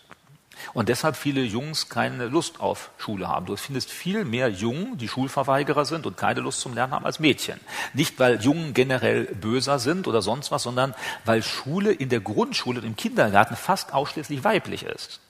[0.72, 3.46] Und deshalb viele Jungs keine Lust auf Schule haben.
[3.46, 7.18] Du findest viel mehr Jungen, die Schulverweigerer sind und keine Lust zum Lernen haben als
[7.18, 7.58] Mädchen.
[7.94, 10.94] Nicht, weil Jungen generell böser sind oder sonst was, sondern
[11.24, 15.20] weil Schule in der Grundschule und im Kindergarten fast ausschließlich weiblich ist.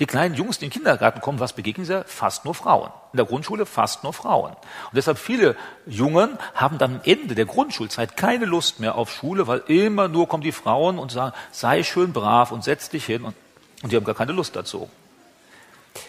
[0.00, 2.02] Die kleinen Jungs, die in den Kindergarten kommen, was begegnen sie?
[2.06, 2.90] Fast nur Frauen.
[3.12, 4.52] In der Grundschule fast nur Frauen.
[4.52, 9.46] Und deshalb viele Jungen haben dann am Ende der Grundschulzeit keine Lust mehr auf Schule,
[9.46, 13.24] weil immer nur kommen die Frauen und sagen, sei schön brav und setz dich hin.
[13.24, 13.34] Und,
[13.82, 14.88] und die haben gar keine Lust dazu.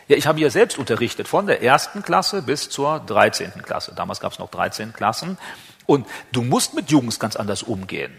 [0.07, 3.93] Ja, ich habe hier selbst unterrichtet, von der ersten Klasse bis zur dreizehnten Klasse.
[3.93, 5.37] Damals gab es noch 13 Klassen.
[5.85, 8.17] Und du musst mit Jungs ganz anders umgehen.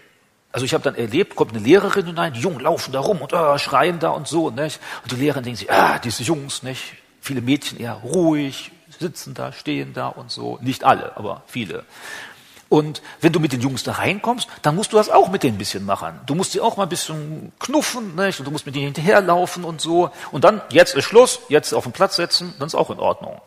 [0.52, 3.32] Also ich habe dann erlebt, kommt eine Lehrerin hinein, die Jungen laufen da rum und
[3.32, 4.80] oh, schreien da und so, nicht?
[5.02, 6.94] Und die Lehrerin denkt sich, ah, diese Jungs, nicht?
[7.22, 10.58] Viele Mädchen eher ruhig, sitzen da, stehen da und so.
[10.60, 11.84] Nicht alle, aber viele.
[12.68, 15.56] Und wenn du mit den Jungs da reinkommst, dann musst du das auch mit denen
[15.56, 16.18] ein bisschen machen.
[16.26, 18.38] Du musst sie auch mal ein bisschen knuffen, nicht?
[18.38, 20.10] Und du musst mit denen hinterherlaufen und so.
[20.32, 23.40] Und dann, jetzt ist Schluss, jetzt auf den Platz setzen, dann ist auch in Ordnung.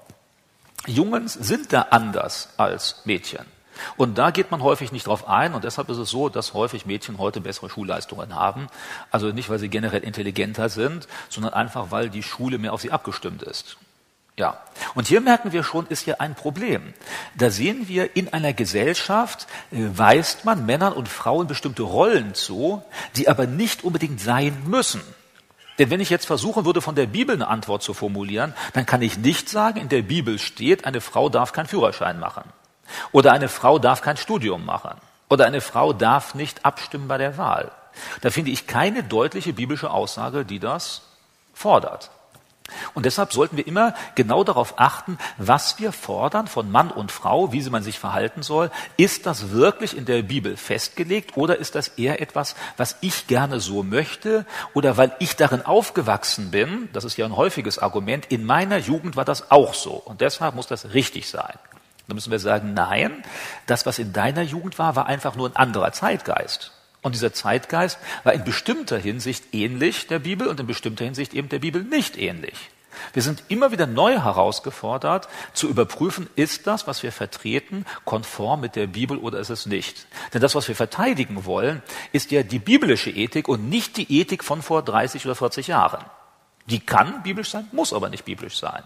[0.85, 3.54] Jungs sind da anders als Mädchen.
[3.97, 6.85] Und da geht man häufig nicht drauf ein und deshalb ist es so, dass häufig
[6.85, 8.67] Mädchen heute bessere Schulleistungen haben.
[9.11, 12.91] Also nicht, weil sie generell intelligenter sind, sondern einfach, weil die Schule mehr auf sie
[12.91, 13.77] abgestimmt ist.
[14.37, 14.57] Ja,
[14.95, 16.93] und hier merken wir schon, ist hier ein Problem.
[17.37, 22.83] Da sehen wir, in einer Gesellschaft äh, weist man Männern und Frauen bestimmte Rollen zu,
[23.15, 25.01] die aber nicht unbedingt sein müssen.
[25.79, 29.01] Denn wenn ich jetzt versuchen würde, von der Bibel eine Antwort zu formulieren, dann kann
[29.01, 32.43] ich nicht sagen, in der Bibel steht, eine Frau darf keinen Führerschein machen.
[33.11, 34.95] Oder eine Frau darf kein Studium machen.
[35.29, 37.71] Oder eine Frau darf nicht abstimmen bei der Wahl.
[38.21, 41.01] Da finde ich keine deutliche biblische Aussage, die das
[41.53, 42.11] fordert.
[42.95, 47.51] Und deshalb sollten wir immer genau darauf achten, was wir fordern von Mann und Frau,
[47.51, 48.71] wie man sich verhalten soll.
[48.97, 53.59] Ist das wirklich in der Bibel festgelegt oder ist das eher etwas, was ich gerne
[53.59, 58.45] so möchte oder weil ich darin aufgewachsen bin, das ist ja ein häufiges Argument, in
[58.45, 61.59] meiner Jugend war das auch so und deshalb muss das richtig sein.
[62.07, 63.23] Da müssen wir sagen, nein,
[63.65, 66.71] das, was in deiner Jugend war, war einfach nur ein anderer Zeitgeist.
[67.01, 71.49] Und dieser Zeitgeist war in bestimmter Hinsicht ähnlich der Bibel und in bestimmter Hinsicht eben
[71.49, 72.71] der Bibel nicht ähnlich.
[73.13, 78.75] Wir sind immer wieder neu herausgefordert, zu überprüfen, ist das, was wir vertreten, konform mit
[78.75, 80.07] der Bibel oder ist es nicht.
[80.33, 84.43] Denn das, was wir verteidigen wollen, ist ja die biblische Ethik und nicht die Ethik
[84.43, 86.03] von vor 30 oder 40 Jahren.
[86.67, 88.83] Die kann biblisch sein, muss aber nicht biblisch sein.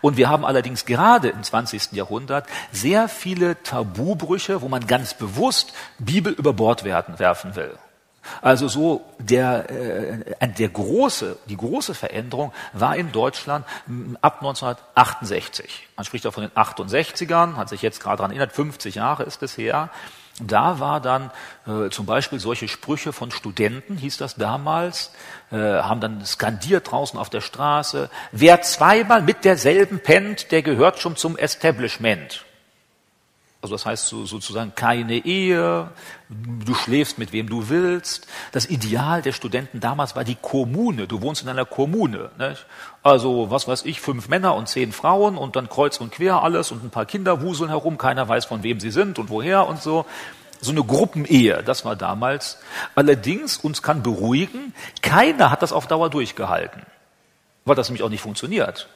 [0.00, 1.92] Und wir haben allerdings gerade im 20.
[1.92, 7.78] Jahrhundert sehr viele Tabubrüche, wo man ganz bewusst Bibel über Bord werfen will.
[8.42, 13.64] Also so der, äh, der große, die große Veränderung war in Deutschland
[14.20, 15.88] ab 1968.
[15.96, 19.42] Man spricht auch von den 68ern, hat sich jetzt gerade daran erinnert, 50 Jahre ist
[19.42, 19.90] es her.
[20.40, 21.30] Da war dann
[21.66, 25.12] äh, zum Beispiel solche Sprüche von Studenten, hieß das damals,
[25.50, 30.98] äh, haben dann skandiert draußen auf der Straße, wer zweimal mit derselben pennt, der gehört
[30.98, 32.44] schon zum Establishment.
[33.66, 35.88] Also das heißt so, sozusagen keine Ehe,
[36.28, 38.28] du schläfst mit wem du willst.
[38.52, 41.08] Das Ideal der Studenten damals war die Kommune.
[41.08, 42.30] Du wohnst in einer Kommune.
[42.38, 42.64] Nicht?
[43.02, 46.70] Also was weiß ich, fünf Männer und zehn Frauen und dann kreuz und quer alles
[46.70, 47.98] und ein paar Kinder wuseln herum.
[47.98, 50.06] Keiner weiß von wem sie sind und woher und so.
[50.60, 52.58] So eine Gruppenehe, das war damals.
[52.94, 56.82] Allerdings, uns kann beruhigen, keiner hat das auf Dauer durchgehalten,
[57.64, 58.88] weil das nämlich auch nicht funktioniert.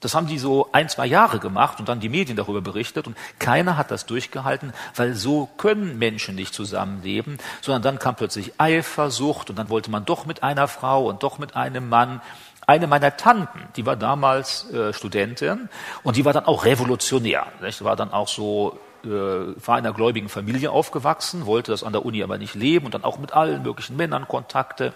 [0.00, 3.16] Das haben die so ein, zwei Jahre gemacht und dann die Medien darüber berichtet und
[3.38, 9.50] keiner hat das durchgehalten, weil so können Menschen nicht zusammenleben, sondern dann kam plötzlich Eifersucht
[9.50, 12.20] und dann wollte man doch mit einer Frau und doch mit einem Mann.
[12.66, 15.68] Eine meiner Tanten, die war damals äh, Studentin
[16.02, 17.46] und die war dann auch revolutionär.
[17.62, 17.82] Nicht?
[17.82, 22.04] War dann auch so äh, war in einer gläubigen Familie aufgewachsen, wollte das an der
[22.04, 24.92] Uni aber nicht leben und dann auch mit allen möglichen Männern Kontakte.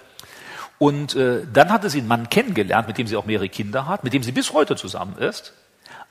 [0.83, 4.03] Und äh, dann hatte sie einen Mann kennengelernt, mit dem sie auch mehrere Kinder hat,
[4.03, 5.53] mit dem sie bis heute zusammen ist.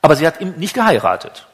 [0.02, 1.46] Aber sie hat ihn nicht geheiratet.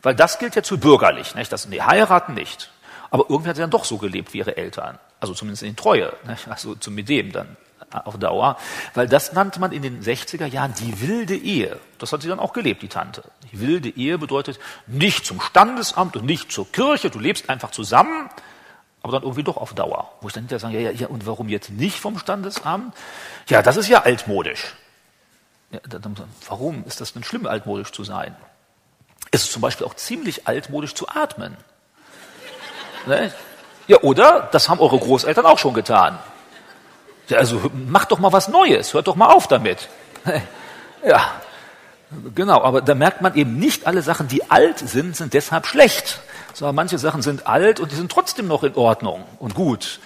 [0.00, 1.34] Weil das gilt ja zu bürgerlich.
[1.34, 1.52] Nicht?
[1.52, 2.70] Das, nee, heiraten nicht.
[3.10, 4.98] Aber irgendwie hat sie dann doch so gelebt wie ihre Eltern.
[5.20, 6.14] Also zumindest in Treue.
[6.26, 6.48] Nicht?
[6.48, 7.58] Also zum mit dem dann
[7.90, 8.56] auf Dauer.
[8.94, 11.78] Weil das nannte man in den 60er Jahren die wilde Ehe.
[11.98, 13.22] Das hat sie dann auch gelebt, die Tante.
[13.52, 17.10] Die wilde Ehe bedeutet nicht zum Standesamt und nicht zur Kirche.
[17.10, 18.30] Du lebst einfach zusammen
[19.06, 20.10] aber dann irgendwie doch auf Dauer.
[20.20, 22.92] Wo ich dann hinterher sage, ja, ja, ja, und warum jetzt nicht vom Standesamt?
[23.48, 24.74] Ja, das ist ja altmodisch.
[25.70, 26.16] Ja, dann,
[26.48, 28.34] warum ist das denn schlimm, altmodisch zu sein?
[29.30, 31.56] Es ist zum Beispiel auch ziemlich altmodisch zu atmen.
[33.06, 33.32] Ne?
[33.86, 34.48] Ja, oder?
[34.50, 36.18] Das haben eure Großeltern auch schon getan.
[37.28, 39.88] Ja, also macht doch mal was Neues, hört doch mal auf damit.
[41.06, 41.40] Ja,
[42.34, 46.20] genau, aber da merkt man eben nicht alle Sachen, die alt sind, sind deshalb schlecht
[46.56, 50.00] sondern manche Sachen sind alt und die sind trotzdem noch in Ordnung und gut.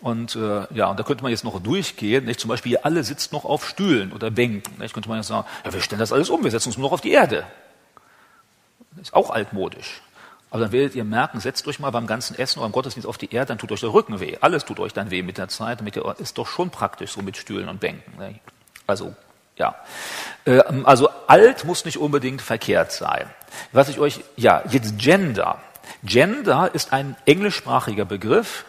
[0.00, 2.24] Und äh, ja, und da könnte man jetzt noch durchgehen.
[2.24, 2.40] Nicht?
[2.40, 4.78] Zum Beispiel, ihr alle sitzt noch auf Stühlen oder Bänken.
[4.78, 4.94] Nicht?
[4.94, 6.92] Könnte man jetzt sagen, ja, wir stellen das alles um, wir setzen uns nur noch
[6.92, 7.44] auf die Erde.
[8.92, 10.00] Das ist auch altmodisch.
[10.48, 13.18] Aber dann werdet ihr merken, setzt euch mal beim ganzen Essen oder beim Gottesdienst auf
[13.18, 14.38] die Erde, dann tut euch der Rücken weh.
[14.40, 15.80] Alles tut euch dann weh mit der Zeit.
[15.80, 18.18] Damit ihr, ist doch schon praktisch so mit Stühlen und Bänken.
[18.18, 18.40] Nicht?
[18.86, 19.14] Also,
[19.56, 19.74] ja.
[20.46, 23.28] Ähm, also alt muss nicht unbedingt verkehrt sein.
[23.72, 25.60] Was ich euch, ja, jetzt Gender.
[26.02, 28.64] Gender ist ein englischsprachiger Begriff,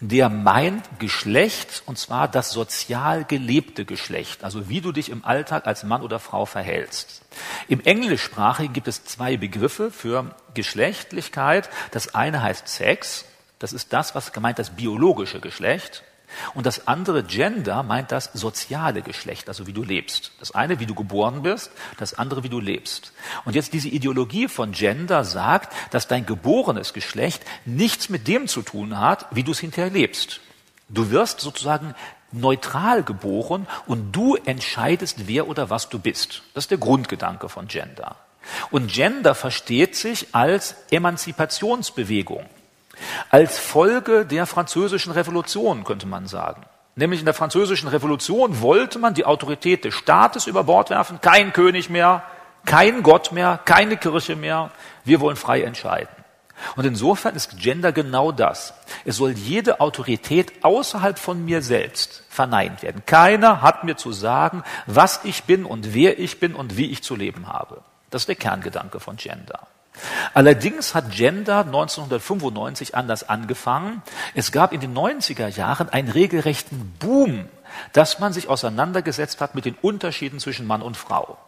[0.00, 5.66] der meint Geschlecht, und zwar das sozial gelebte Geschlecht, also wie du dich im Alltag
[5.66, 7.22] als Mann oder Frau verhältst.
[7.68, 11.68] Im Englischsprachigen gibt es zwei Begriffe für Geschlechtlichkeit.
[11.90, 13.24] Das eine heißt Sex,
[13.58, 16.04] das ist das, was gemeint das biologische Geschlecht.
[16.54, 20.32] Und das andere Gender meint das soziale Geschlecht, also wie du lebst.
[20.40, 23.12] Das eine, wie du geboren bist, das andere, wie du lebst.
[23.44, 28.62] Und jetzt diese Ideologie von Gender sagt, dass dein geborenes Geschlecht nichts mit dem zu
[28.62, 30.40] tun hat, wie du es hinterher lebst.
[30.88, 31.94] Du wirst sozusagen
[32.32, 36.42] neutral geboren und du entscheidest, wer oder was du bist.
[36.52, 38.16] Das ist der Grundgedanke von Gender.
[38.70, 42.44] Und Gender versteht sich als Emanzipationsbewegung.
[43.30, 46.62] Als Folge der französischen Revolution könnte man sagen.
[46.96, 51.52] Nämlich in der französischen Revolution wollte man die Autorität des Staates über Bord werfen, kein
[51.52, 52.22] König mehr,
[52.64, 54.70] kein Gott mehr, keine Kirche mehr.
[55.04, 56.08] Wir wollen frei entscheiden.
[56.76, 58.74] Und insofern ist Gender genau das.
[59.04, 63.02] Es soll jede Autorität außerhalb von mir selbst verneint werden.
[63.06, 67.02] Keiner hat mir zu sagen, was ich bin und wer ich bin und wie ich
[67.02, 67.82] zu leben habe.
[68.10, 69.66] Das ist der Kerngedanke von Gender.
[70.32, 74.02] Allerdings hat Gender 1995 anders angefangen.
[74.34, 77.48] Es gab in den 90er Jahren einen regelrechten Boom,
[77.92, 81.38] dass man sich auseinandergesetzt hat mit den Unterschieden zwischen Mann und Frau.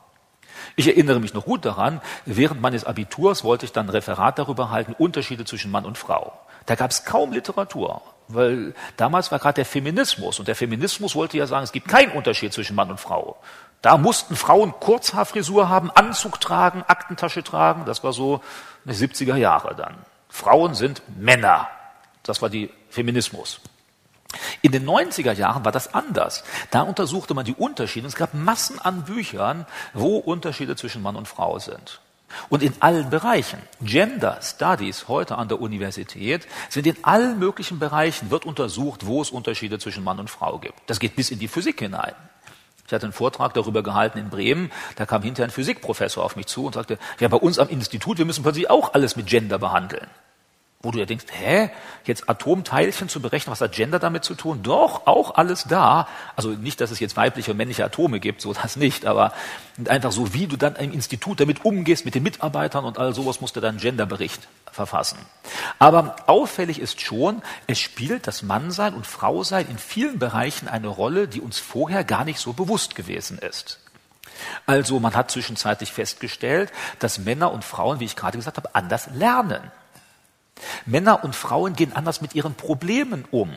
[0.75, 4.71] Ich erinnere mich noch gut daran, während meines Abiturs wollte ich dann ein Referat darüber
[4.71, 6.33] halten, Unterschiede zwischen Mann und Frau.
[6.67, 11.39] Da gab es kaum Literatur, weil damals war gerade der Feminismus und der Feminismus wollte
[11.39, 13.37] ja sagen, es gibt keinen Unterschied zwischen Mann und Frau.
[13.83, 17.85] Da mussten Frauen Kurzhaarfrisur haben, Anzug tragen, Aktentasche tragen.
[17.85, 18.41] Das war so
[18.85, 19.95] in den 70er Jahre dann.
[20.29, 21.69] Frauen sind Männer.
[22.23, 23.61] Das war die Feminismus.
[24.63, 26.43] In den 90er Jahren war das anders.
[26.71, 28.07] Da untersuchte man die Unterschiede.
[28.07, 32.01] Es gab Massen an Büchern, wo Unterschiede zwischen Mann und Frau sind.
[32.49, 33.61] Und in allen Bereichen.
[33.81, 39.31] Gender Studies heute an der Universität sind in allen möglichen Bereichen wird untersucht, wo es
[39.31, 40.79] Unterschiede zwischen Mann und Frau gibt.
[40.87, 42.15] Das geht bis in die Physik hinein.
[42.87, 44.71] Ich hatte einen Vortrag darüber gehalten in Bremen.
[44.97, 48.19] Da kam hinterher ein Physikprofessor auf mich zu und sagte, ja, bei uns am Institut,
[48.19, 50.07] wir müssen plötzlich auch alles mit Gender behandeln.
[50.87, 51.69] Wo du ja denkst, hä,
[52.05, 54.63] jetzt Atomteilchen zu berechnen, was hat Gender damit zu tun?
[54.63, 56.07] Doch, auch alles da.
[56.37, 59.33] Also nicht, dass es jetzt weibliche und männliche Atome gibt, so das nicht, aber
[59.89, 63.41] einfach so, wie du dann im Institut damit umgehst, mit den Mitarbeitern und all sowas,
[63.41, 65.19] musst du dann einen Genderbericht verfassen.
[65.81, 71.27] Aber auffällig ist schon, es spielt das Mannsein und Frausein in vielen Bereichen eine Rolle,
[71.27, 73.81] die uns vorher gar nicht so bewusst gewesen ist.
[74.67, 79.09] Also man hat zwischenzeitlich festgestellt, dass Männer und Frauen, wie ich gerade gesagt habe, anders
[79.15, 79.73] lernen.
[80.85, 83.53] Männer und Frauen gehen anders mit ihren Problemen um.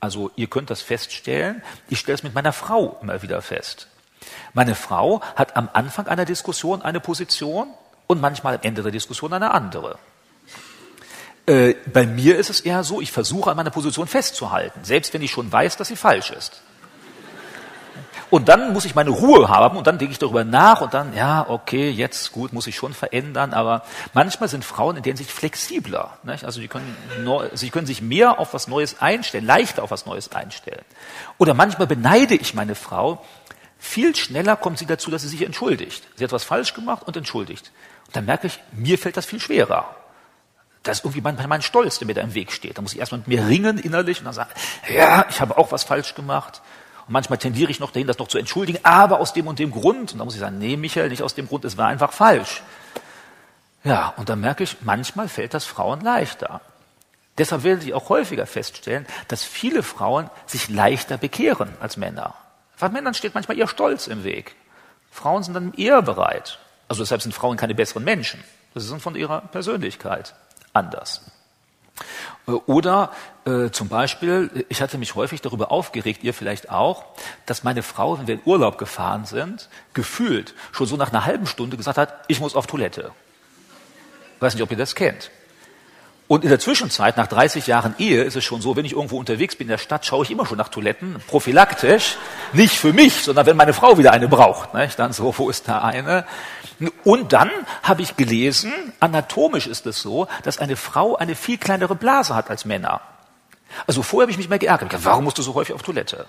[0.00, 3.88] Also ihr könnt das feststellen, ich stelle es mit meiner Frau immer wieder fest.
[4.52, 7.68] Meine Frau hat am Anfang einer Diskussion eine Position
[8.06, 9.98] und manchmal am Ende der Diskussion eine andere.
[11.46, 15.22] Äh, bei mir ist es eher so, ich versuche an meiner Position festzuhalten, selbst wenn
[15.22, 16.62] ich schon weiß, dass sie falsch ist.
[18.34, 21.14] Und dann muss ich meine Ruhe haben und dann denke ich darüber nach und dann,
[21.14, 23.52] ja, okay, jetzt gut, muss ich schon verändern.
[23.52, 26.18] Aber manchmal sind Frauen in denen sich flexibler.
[26.24, 26.44] Nicht?
[26.44, 26.96] Also sie können,
[27.52, 30.82] sie können sich mehr auf was Neues einstellen, leichter auf was Neues einstellen.
[31.38, 33.24] Oder manchmal beneide ich meine Frau.
[33.78, 36.02] Viel schneller kommt sie dazu, dass sie sich entschuldigt.
[36.16, 37.70] Sie hat was falsch gemacht und entschuldigt.
[38.08, 39.94] Und dann merke ich, mir fällt das viel schwerer.
[40.82, 42.78] Das ist irgendwie mein, mein Stolz, der mir da im Weg steht.
[42.78, 44.50] Da muss ich erstmal mit mir ringen innerlich und dann sagen,
[44.92, 46.62] ja, ich habe auch was falsch gemacht.
[47.06, 49.70] Und manchmal tendiere ich noch dahin, das noch zu entschuldigen, aber aus dem und dem
[49.70, 50.12] Grund.
[50.12, 52.62] Und da muss ich sagen, nee, Michael, nicht aus dem Grund, es war einfach falsch.
[53.82, 56.62] Ja, und dann merke ich, manchmal fällt das Frauen leichter.
[57.36, 62.34] Deshalb werde ich auch häufiger feststellen, dass viele Frauen sich leichter bekehren als Männer.
[62.78, 64.54] Weil Männern steht manchmal ihr Stolz im Weg.
[65.10, 66.58] Frauen sind dann eher bereit.
[66.88, 68.42] Also deshalb sind Frauen keine besseren Menschen.
[68.72, 70.34] Das sind von ihrer Persönlichkeit
[70.72, 71.22] anders.
[72.46, 73.12] Äh, oder
[73.44, 77.04] äh, zum Beispiel, ich hatte mich häufig darüber aufgeregt, ihr vielleicht auch,
[77.46, 81.46] dass meine Frau, wenn wir in Urlaub gefahren sind, gefühlt schon so nach einer halben
[81.46, 83.12] Stunde gesagt hat, ich muss auf Toilette.
[84.40, 85.30] Weiß nicht, ob ihr das kennt.
[86.26, 89.18] Und in der Zwischenzeit, nach 30 Jahren Ehe, ist es schon so, wenn ich irgendwo
[89.18, 92.16] unterwegs bin in der Stadt, schaue ich immer schon nach Toiletten, prophylaktisch,
[92.54, 94.72] nicht für mich, sondern wenn meine Frau wieder eine braucht.
[94.72, 94.98] Nicht?
[94.98, 96.24] Dann so, wo ist da eine?
[97.04, 97.50] Und dann
[97.82, 102.48] habe ich gelesen, anatomisch ist es so, dass eine Frau eine viel kleinere Blase hat
[102.48, 103.02] als Männer.
[103.86, 104.88] Also vorher habe ich mich mal geärgert.
[104.88, 106.26] Gedacht, warum musst du so häufig auf Toilette?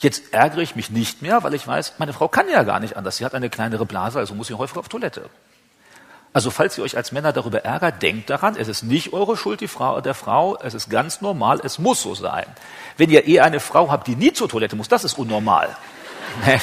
[0.00, 2.96] Jetzt ärgere ich mich nicht mehr, weil ich weiß, meine Frau kann ja gar nicht
[2.96, 3.18] anders.
[3.18, 5.30] Sie hat eine kleinere Blase, also muss sie häufiger auf Toilette.
[6.38, 9.60] Also falls ihr euch als Männer darüber ärgert, denkt daran, es ist nicht eure Schuld
[9.60, 12.44] die Frau, der Frau, es ist ganz normal, es muss so sein.
[12.96, 15.76] Wenn ihr eh eine Frau habt, die nie zur Toilette muss, das ist unnormal.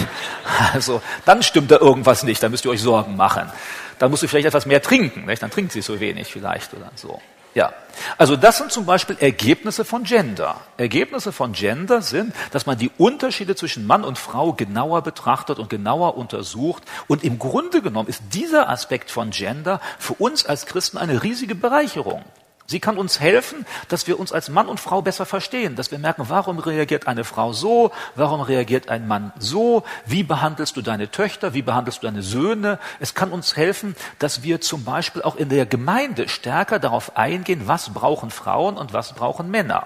[0.73, 3.51] Also dann stimmt da irgendwas nicht, dann müsst ihr euch Sorgen machen.
[3.99, 7.19] Dann musst du vielleicht etwas mehr trinken, dann trinkt sie so wenig vielleicht oder so.
[7.55, 7.71] Ja,
[8.17, 10.59] also das sind zum Beispiel Ergebnisse von Gender.
[10.75, 15.69] Ergebnisse von Gender sind, dass man die Unterschiede zwischen Mann und Frau genauer betrachtet und
[15.69, 16.83] genauer untersucht.
[17.07, 21.55] Und im Grunde genommen ist dieser Aspekt von Gender für uns als Christen eine riesige
[21.55, 22.25] Bereicherung.
[22.67, 25.99] Sie kann uns helfen, dass wir uns als Mann und Frau besser verstehen, dass wir
[25.99, 31.11] merken, warum reagiert eine Frau so, warum reagiert ein Mann so, wie behandelst du deine
[31.11, 32.79] Töchter, wie behandelst du deine Söhne.
[32.99, 37.67] Es kann uns helfen, dass wir zum Beispiel auch in der Gemeinde stärker darauf eingehen,
[37.67, 39.85] was brauchen Frauen und was brauchen Männer.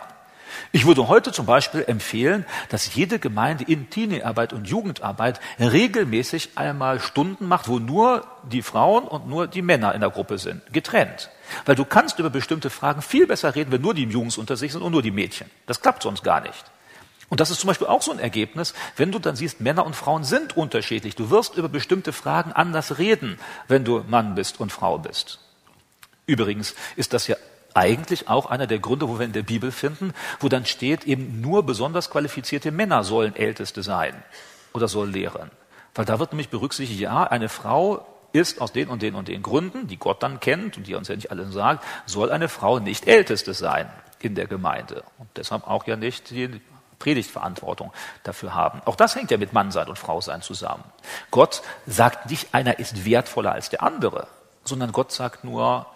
[0.71, 6.99] Ich würde heute zum Beispiel empfehlen, dass jede Gemeinde in Teeniearbeit und Jugendarbeit regelmäßig einmal
[6.99, 11.31] Stunden macht, wo nur die Frauen und nur die Männer in der Gruppe sind, getrennt.
[11.65, 14.71] Weil du kannst über bestimmte Fragen viel besser reden, wenn nur die Jungs unter sich
[14.71, 15.49] sind und nur die Mädchen.
[15.65, 16.65] Das klappt sonst gar nicht.
[17.29, 19.95] Und das ist zum Beispiel auch so ein Ergebnis, wenn du dann siehst, Männer und
[19.95, 21.15] Frauen sind unterschiedlich.
[21.15, 25.39] Du wirst über bestimmte Fragen anders reden, wenn du Mann bist und Frau bist.
[26.27, 27.35] Übrigens ist das ja
[27.73, 31.41] eigentlich auch einer der Gründe, wo wir in der Bibel finden, wo dann steht, eben
[31.41, 34.23] nur besonders qualifizierte Männer sollen Älteste sein
[34.73, 35.51] oder sollen lehren.
[35.95, 39.41] Weil da wird nämlich berücksichtigt, ja, eine Frau ist aus den und den und den
[39.41, 42.79] Gründen, die Gott dann kennt und die uns ja nicht alle sagt, soll eine Frau
[42.79, 43.89] nicht Älteste sein
[44.19, 46.61] in der Gemeinde und deshalb auch ja nicht die
[46.99, 47.91] Predigtverantwortung
[48.23, 48.81] dafür haben.
[48.85, 50.83] Auch das hängt ja mit Mannsein und Frausein zusammen.
[51.31, 54.27] Gott sagt nicht, einer ist wertvoller als der andere,
[54.65, 55.87] sondern Gott sagt nur,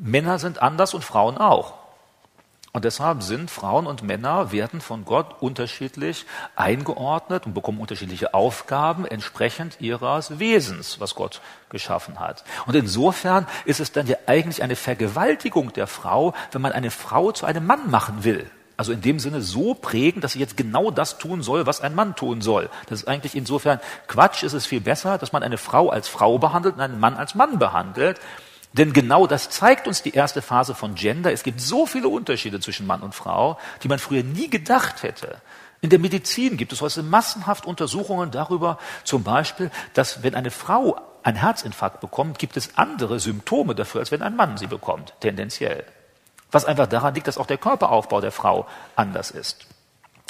[0.00, 1.74] Männer sind anders und Frauen auch.
[2.72, 6.24] Und deshalb sind Frauen und Männer werden von Gott unterschiedlich
[6.54, 12.44] eingeordnet und bekommen unterschiedliche Aufgaben entsprechend ihres Wesens, was Gott geschaffen hat.
[12.66, 17.32] Und insofern ist es dann ja eigentlich eine Vergewaltigung der Frau, wenn man eine Frau
[17.32, 18.48] zu einem Mann machen will.
[18.76, 21.94] Also in dem Sinne so prägen, dass sie jetzt genau das tun soll, was ein
[21.96, 22.70] Mann tun soll.
[22.88, 24.44] Das ist eigentlich insofern Quatsch.
[24.44, 27.34] Ist es viel besser, dass man eine Frau als Frau behandelt und einen Mann als
[27.34, 28.20] Mann behandelt.
[28.72, 31.32] Denn genau das zeigt uns die erste Phase von Gender.
[31.32, 35.40] Es gibt so viele Unterschiede zwischen Mann und Frau, die man früher nie gedacht hätte.
[35.80, 41.00] In der Medizin gibt es heute massenhaft Untersuchungen darüber, zum Beispiel, dass wenn eine Frau
[41.22, 45.84] einen Herzinfarkt bekommt, gibt es andere Symptome dafür, als wenn ein Mann sie bekommt, tendenziell.
[46.50, 49.66] Was einfach daran liegt, dass auch der Körperaufbau der Frau anders ist.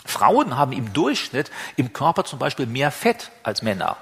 [0.05, 3.97] Frauen haben im Durchschnitt im Körper zum Beispiel mehr Fett als Männer.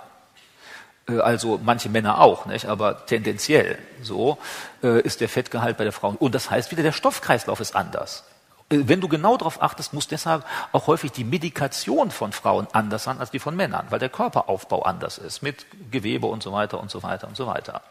[1.09, 2.67] Äh, also manche Männer auch, nicht?
[2.67, 4.39] aber tendenziell so
[4.83, 6.15] äh, ist der Fettgehalt bei der Frau.
[6.19, 8.25] Und das heißt wieder, der Stoffkreislauf ist anders.
[8.71, 13.05] Äh, wenn du genau darauf achtest, muss deshalb auch häufig die Medikation von Frauen anders
[13.05, 16.81] sein als die von Männern, weil der Körperaufbau anders ist, mit Gewebe und so weiter
[16.81, 17.83] und so weiter und so weiter.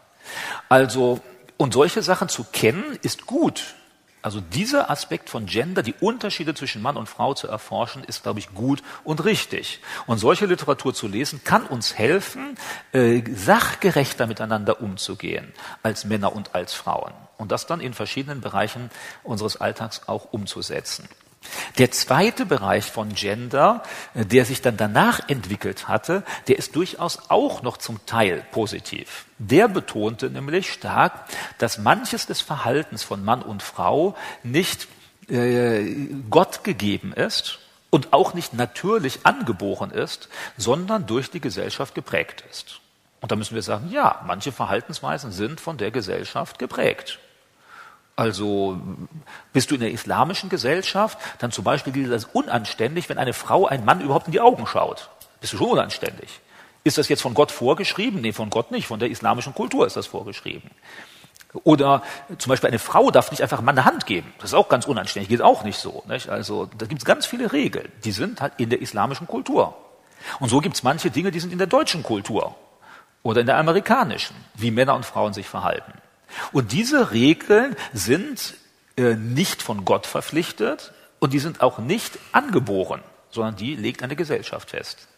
[0.68, 1.20] Also,
[1.56, 3.74] und solche Sachen zu kennen, ist gut.
[4.20, 8.40] Also dieser Aspekt von Gender, die Unterschiede zwischen Mann und Frau zu erforschen, ist, glaube
[8.40, 9.80] ich, gut und richtig.
[10.06, 12.56] Und solche Literatur zu lesen, kann uns helfen,
[12.92, 17.12] äh, sachgerechter miteinander umzugehen als Männer und als Frauen.
[17.36, 18.90] Und das dann in verschiedenen Bereichen
[19.22, 21.08] unseres Alltags auch umzusetzen.
[21.78, 23.82] Der zweite Bereich von Gender,
[24.14, 29.26] äh, der sich dann danach entwickelt hatte, der ist durchaus auch noch zum Teil positiv.
[29.38, 31.12] Der betonte nämlich stark,
[31.58, 34.88] dass manches des Verhaltens von Mann und Frau nicht
[35.28, 37.60] äh, Gott gegeben ist
[37.90, 42.80] und auch nicht natürlich angeboren ist, sondern durch die Gesellschaft geprägt ist.
[43.20, 47.18] Und da müssen wir sagen, ja, manche Verhaltensweisen sind von der Gesellschaft geprägt.
[48.18, 48.80] Also
[49.52, 53.68] bist du in der islamischen Gesellschaft, dann zum Beispiel gilt das unanständig, wenn eine Frau
[53.68, 55.08] einen Mann überhaupt in die Augen schaut.
[55.40, 56.40] Bist du schon unanständig.
[56.82, 58.20] Ist das jetzt von Gott vorgeschrieben?
[58.20, 58.88] Nee, von Gott nicht.
[58.88, 60.68] Von der islamischen Kultur ist das vorgeschrieben.
[61.62, 62.02] Oder
[62.38, 64.34] zum Beispiel eine Frau darf nicht einfach Mann eine Hand geben.
[64.38, 66.02] Das ist auch ganz unanständig, geht auch nicht so.
[66.08, 66.28] Nicht?
[66.28, 69.76] Also da gibt es ganz viele Regeln, die sind halt in der islamischen Kultur.
[70.40, 72.56] Und so gibt es manche Dinge, die sind in der deutschen Kultur
[73.22, 75.92] oder in der amerikanischen, wie Männer und Frauen sich verhalten.
[76.52, 78.54] Und diese Regeln sind
[78.96, 84.16] äh, nicht von Gott verpflichtet und die sind auch nicht angeboren, sondern die legt eine
[84.16, 85.08] Gesellschaft fest.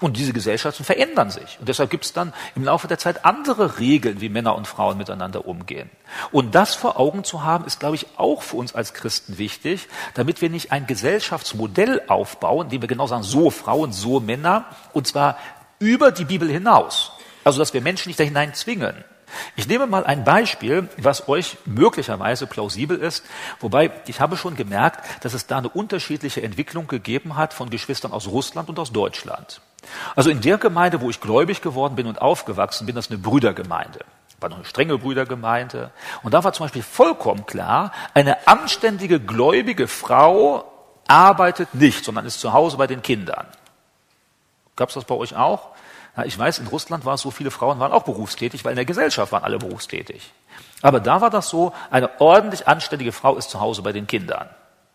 [0.00, 1.58] Und diese Gesellschaften verändern sich.
[1.60, 4.98] Und deshalb gibt es dann im Laufe der Zeit andere Regeln, wie Männer und Frauen
[4.98, 5.90] miteinander umgehen.
[6.32, 9.88] Und das vor Augen zu haben, ist, glaube ich, auch für uns als Christen wichtig,
[10.14, 14.64] damit wir nicht ein Gesellschaftsmodell aufbauen, in dem wir genau sagen, so Frauen, so Männer,
[14.92, 15.38] und zwar
[15.78, 17.12] über die Bibel hinaus.
[17.44, 19.04] Also, dass wir Menschen nicht dahin zwingen,
[19.56, 23.24] ich nehme mal ein Beispiel, was euch möglicherweise plausibel ist,
[23.60, 28.12] wobei ich habe schon gemerkt, dass es da eine unterschiedliche Entwicklung gegeben hat von Geschwistern
[28.12, 29.60] aus Russland und aus Deutschland.
[30.14, 33.20] Also in der Gemeinde, wo ich gläubig geworden bin und aufgewachsen bin, das ist eine
[33.20, 34.00] Brüdergemeinde.
[34.40, 35.90] War noch eine strenge Brüdergemeinde.
[36.22, 40.64] Und da war zum Beispiel vollkommen klar, eine anständige, gläubige Frau
[41.06, 43.46] arbeitet nicht, sondern ist zu Hause bei den Kindern.
[44.76, 45.70] Gab es das bei euch auch?
[46.16, 48.76] Ja, ich weiß, in Russland war es so, viele Frauen waren auch berufstätig, weil in
[48.76, 50.32] der Gesellschaft waren alle berufstätig.
[50.82, 54.48] Aber da war das so, eine ordentlich anständige Frau ist zu Hause bei den Kindern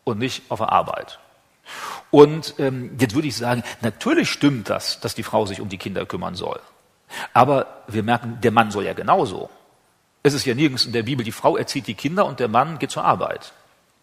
[0.03, 1.19] und nicht auf der Arbeit.
[2.11, 5.77] Und ähm, jetzt würde ich sagen, natürlich stimmt das, dass die Frau sich um die
[5.77, 6.59] Kinder kümmern soll.
[7.33, 9.49] Aber wir merken, der Mann soll ja genauso.
[10.21, 12.79] Es ist ja nirgends in der Bibel, die Frau erzieht die Kinder und der Mann
[12.79, 13.53] geht zur Arbeit.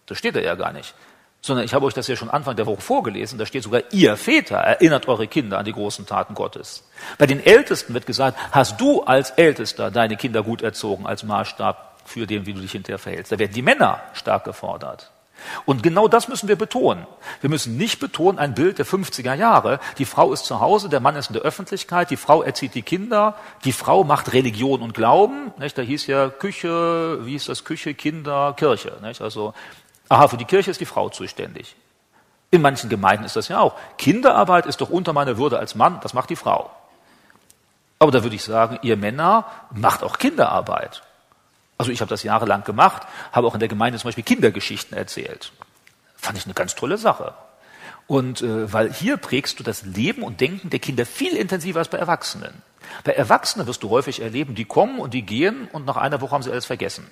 [0.07, 0.95] Das steht da ja gar nicht
[1.43, 4.17] sondern ich habe euch das ja schon Anfang der Woche vorgelesen, da steht sogar, ihr
[4.17, 6.85] Väter erinnert eure Kinder an die großen Taten Gottes.
[7.19, 12.01] Bei den Ältesten wird gesagt, hast du als Ältester deine Kinder gut erzogen als Maßstab
[12.05, 13.33] für den, wie du dich hinterher verhältst.
[13.33, 15.11] Da werden die Männer stark gefordert.
[15.65, 17.07] Und genau das müssen wir betonen.
[17.41, 19.81] Wir müssen nicht betonen ein Bild der 50er Jahre.
[19.99, 22.83] Die Frau ist zu Hause, der Mann ist in der Öffentlichkeit, die Frau erzieht die
[22.83, 25.53] Kinder, die Frau macht Religion und Glauben.
[25.59, 25.77] Nicht?
[25.77, 27.65] Da hieß ja Küche, wie hieß das?
[27.65, 28.99] Küche, Kinder, Kirche.
[29.03, 29.21] Nicht?
[29.21, 29.55] Also
[30.13, 31.75] Aha, für die Kirche ist die Frau zuständig.
[32.51, 33.77] In manchen Gemeinden ist das ja auch.
[33.97, 36.71] Kinderarbeit ist doch unter meiner Würde als Mann, das macht die Frau.
[37.99, 41.03] Aber da würde ich sagen, ihr Männer macht auch Kinderarbeit.
[41.79, 45.51] Also ich habe das jahrelang gemacht, habe auch in der Gemeinde zum Beispiel Kindergeschichten erzählt.
[46.15, 47.33] Fand ich eine ganz tolle Sache.
[48.07, 51.89] Und äh, weil hier prägst du das Leben und Denken der Kinder viel intensiver als
[51.89, 52.61] bei Erwachsenen.
[53.05, 56.33] Bei Erwachsenen wirst du häufig erleben, die kommen und die gehen und nach einer Woche
[56.33, 57.11] haben sie alles vergessen.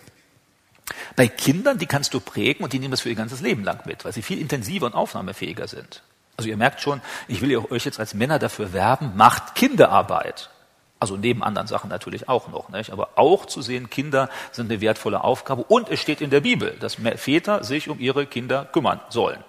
[1.16, 3.80] Bei Kindern, die kannst du prägen und die nehmen das für ihr ganzes Leben lang
[3.86, 6.02] mit, weil sie viel intensiver und aufnahmefähiger sind.
[6.36, 10.50] Also ihr merkt schon, ich will euch jetzt als Männer dafür werben, macht Kinderarbeit.
[10.98, 12.90] Also neben anderen Sachen natürlich auch noch, nicht?
[12.92, 16.76] aber auch zu sehen, Kinder sind eine wertvolle Aufgabe und es steht in der Bibel,
[16.80, 19.42] dass Väter sich um ihre Kinder kümmern sollen.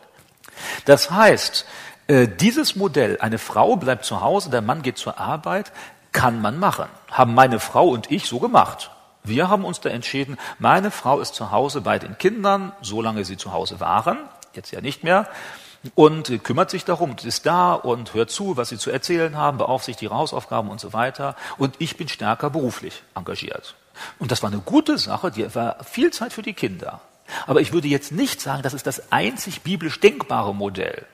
[0.86, 1.66] Das heißt,
[2.08, 5.72] äh, dieses Modell, eine Frau bleibt zu Hause, der Mann geht zur Arbeit,
[6.12, 6.86] kann man machen.
[7.10, 8.92] Haben meine Frau und ich so gemacht.
[9.24, 13.38] Wir haben uns da entschieden, meine Frau ist zu Hause bei den Kindern, solange sie
[13.38, 14.18] zu Hause waren,
[14.54, 15.28] jetzt ja nicht mehr,
[15.96, 20.04] und kümmert sich darum, ist da und hört zu, was sie zu erzählen haben, beaufsichtigt
[20.04, 21.36] ihre Hausaufgaben und so weiter.
[21.58, 23.76] Und ich bin stärker beruflich engagiert.
[24.20, 27.02] Und das war eine gute Sache, die war viel Zeit für die Kinder.
[27.48, 31.06] Aber ich würde jetzt nicht sagen, das ist das einzig biblisch denkbare Modell.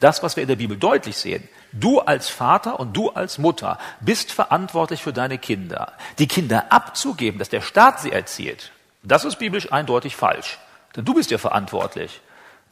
[0.00, 3.78] Das, was wir in der Bibel deutlich sehen, du als Vater und du als Mutter
[4.00, 5.92] bist verantwortlich für deine Kinder.
[6.18, 8.72] Die Kinder abzugeben, dass der Staat sie erzieht,
[9.02, 10.58] das ist biblisch eindeutig falsch.
[10.96, 12.20] Denn du bist ja verantwortlich.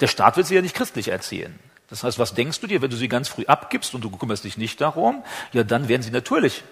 [0.01, 1.59] Der Staat wird sie ja nicht christlich erziehen.
[1.89, 4.45] Das heißt, was denkst du dir, wenn du sie ganz früh abgibst und du kümmerst
[4.45, 5.23] dich nicht darum?
[5.53, 6.65] Ja, dann werden sie natürlich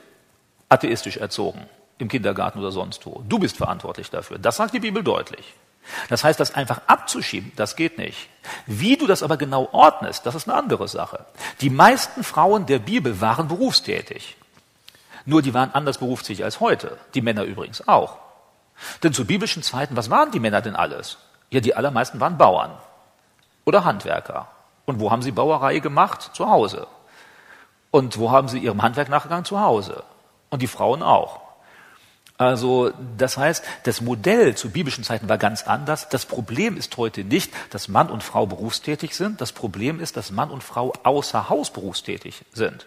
[0.69, 1.67] atheistisch erzogen
[1.99, 3.23] im Kindergarten oder sonst wo.
[3.29, 4.39] Du bist verantwortlich dafür.
[4.39, 5.55] Das sagt die Bibel deutlich.
[6.09, 8.29] Das heißt, das einfach abzuschieben, das geht nicht.
[8.67, 11.25] Wie du das aber genau ordnest, das ist eine andere Sache.
[11.61, 14.37] Die meisten Frauen der Bibel waren berufstätig.
[15.25, 16.99] Nur die waren anders berufstätig als heute.
[17.15, 18.19] Die Männer übrigens auch.
[19.03, 21.19] Denn zu biblischen Zeiten, was waren die Männer denn alles?
[21.51, 22.73] Ja, die allermeisten waren Bauern
[23.65, 24.49] oder Handwerker.
[24.85, 26.31] Und wo haben sie Bauerei gemacht?
[26.33, 26.87] Zu Hause.
[27.91, 29.45] Und wo haben sie ihrem Handwerk nachgegangen?
[29.45, 30.03] Zu Hause.
[30.51, 31.42] Und die Frauen auch.
[32.39, 36.09] Also das heißt, das Modell zu biblischen Zeiten war ganz anders.
[36.09, 39.41] Das Problem ist heute nicht, dass Mann und Frau berufstätig sind.
[39.41, 42.87] Das Problem ist, dass Mann und Frau außer Haus berufstätig sind.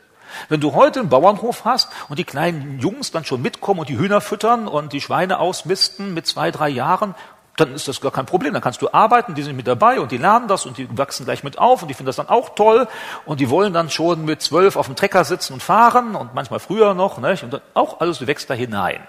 [0.50, 3.98] Wenn du heute einen Bauernhof hast und die kleinen Jungs dann schon mitkommen und die
[3.98, 7.16] Hühner füttern und die Schweine ausmisten mit zwei, drei Jahren,
[7.58, 8.54] dann ist das gar kein Problem.
[8.54, 11.26] Dann kannst du arbeiten, die sind mit dabei und die lernen das und die wachsen
[11.26, 12.88] gleich mit auf und die finden das dann auch toll
[13.26, 16.60] und die wollen dann schon mit zwölf auf dem Trecker sitzen und fahren und manchmal
[16.60, 17.44] früher noch, nicht?
[17.44, 19.00] und dann auch alles, wächst da hinein.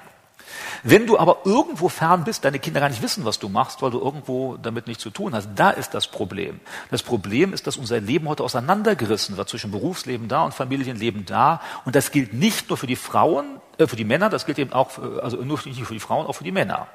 [0.83, 3.91] Wenn du aber irgendwo fern bist, deine Kinder gar nicht wissen, was du machst, weil
[3.91, 6.61] du irgendwo damit nichts zu tun hast, da ist das Problem.
[6.91, 11.61] Das Problem ist, dass unser Leben heute auseinandergerissen wird zwischen Berufsleben da und Familienleben da.
[11.85, 14.73] Und das gilt nicht nur für die Frauen, äh, für die Männer, das gilt eben
[14.73, 16.87] auch, für, also nur nicht für die Frauen, auch für die Männer.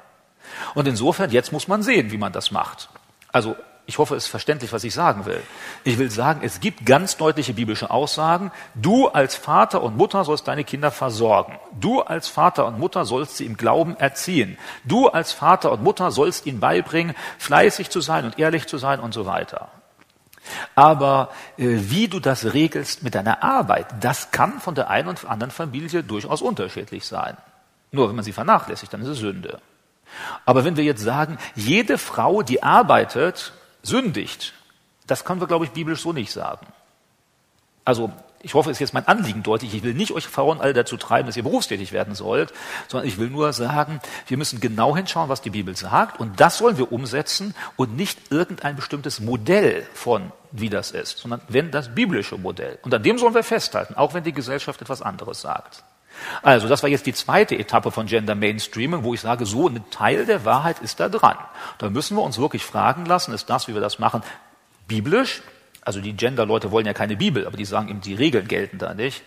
[0.74, 2.88] Und insofern, jetzt muss man sehen, wie man das macht.
[3.30, 5.42] Also ich hoffe, es ist verständlich, was ich sagen will.
[5.82, 8.52] Ich will sagen, es gibt ganz deutliche biblische Aussagen.
[8.74, 11.58] Du als Vater und Mutter sollst deine Kinder versorgen.
[11.80, 14.56] Du als Vater und Mutter sollst sie im Glauben erziehen.
[14.84, 19.00] Du als Vater und Mutter sollst ihnen beibringen, fleißig zu sein und ehrlich zu sein
[19.00, 19.68] und so weiter.
[20.74, 25.24] Aber äh, wie du das regelst mit deiner Arbeit, das kann von der einen und
[25.24, 27.36] anderen Familie durchaus unterschiedlich sein.
[27.90, 29.60] Nur wenn man sie vernachlässigt, dann ist es Sünde.
[30.44, 33.52] Aber wenn wir jetzt sagen, jede Frau, die arbeitet,
[33.82, 34.54] sündigt,
[35.06, 36.66] das können wir, glaube ich, biblisch so nicht sagen.
[37.84, 39.72] Also ich hoffe, es ist jetzt mein Anliegen deutlich.
[39.74, 42.52] Ich will nicht euch Frauen alle dazu treiben, dass ihr berufstätig werden sollt,
[42.88, 46.58] sondern ich will nur sagen, wir müssen genau hinschauen, was die Bibel sagt und das
[46.58, 51.94] sollen wir umsetzen und nicht irgendein bestimmtes Modell von, wie das ist, sondern wenn das
[51.94, 52.78] biblische Modell.
[52.82, 55.84] Und an dem sollen wir festhalten, auch wenn die Gesellschaft etwas anderes sagt.
[56.42, 59.84] Also, das war jetzt die zweite Etappe von Gender Mainstreaming, wo ich sage, so ein
[59.90, 61.36] Teil der Wahrheit ist da dran.
[61.78, 64.22] Da müssen wir uns wirklich fragen lassen, ist das, wie wir das machen,
[64.88, 65.42] biblisch?
[65.84, 68.94] Also die Gender-Leute wollen ja keine Bibel, aber die sagen eben, die Regeln gelten da
[68.94, 69.22] nicht.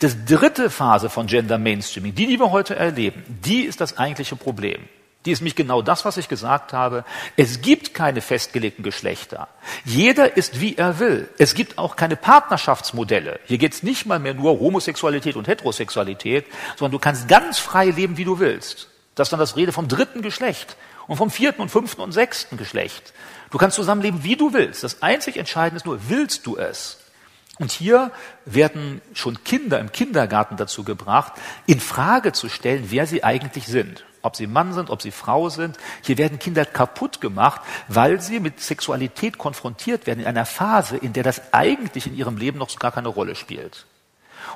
[0.00, 4.34] Das dritte Phase von Gender Mainstreaming, die, die wir heute erleben, die ist das eigentliche
[4.34, 4.88] Problem.
[5.26, 7.04] Die ist nämlich genau das, was ich gesagt habe.
[7.36, 9.48] Es gibt keine festgelegten Geschlechter.
[9.84, 11.28] Jeder ist, wie er will.
[11.36, 13.38] Es gibt auch keine Partnerschaftsmodelle.
[13.44, 17.86] Hier geht es nicht mal mehr nur Homosexualität und Heterosexualität, sondern du kannst ganz frei
[17.86, 18.88] leben, wie du willst.
[19.14, 20.76] Das ist dann das Rede vom dritten Geschlecht
[21.06, 23.12] und vom vierten und fünften und sechsten Geschlecht.
[23.50, 24.84] Du kannst zusammenleben, wie du willst.
[24.84, 26.96] Das einzig Entscheidende ist nur, willst du es?
[27.58, 28.10] Und hier
[28.46, 31.34] werden schon Kinder im Kindergarten dazu gebracht,
[31.66, 35.48] in Frage zu stellen, wer sie eigentlich sind ob sie Mann sind, ob sie Frau
[35.48, 35.76] sind.
[36.02, 41.12] Hier werden Kinder kaputt gemacht, weil sie mit Sexualität konfrontiert werden in einer Phase, in
[41.12, 43.86] der das eigentlich in ihrem Leben noch gar keine Rolle spielt.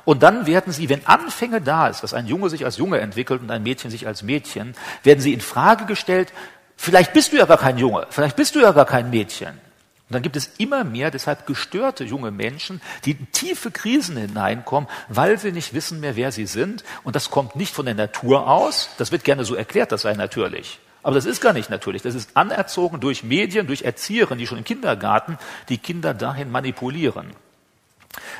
[0.03, 3.41] Und dann werden sie, wenn Anfänge da ist, dass ein Junge sich als Junge entwickelt
[3.41, 6.33] und ein Mädchen sich als Mädchen, werden sie in Frage gestellt,
[6.75, 9.64] vielleicht bist du ja gar kein Junge, vielleicht bist du ja gar kein Mädchen.
[10.07, 14.87] Und dann gibt es immer mehr deshalb gestörte junge Menschen, die in tiefe Krisen hineinkommen,
[15.09, 16.83] weil sie nicht wissen mehr, wer sie sind.
[17.03, 18.89] Und das kommt nicht von der Natur aus.
[18.99, 20.79] Das wird gerne so erklärt, das sei natürlich.
[21.01, 22.03] Aber das ist gar nicht natürlich.
[22.03, 27.31] Das ist anerzogen durch Medien, durch Erzieherinnen, die schon im Kindergarten die Kinder dahin manipulieren.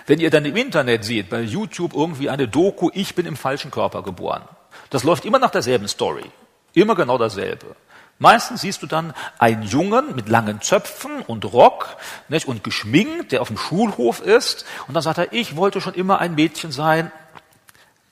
[0.05, 3.71] Wenn ihr dann im Internet seht, bei YouTube irgendwie eine Doku, ich bin im falschen
[3.71, 4.43] Körper geboren.
[4.91, 6.25] Das läuft immer nach derselben Story.
[6.73, 7.75] Immer genau dasselbe.
[8.17, 11.97] Meistens siehst du dann einen Jungen mit langen Zöpfen und Rock
[12.29, 14.65] nicht, und geschminkt, der auf dem Schulhof ist.
[14.87, 17.11] Und dann sagt er, ich wollte schon immer ein Mädchen sein.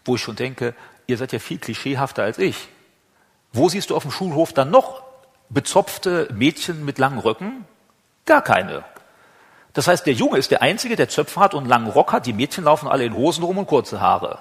[0.03, 0.75] Wo ich schon denke,
[1.07, 2.67] ihr seid ja viel klischeehafter als ich.
[3.53, 5.03] Wo siehst du auf dem Schulhof dann noch
[5.49, 7.65] bezopfte Mädchen mit langen Röcken?
[8.25, 8.83] Gar keine.
[9.71, 12.25] Das heißt, der Junge ist der Einzige, der Zöpfe hat und einen langen Rock hat.
[12.25, 14.39] Die Mädchen laufen alle in Hosen rum und kurze Haare.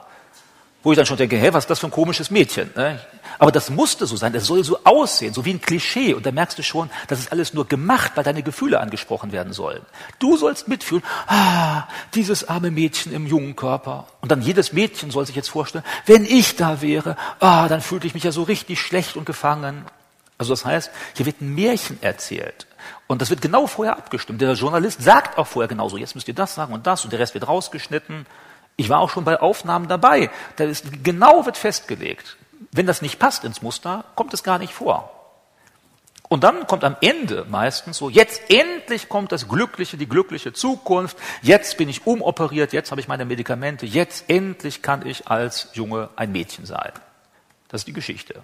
[0.83, 2.71] Wo ich dann schon denke, hä, was ist das für ein komisches Mädchen?
[2.75, 2.99] Ne?
[3.39, 6.15] Aber das musste so sein, das soll so aussehen, so wie ein Klischee.
[6.15, 9.53] Und da merkst du schon, das ist alles nur gemacht, weil deine Gefühle angesprochen werden
[9.53, 9.83] sollen.
[10.19, 11.85] Du sollst mitfühlen, ah,
[12.15, 14.09] dieses arme Mädchen im jungen Körper.
[14.21, 18.09] Und dann jedes Mädchen soll sich jetzt vorstellen, wenn ich da wäre, ah, dann fühlte
[18.09, 19.85] ich mich ja so richtig schlecht und gefangen.
[20.37, 22.67] Also das heißt, hier wird ein Märchen erzählt.
[23.07, 24.41] Und das wird genau vorher abgestimmt.
[24.41, 27.21] Der Journalist sagt auch vorher genauso, jetzt müsst ihr das sagen und das und der
[27.21, 28.27] Rest wird rausgeschnitten.
[28.77, 30.31] Ich war auch schon bei Aufnahmen dabei.
[30.57, 32.36] Da ist genau wird festgelegt.
[32.70, 35.11] Wenn das nicht passt ins Muster, kommt es gar nicht vor.
[36.32, 41.19] Und dann kommt am Ende meistens so, jetzt endlich kommt das Glückliche, die glückliche Zukunft,
[41.43, 46.09] jetzt bin ich umoperiert, jetzt habe ich meine Medikamente, jetzt endlich kann ich als Junge
[46.16, 46.93] ein Mädchen sein.
[47.69, 48.43] Das ist die Geschichte.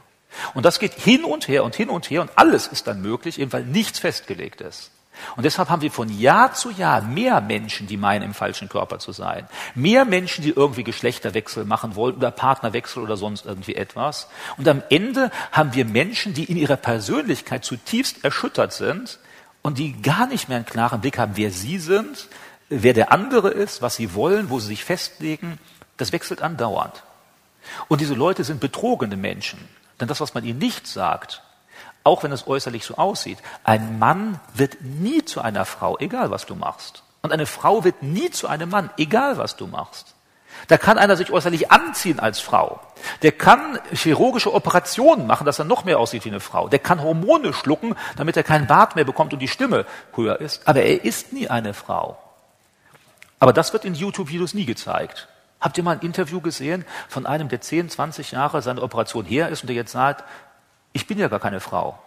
[0.52, 3.40] Und das geht hin und her und hin und her und alles ist dann möglich,
[3.40, 4.90] eben weil nichts festgelegt ist.
[5.36, 8.98] Und deshalb haben wir von Jahr zu Jahr mehr Menschen, die meinen, im falschen Körper
[8.98, 9.48] zu sein.
[9.74, 14.28] Mehr Menschen, die irgendwie Geschlechterwechsel machen wollen oder Partnerwechsel oder sonst irgendwie etwas.
[14.56, 19.18] Und am Ende haben wir Menschen, die in ihrer Persönlichkeit zutiefst erschüttert sind
[19.62, 22.28] und die gar nicht mehr einen klaren Blick haben, wer sie sind,
[22.68, 25.58] wer der andere ist, was sie wollen, wo sie sich festlegen.
[25.96, 27.02] Das wechselt andauernd.
[27.88, 29.58] Und diese Leute sind betrogene Menschen.
[30.00, 31.42] Denn das, was man ihnen nicht sagt,
[32.08, 33.38] auch wenn es äußerlich so aussieht.
[33.64, 37.02] Ein Mann wird nie zu einer Frau, egal was du machst.
[37.20, 40.14] Und eine Frau wird nie zu einem Mann, egal was du machst.
[40.68, 42.80] Da kann einer sich äußerlich anziehen als Frau.
[43.20, 46.68] Der kann chirurgische Operationen machen, dass er noch mehr aussieht wie eine Frau.
[46.68, 50.66] Der kann Hormone schlucken, damit er keinen Bart mehr bekommt und die Stimme höher ist.
[50.66, 52.18] Aber er ist nie eine Frau.
[53.38, 55.28] Aber das wird in YouTube-Videos nie gezeigt.
[55.60, 59.48] Habt ihr mal ein Interview gesehen von einem, der 10, 20 Jahre seine Operation her
[59.48, 60.24] ist und der jetzt sagt,
[60.92, 61.98] ich bin ja gar keine Frau.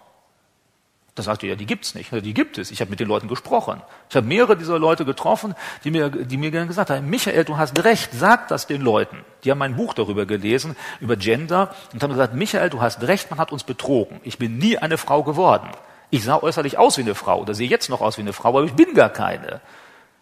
[1.13, 2.11] Da sagt er, ja, die gibt's nicht.
[2.11, 2.71] Die gibt es.
[2.71, 3.81] Ich habe mit den Leuten gesprochen.
[4.09, 7.83] Ich habe mehrere dieser Leute getroffen, die mir, die mir gesagt haben, Michael, du hast
[7.83, 9.17] recht, sag das den Leuten.
[9.43, 13.29] Die haben mein Buch darüber gelesen, über Gender, und haben gesagt, Michael, du hast recht,
[13.29, 14.21] man hat uns betrogen.
[14.23, 15.69] Ich bin nie eine Frau geworden.
[16.11, 18.49] Ich sah äußerlich aus wie eine Frau, oder sehe jetzt noch aus wie eine Frau,
[18.49, 19.59] aber ich bin gar keine.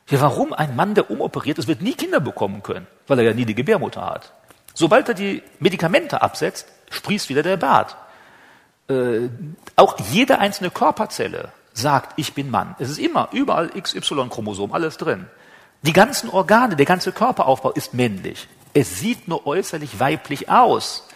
[0.10, 2.88] Ja, warum ein Mann, der umoperiert ist, wird nie Kinder bekommen können?
[3.06, 4.34] Weil er ja nie die Gebärmutter hat.
[4.73, 7.95] Sobald er die Medikamente absetzt, sprießt wieder der Bart
[8.89, 9.29] äh,
[9.75, 12.75] auch jede einzelne Körperzelle sagt, ich bin Mann.
[12.79, 15.27] Es ist immer überall XY-Chromosom, alles drin.
[15.83, 18.47] Die ganzen Organe, der ganze Körperaufbau ist männlich.
[18.73, 21.07] Es sieht nur äußerlich weiblich aus.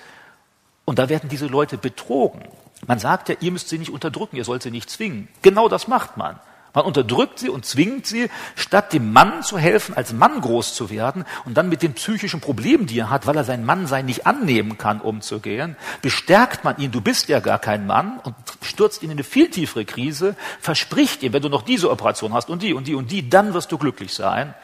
[0.86, 2.44] Und da werden diese Leute betrogen.
[2.88, 5.28] Man sagt ja, ihr müsst sie nicht unterdrücken, ihr sollt sie nicht zwingen.
[5.42, 6.40] Genau das macht man.
[6.74, 10.90] Man unterdrückt sie und zwingt sie, statt dem Mann zu helfen, als Mann groß zu
[10.90, 14.26] werden und dann mit den psychischen Problemen, die er hat, weil er sein Mannsein nicht
[14.26, 19.12] annehmen kann, umzugehen, bestärkt man ihn, du bist ja gar kein Mann und stürzt ihn
[19.12, 22.74] in eine viel tiefere Krise, verspricht ihm, wenn du noch diese Operation hast und die
[22.74, 24.56] und die und die, dann wirst du glücklich sein.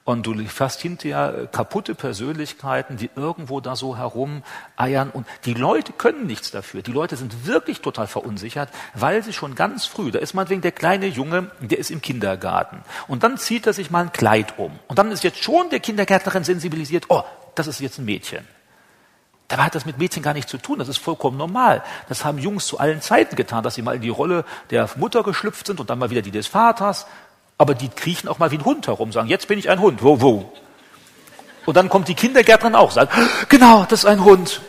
[0.04, 5.10] Und du hast hinterher kaputte Persönlichkeiten, die irgendwo da so herumeiern.
[5.12, 6.82] Und die Leute können nichts dafür.
[6.82, 10.72] Die Leute sind wirklich total verunsichert, weil sie schon ganz früh, da ist meinetwegen der
[10.72, 12.82] kleine Junge, der ist im Kindergarten.
[13.08, 14.78] Und dann zieht er sich mal ein Kleid um.
[14.88, 17.22] Und dann ist jetzt schon der Kindergärtnerin sensibilisiert, oh,
[17.54, 18.46] das ist jetzt ein Mädchen.
[19.48, 20.78] Dabei hat das mit Mädchen gar nichts zu tun.
[20.78, 21.82] Das ist vollkommen normal.
[22.08, 25.24] Das haben Jungs zu allen Zeiten getan, dass sie mal in die Rolle der Mutter
[25.24, 27.06] geschlüpft sind und dann mal wieder die des Vaters
[27.60, 30.02] aber die kriechen auch mal wie ein Hund herum, sagen, jetzt bin ich ein Hund,
[30.02, 30.50] wo, wo?
[31.66, 33.12] Und dann kommt die Kindergärtnerin auch, sagt,
[33.50, 34.62] genau, das ist ein Hund.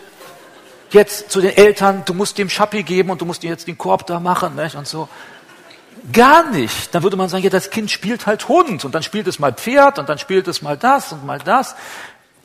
[0.90, 4.06] Jetzt zu den Eltern, du musst dem Schappi geben und du musst jetzt den Korb
[4.08, 4.76] da machen, nicht?
[4.76, 5.08] und so.
[6.12, 6.94] Gar nicht.
[6.94, 9.54] Dann würde man sagen, ja, das Kind spielt halt Hund und dann spielt es mal
[9.54, 11.76] Pferd und dann spielt es mal das und mal das.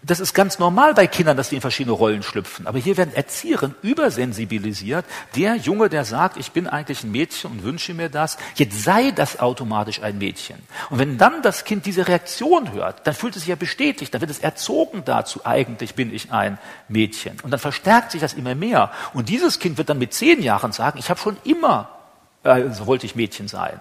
[0.06, 2.68] Das ist ganz normal bei Kindern, dass die in verschiedene Rollen schlüpfen.
[2.68, 5.04] Aber hier werden Erzieherinnen übersensibilisiert.
[5.34, 9.10] Der Junge, der sagt, ich bin eigentlich ein Mädchen und wünsche mir das, jetzt sei
[9.10, 10.58] das automatisch ein Mädchen.
[10.90, 14.20] Und wenn dann das Kind diese Reaktion hört, dann fühlt es sich ja bestätigt, dann
[14.20, 16.58] wird es erzogen dazu, eigentlich bin ich ein
[16.88, 17.38] Mädchen.
[17.42, 18.92] Und dann verstärkt sich das immer mehr.
[19.12, 21.88] Und dieses Kind wird dann mit zehn Jahren sagen, ich habe schon immer,
[22.44, 23.80] äh, so wollte ich Mädchen sein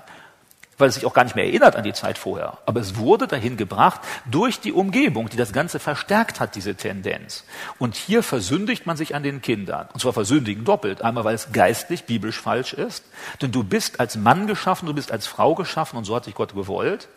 [0.77, 2.57] weil es sich auch gar nicht mehr erinnert an die Zeit vorher.
[2.65, 7.43] Aber es wurde dahin gebracht durch die Umgebung, die das Ganze verstärkt hat, diese Tendenz.
[7.79, 9.87] Und hier versündigt man sich an den Kindern.
[9.93, 11.01] Und zwar versündigen doppelt.
[11.01, 13.05] Einmal, weil es geistlich, biblisch falsch ist.
[13.41, 16.35] Denn du bist als Mann geschaffen, du bist als Frau geschaffen und so hat sich
[16.35, 17.07] Gott gewollt.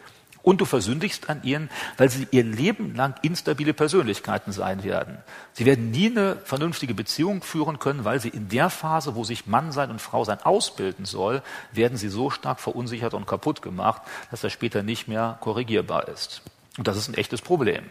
[0.48, 1.68] Und du versündigst an ihnen,
[1.98, 5.18] weil sie ihr Leben lang instabile Persönlichkeiten sein werden.
[5.52, 9.46] Sie werden nie eine vernünftige Beziehung führen können, weil sie in der Phase, wo sich
[9.46, 14.00] Mann sein und Frau sein ausbilden soll, werden sie so stark verunsichert und kaputt gemacht,
[14.30, 16.40] dass das später nicht mehr korrigierbar ist.
[16.78, 17.84] Und das ist ein echtes Problem.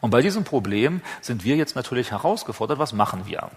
[0.00, 3.50] Und bei diesem Problem sind wir jetzt natürlich herausgefordert, was machen wir?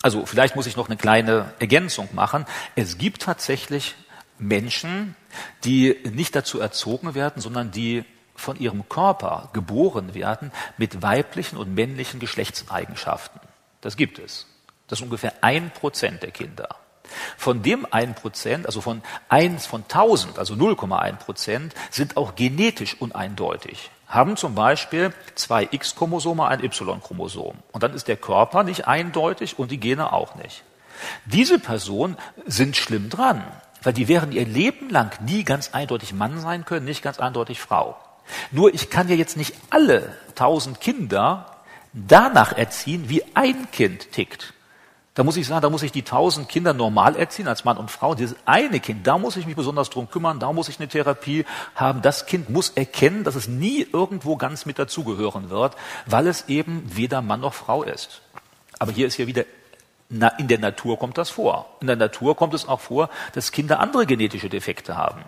[0.00, 2.46] Also vielleicht muss ich noch eine kleine Ergänzung machen.
[2.74, 3.96] Es gibt tatsächlich
[4.38, 5.14] Menschen,
[5.64, 8.04] die nicht dazu erzogen werden, sondern die
[8.34, 13.40] von ihrem Körper geboren werden mit weiblichen und männlichen Geschlechtseigenschaften.
[13.80, 14.46] Das gibt es.
[14.88, 16.68] Das ist ungefähr ein Prozent der Kinder.
[17.36, 23.00] Von dem ein Prozent, also von eins von tausend, also 0,1 Prozent, sind auch genetisch
[23.00, 23.90] uneindeutig.
[24.06, 27.56] Haben zum Beispiel zwei X-Chromosome, ein Y-Chromosom.
[27.72, 30.62] Und dann ist der Körper nicht eindeutig und die Gene auch nicht.
[31.26, 32.16] Diese Personen
[32.46, 33.44] sind schlimm dran
[33.84, 37.60] weil die wären ihr Leben lang nie ganz eindeutig Mann sein können, nicht ganz eindeutig
[37.60, 37.96] Frau.
[38.50, 41.62] Nur ich kann ja jetzt nicht alle tausend Kinder
[41.92, 44.54] danach erziehen, wie ein Kind tickt.
[45.14, 47.88] Da muss ich sagen, da muss ich die tausend Kinder normal erziehen als Mann und
[47.88, 48.16] Frau.
[48.16, 51.44] Dieses eine Kind, da muss ich mich besonders drum kümmern, da muss ich eine Therapie
[51.76, 52.02] haben.
[52.02, 56.82] Das Kind muss erkennen, dass es nie irgendwo ganz mit dazugehören wird, weil es eben
[56.96, 58.22] weder Mann noch Frau ist.
[58.80, 59.44] Aber hier ist ja wieder
[60.08, 61.66] na, in der Natur kommt das vor.
[61.80, 65.24] In der Natur kommt es auch vor, dass Kinder andere genetische Defekte haben.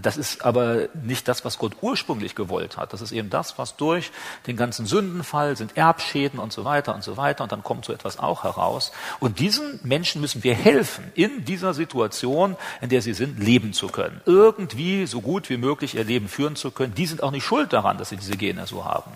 [0.00, 2.92] Das ist aber nicht das, was Gott ursprünglich gewollt hat.
[2.92, 4.12] Das ist eben das, was durch
[4.46, 7.42] den ganzen Sündenfall sind Erbschäden und so weiter und so weiter.
[7.42, 8.92] Und dann kommt so etwas auch heraus.
[9.18, 13.88] Und diesen Menschen müssen wir helfen, in dieser Situation, in der sie sind, leben zu
[13.88, 14.20] können.
[14.24, 16.94] Irgendwie so gut wie möglich ihr Leben führen zu können.
[16.94, 19.10] Die sind auch nicht schuld daran, dass sie diese Gene so haben.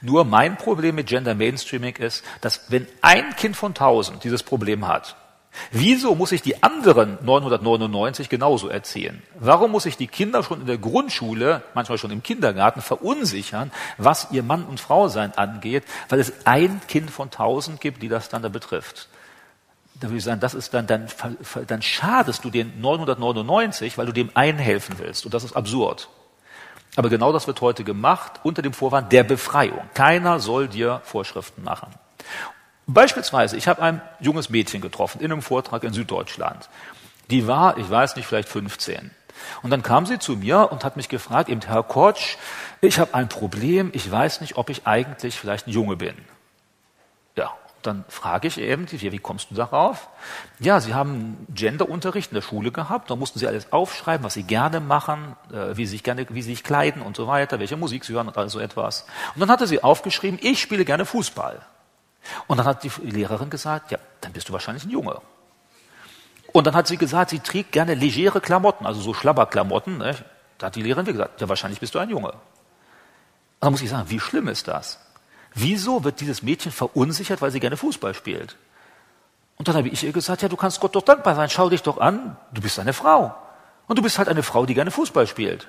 [0.00, 4.86] Nur mein Problem mit Gender Mainstreaming ist, dass wenn ein Kind von tausend dieses Problem
[4.86, 5.16] hat,
[5.70, 9.22] wieso muss ich die anderen 999 genauso erzählen?
[9.38, 14.28] Warum muss ich die Kinder schon in der Grundschule, manchmal schon im Kindergarten verunsichern, was
[14.30, 18.28] ihr Mann und Frau sein angeht, weil es ein Kind von tausend gibt, die das
[18.28, 19.08] dann da betrifft?
[20.00, 21.06] Da würde ich sagen, das ist dann, dann,
[21.66, 25.24] dann schadest du den 999, weil du dem einen helfen willst.
[25.24, 26.10] Und das ist absurd.
[26.96, 29.82] Aber genau das wird heute gemacht unter dem Vorwand der Befreiung.
[29.94, 31.94] Keiner soll dir Vorschriften machen.
[32.86, 36.68] Beispielsweise, ich habe ein junges Mädchen getroffen in einem Vortrag in Süddeutschland.
[37.30, 39.10] Die war, ich weiß nicht, vielleicht 15.
[39.62, 42.36] Und dann kam sie zu mir und hat mich gefragt, eben Herr Kotsch,
[42.80, 46.14] ich habe ein Problem, ich weiß nicht, ob ich eigentlich vielleicht ein Junge bin.
[47.86, 50.08] Dann frage ich eben, wie, wie kommst du darauf?
[50.58, 54.42] Ja, Sie haben Genderunterricht in der Schule gehabt, da mussten Sie alles aufschreiben, was Sie
[54.42, 57.76] gerne machen, äh, wie Sie sich gerne, wie Sie sich kleiden und so weiter, welche
[57.76, 59.06] Musik Sie hören und all so etwas.
[59.34, 61.60] Und dann hatte sie aufgeschrieben, ich spiele gerne Fußball.
[62.48, 65.20] Und dann hat die Lehrerin gesagt, ja, dann bist du wahrscheinlich ein Junge.
[66.52, 69.98] Und dann hat sie gesagt, sie trägt gerne legere Klamotten, also so Schlabberklamotten.
[69.98, 70.16] Ne?
[70.58, 72.32] Da hat die Lehrerin gesagt, ja, wahrscheinlich bist du ein Junge.
[72.32, 72.40] Und
[73.60, 74.98] dann muss ich sagen, wie schlimm ist das?
[75.58, 78.56] Wieso wird dieses Mädchen verunsichert, weil sie gerne Fußball spielt?
[79.56, 81.82] Und dann habe ich ihr gesagt, ja, du kannst Gott doch dankbar sein, schau dich
[81.82, 83.34] doch an, du bist eine Frau.
[83.86, 85.66] Und du bist halt eine Frau, die gerne Fußball spielt.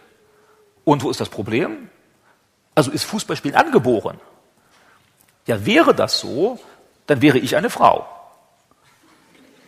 [0.84, 1.90] Und wo ist das Problem?
[2.76, 4.20] Also ist Fußballspielen angeboren.
[5.46, 6.60] Ja, wäre das so,
[7.06, 8.06] dann wäre ich eine Frau.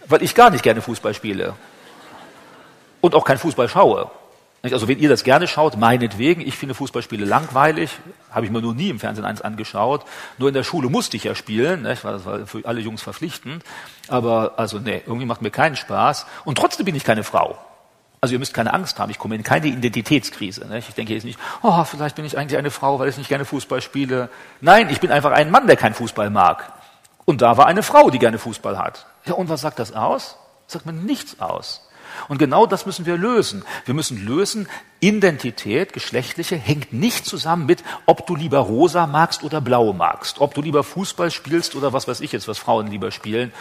[0.06, 1.56] Weil ich gar nicht gerne Fußball spiele.
[3.00, 4.12] Und auch kein Fußball schaue.
[4.62, 7.92] Also wenn ihr das gerne schaut, meinetwegen, ich finde Fußballspiele langweilig,
[8.30, 10.04] habe ich mir nur nie im Fernsehen eins angeschaut.
[10.38, 11.98] Nur in der Schule musste ich ja spielen, ne?
[12.02, 13.64] das war für alle Jungs verpflichtend.
[14.10, 16.26] Aber also nee, irgendwie macht mir keinen Spaß.
[16.44, 17.58] Und trotzdem bin ich keine Frau.
[18.22, 20.68] Also ihr müsst keine Angst haben, ich komme in keine Identitätskrise.
[20.68, 20.80] Ne?
[20.80, 23.46] Ich denke jetzt nicht, oh, vielleicht bin ich eigentlich eine Frau, weil ich nicht gerne
[23.46, 24.30] Fußball spiele.
[24.60, 26.74] Nein, ich bin einfach ein Mann, der keinen Fußball mag.
[27.24, 29.06] Und da war eine Frau, die gerne Fußball hat.
[29.26, 30.38] Ja, und was sagt das aus?
[30.72, 31.89] sagt man nichts aus.
[32.28, 33.64] Und genau das müssen wir lösen.
[33.86, 34.68] Wir müssen lösen,
[35.00, 40.54] Identität, geschlechtliche, hängt nicht zusammen mit, ob du lieber rosa magst oder blau magst, ob
[40.54, 43.54] du lieber Fußball spielst oder was weiß ich jetzt, was Frauen lieber spielen.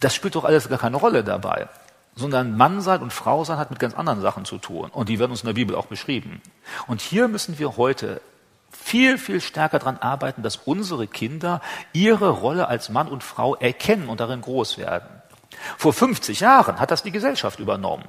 [0.00, 1.68] Das spielt doch alles gar keine Rolle dabei.
[2.14, 4.88] Sondern Mann sein und Frau sein hat mit ganz anderen Sachen zu tun.
[4.90, 6.40] Und die werden uns in der Bibel auch beschrieben.
[6.86, 8.22] Und hier müssen wir heute
[8.70, 11.60] viel, viel stärker daran arbeiten, dass unsere Kinder
[11.92, 15.15] ihre Rolle als Mann und Frau erkennen und darin groß werden.
[15.78, 18.04] Vor 50 Jahren hat das die Gesellschaft übernommen.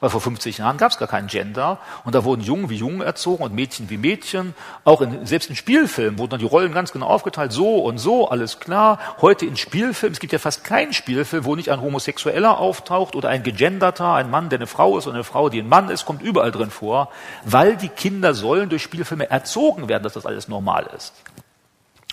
[0.00, 3.02] Weil vor 50 Jahren gab es gar kein Gender und da wurden Jungen wie Jungen
[3.02, 4.54] erzogen und Mädchen wie Mädchen.
[4.84, 8.26] Auch in, selbst in Spielfilmen wurden dann die Rollen ganz genau aufgeteilt, so und so,
[8.30, 8.98] alles klar.
[9.20, 13.28] Heute in Spielfilmen, es gibt ja fast keinen Spielfilm, wo nicht ein Homosexueller auftaucht oder
[13.28, 16.06] ein Gegenderter, ein Mann, der eine Frau ist und eine Frau, die ein Mann ist,
[16.06, 17.10] kommt überall drin vor,
[17.44, 21.12] weil die Kinder sollen durch Spielfilme erzogen werden, dass das alles normal ist.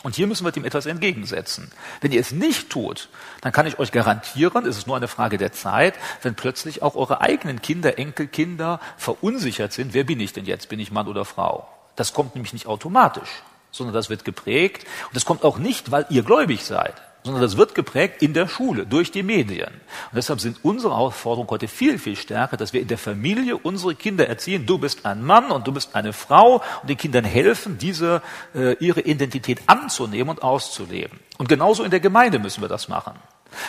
[0.07, 1.69] Und hier müssen wir dem etwas entgegensetzen.
[1.99, 3.09] Wenn ihr es nicht tut,
[3.41, 6.95] dann kann ich euch garantieren, es ist nur eine Frage der Zeit, wenn plötzlich auch
[6.95, 10.69] eure eigenen Kinder, Enkelkinder verunsichert sind, wer bin ich denn jetzt?
[10.69, 11.67] Bin ich Mann oder Frau?
[11.97, 14.85] Das kommt nämlich nicht automatisch, sondern das wird geprägt.
[15.07, 16.93] Und das kommt auch nicht, weil ihr gläubig seid
[17.27, 19.67] sondern das wird geprägt in der Schule, durch die Medien.
[19.67, 23.95] Und deshalb sind unsere Aufforderungen heute viel, viel stärker, dass wir in der Familie unsere
[23.95, 27.77] Kinder erziehen, du bist ein Mann und du bist eine Frau und den Kindern helfen,
[27.77, 28.21] diese,
[28.55, 31.19] äh, ihre Identität anzunehmen und auszuleben.
[31.37, 33.13] Und genauso in der Gemeinde müssen wir das machen.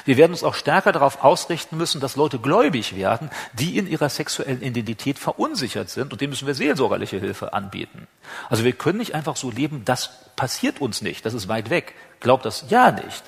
[0.04, 4.08] Wir werden uns auch stärker darauf ausrichten müssen, dass Leute gläubig werden, die in ihrer
[4.08, 8.06] sexuellen Identität verunsichert sind und denen müssen wir seelsorgerliche Hilfe anbieten.
[8.48, 11.94] Also wir können nicht einfach so leben, das passiert uns nicht, das ist weit weg.
[12.20, 13.22] Glaubt das ja nicht.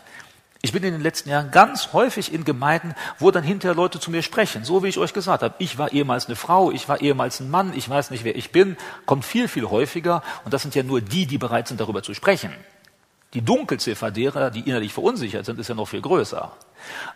[0.63, 4.11] Ich bin in den letzten Jahren ganz häufig in Gemeinden, wo dann hinterher Leute zu
[4.11, 5.55] mir sprechen, so wie ich euch gesagt habe.
[5.59, 8.53] Ich war ehemals eine Frau, ich war ehemals ein Mann, ich weiß nicht, wer ich
[8.53, 8.77] bin,
[9.07, 10.23] kommt viel, viel häufiger.
[10.45, 12.53] Und das sind ja nur die, die bereit sind, darüber zu sprechen.
[13.33, 16.53] Die Dunkelziffer derer, die innerlich verunsichert sind, ist ja noch viel größer.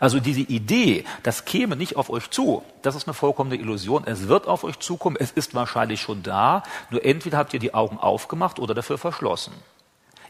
[0.01, 4.05] Also diese Idee, das käme nicht auf euch zu, das ist eine vollkommene Illusion.
[4.07, 7.75] Es wird auf euch zukommen, es ist wahrscheinlich schon da, nur entweder habt ihr die
[7.75, 9.53] Augen aufgemacht oder dafür verschlossen.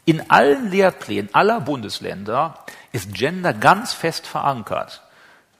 [0.06, 2.58] In allen Lehrplänen aller Bundesländer
[2.92, 5.02] ist Gender ganz fest verankert.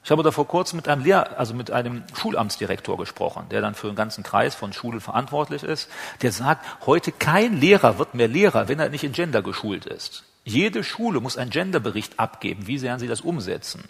[0.05, 3.75] Ich habe da vor kurzem mit einem Lehr-, also mit einem Schulamtsdirektor gesprochen, der dann
[3.75, 5.89] für den ganzen Kreis von Schulen verantwortlich ist.
[6.21, 10.25] Der sagt, heute kein Lehrer wird mehr Lehrer, wenn er nicht in Gender geschult ist.
[10.45, 12.67] Jede Schule muss einen Genderbericht abgeben.
[12.67, 13.85] Wie werden sie das umsetzen?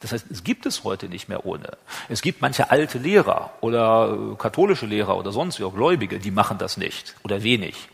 [0.00, 1.76] Das heißt, es gibt es heute nicht mehr ohne.
[2.08, 6.58] Es gibt manche alte Lehrer oder katholische Lehrer oder sonst wie auch Gläubige, die machen
[6.58, 7.88] das nicht oder wenig.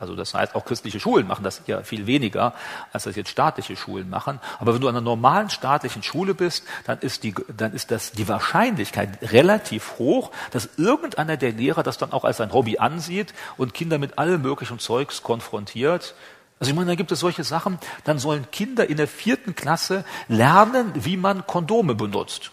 [0.00, 2.54] Also das heißt, auch christliche Schulen machen das ja viel weniger,
[2.92, 4.40] als das jetzt staatliche Schulen machen.
[4.58, 8.12] Aber wenn du an einer normalen staatlichen Schule bist, dann ist, die, dann ist das
[8.12, 13.34] die Wahrscheinlichkeit relativ hoch, dass irgendeiner der Lehrer das dann auch als ein Hobby ansieht
[13.58, 16.14] und Kinder mit allem möglichen Zeugs konfrontiert.
[16.58, 20.04] Also ich meine, da gibt es solche Sachen, dann sollen Kinder in der vierten Klasse
[20.28, 22.52] lernen, wie man Kondome benutzt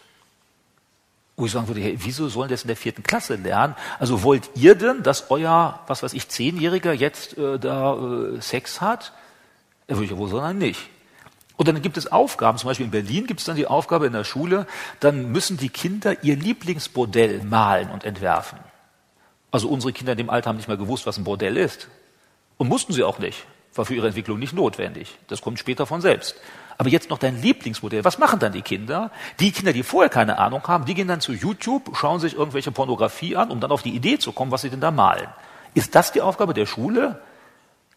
[1.38, 3.76] wo ich sagen würde, hey, wieso sollen das in der vierten Klasse lernen?
[4.00, 8.82] Also wollt ihr denn, dass euer, was weiß ich, Zehnjähriger jetzt äh, da äh, Sex
[8.82, 9.14] hat?
[9.86, 10.90] Da würde ich ja wohl sagen, nicht.
[11.56, 14.14] Und dann gibt es Aufgaben, zum Beispiel in Berlin gibt es dann die Aufgabe in
[14.14, 14.66] der Schule,
[15.00, 18.60] dann müssen die Kinder ihr Lieblingsbordell malen und entwerfen.
[19.52, 21.88] Also unsere Kinder in dem Alter haben nicht mal gewusst, was ein Bordell ist.
[22.58, 23.46] Und mussten sie auch nicht.
[23.76, 25.16] War für ihre Entwicklung nicht notwendig.
[25.28, 26.36] Das kommt später von selbst.
[26.78, 28.04] Aber jetzt noch dein Lieblingsmodell.
[28.04, 29.12] Was machen dann die Kinder?
[29.40, 32.72] Die Kinder, die vorher keine Ahnung haben, die gehen dann zu YouTube, schauen sich irgendwelche
[32.72, 35.28] Pornografie an, um dann auf die Idee zu kommen, was sie denn da malen.
[35.74, 37.22] Ist das die Aufgabe der Schule?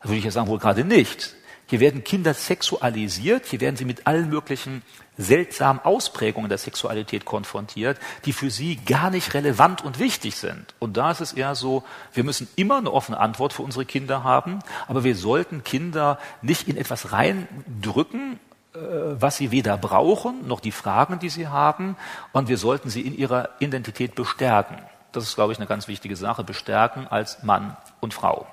[0.02, 1.34] Da würde ich ja sagen, wohl gerade nicht.
[1.70, 4.82] Hier werden Kinder sexualisiert, hier werden sie mit allen möglichen
[5.16, 10.74] seltsamen Ausprägungen der Sexualität konfrontiert, die für sie gar nicht relevant und wichtig sind.
[10.80, 14.24] Und da ist es eher so, wir müssen immer eine offene Antwort für unsere Kinder
[14.24, 14.58] haben,
[14.88, 18.40] aber wir sollten Kinder nicht in etwas reindrücken,
[18.72, 21.96] was sie weder brauchen, noch die Fragen, die sie haben,
[22.32, 24.78] und wir sollten sie in ihrer Identität bestärken.
[25.12, 28.46] Das ist, glaube ich, eine ganz wichtige Sache, bestärken als Mann und Frau.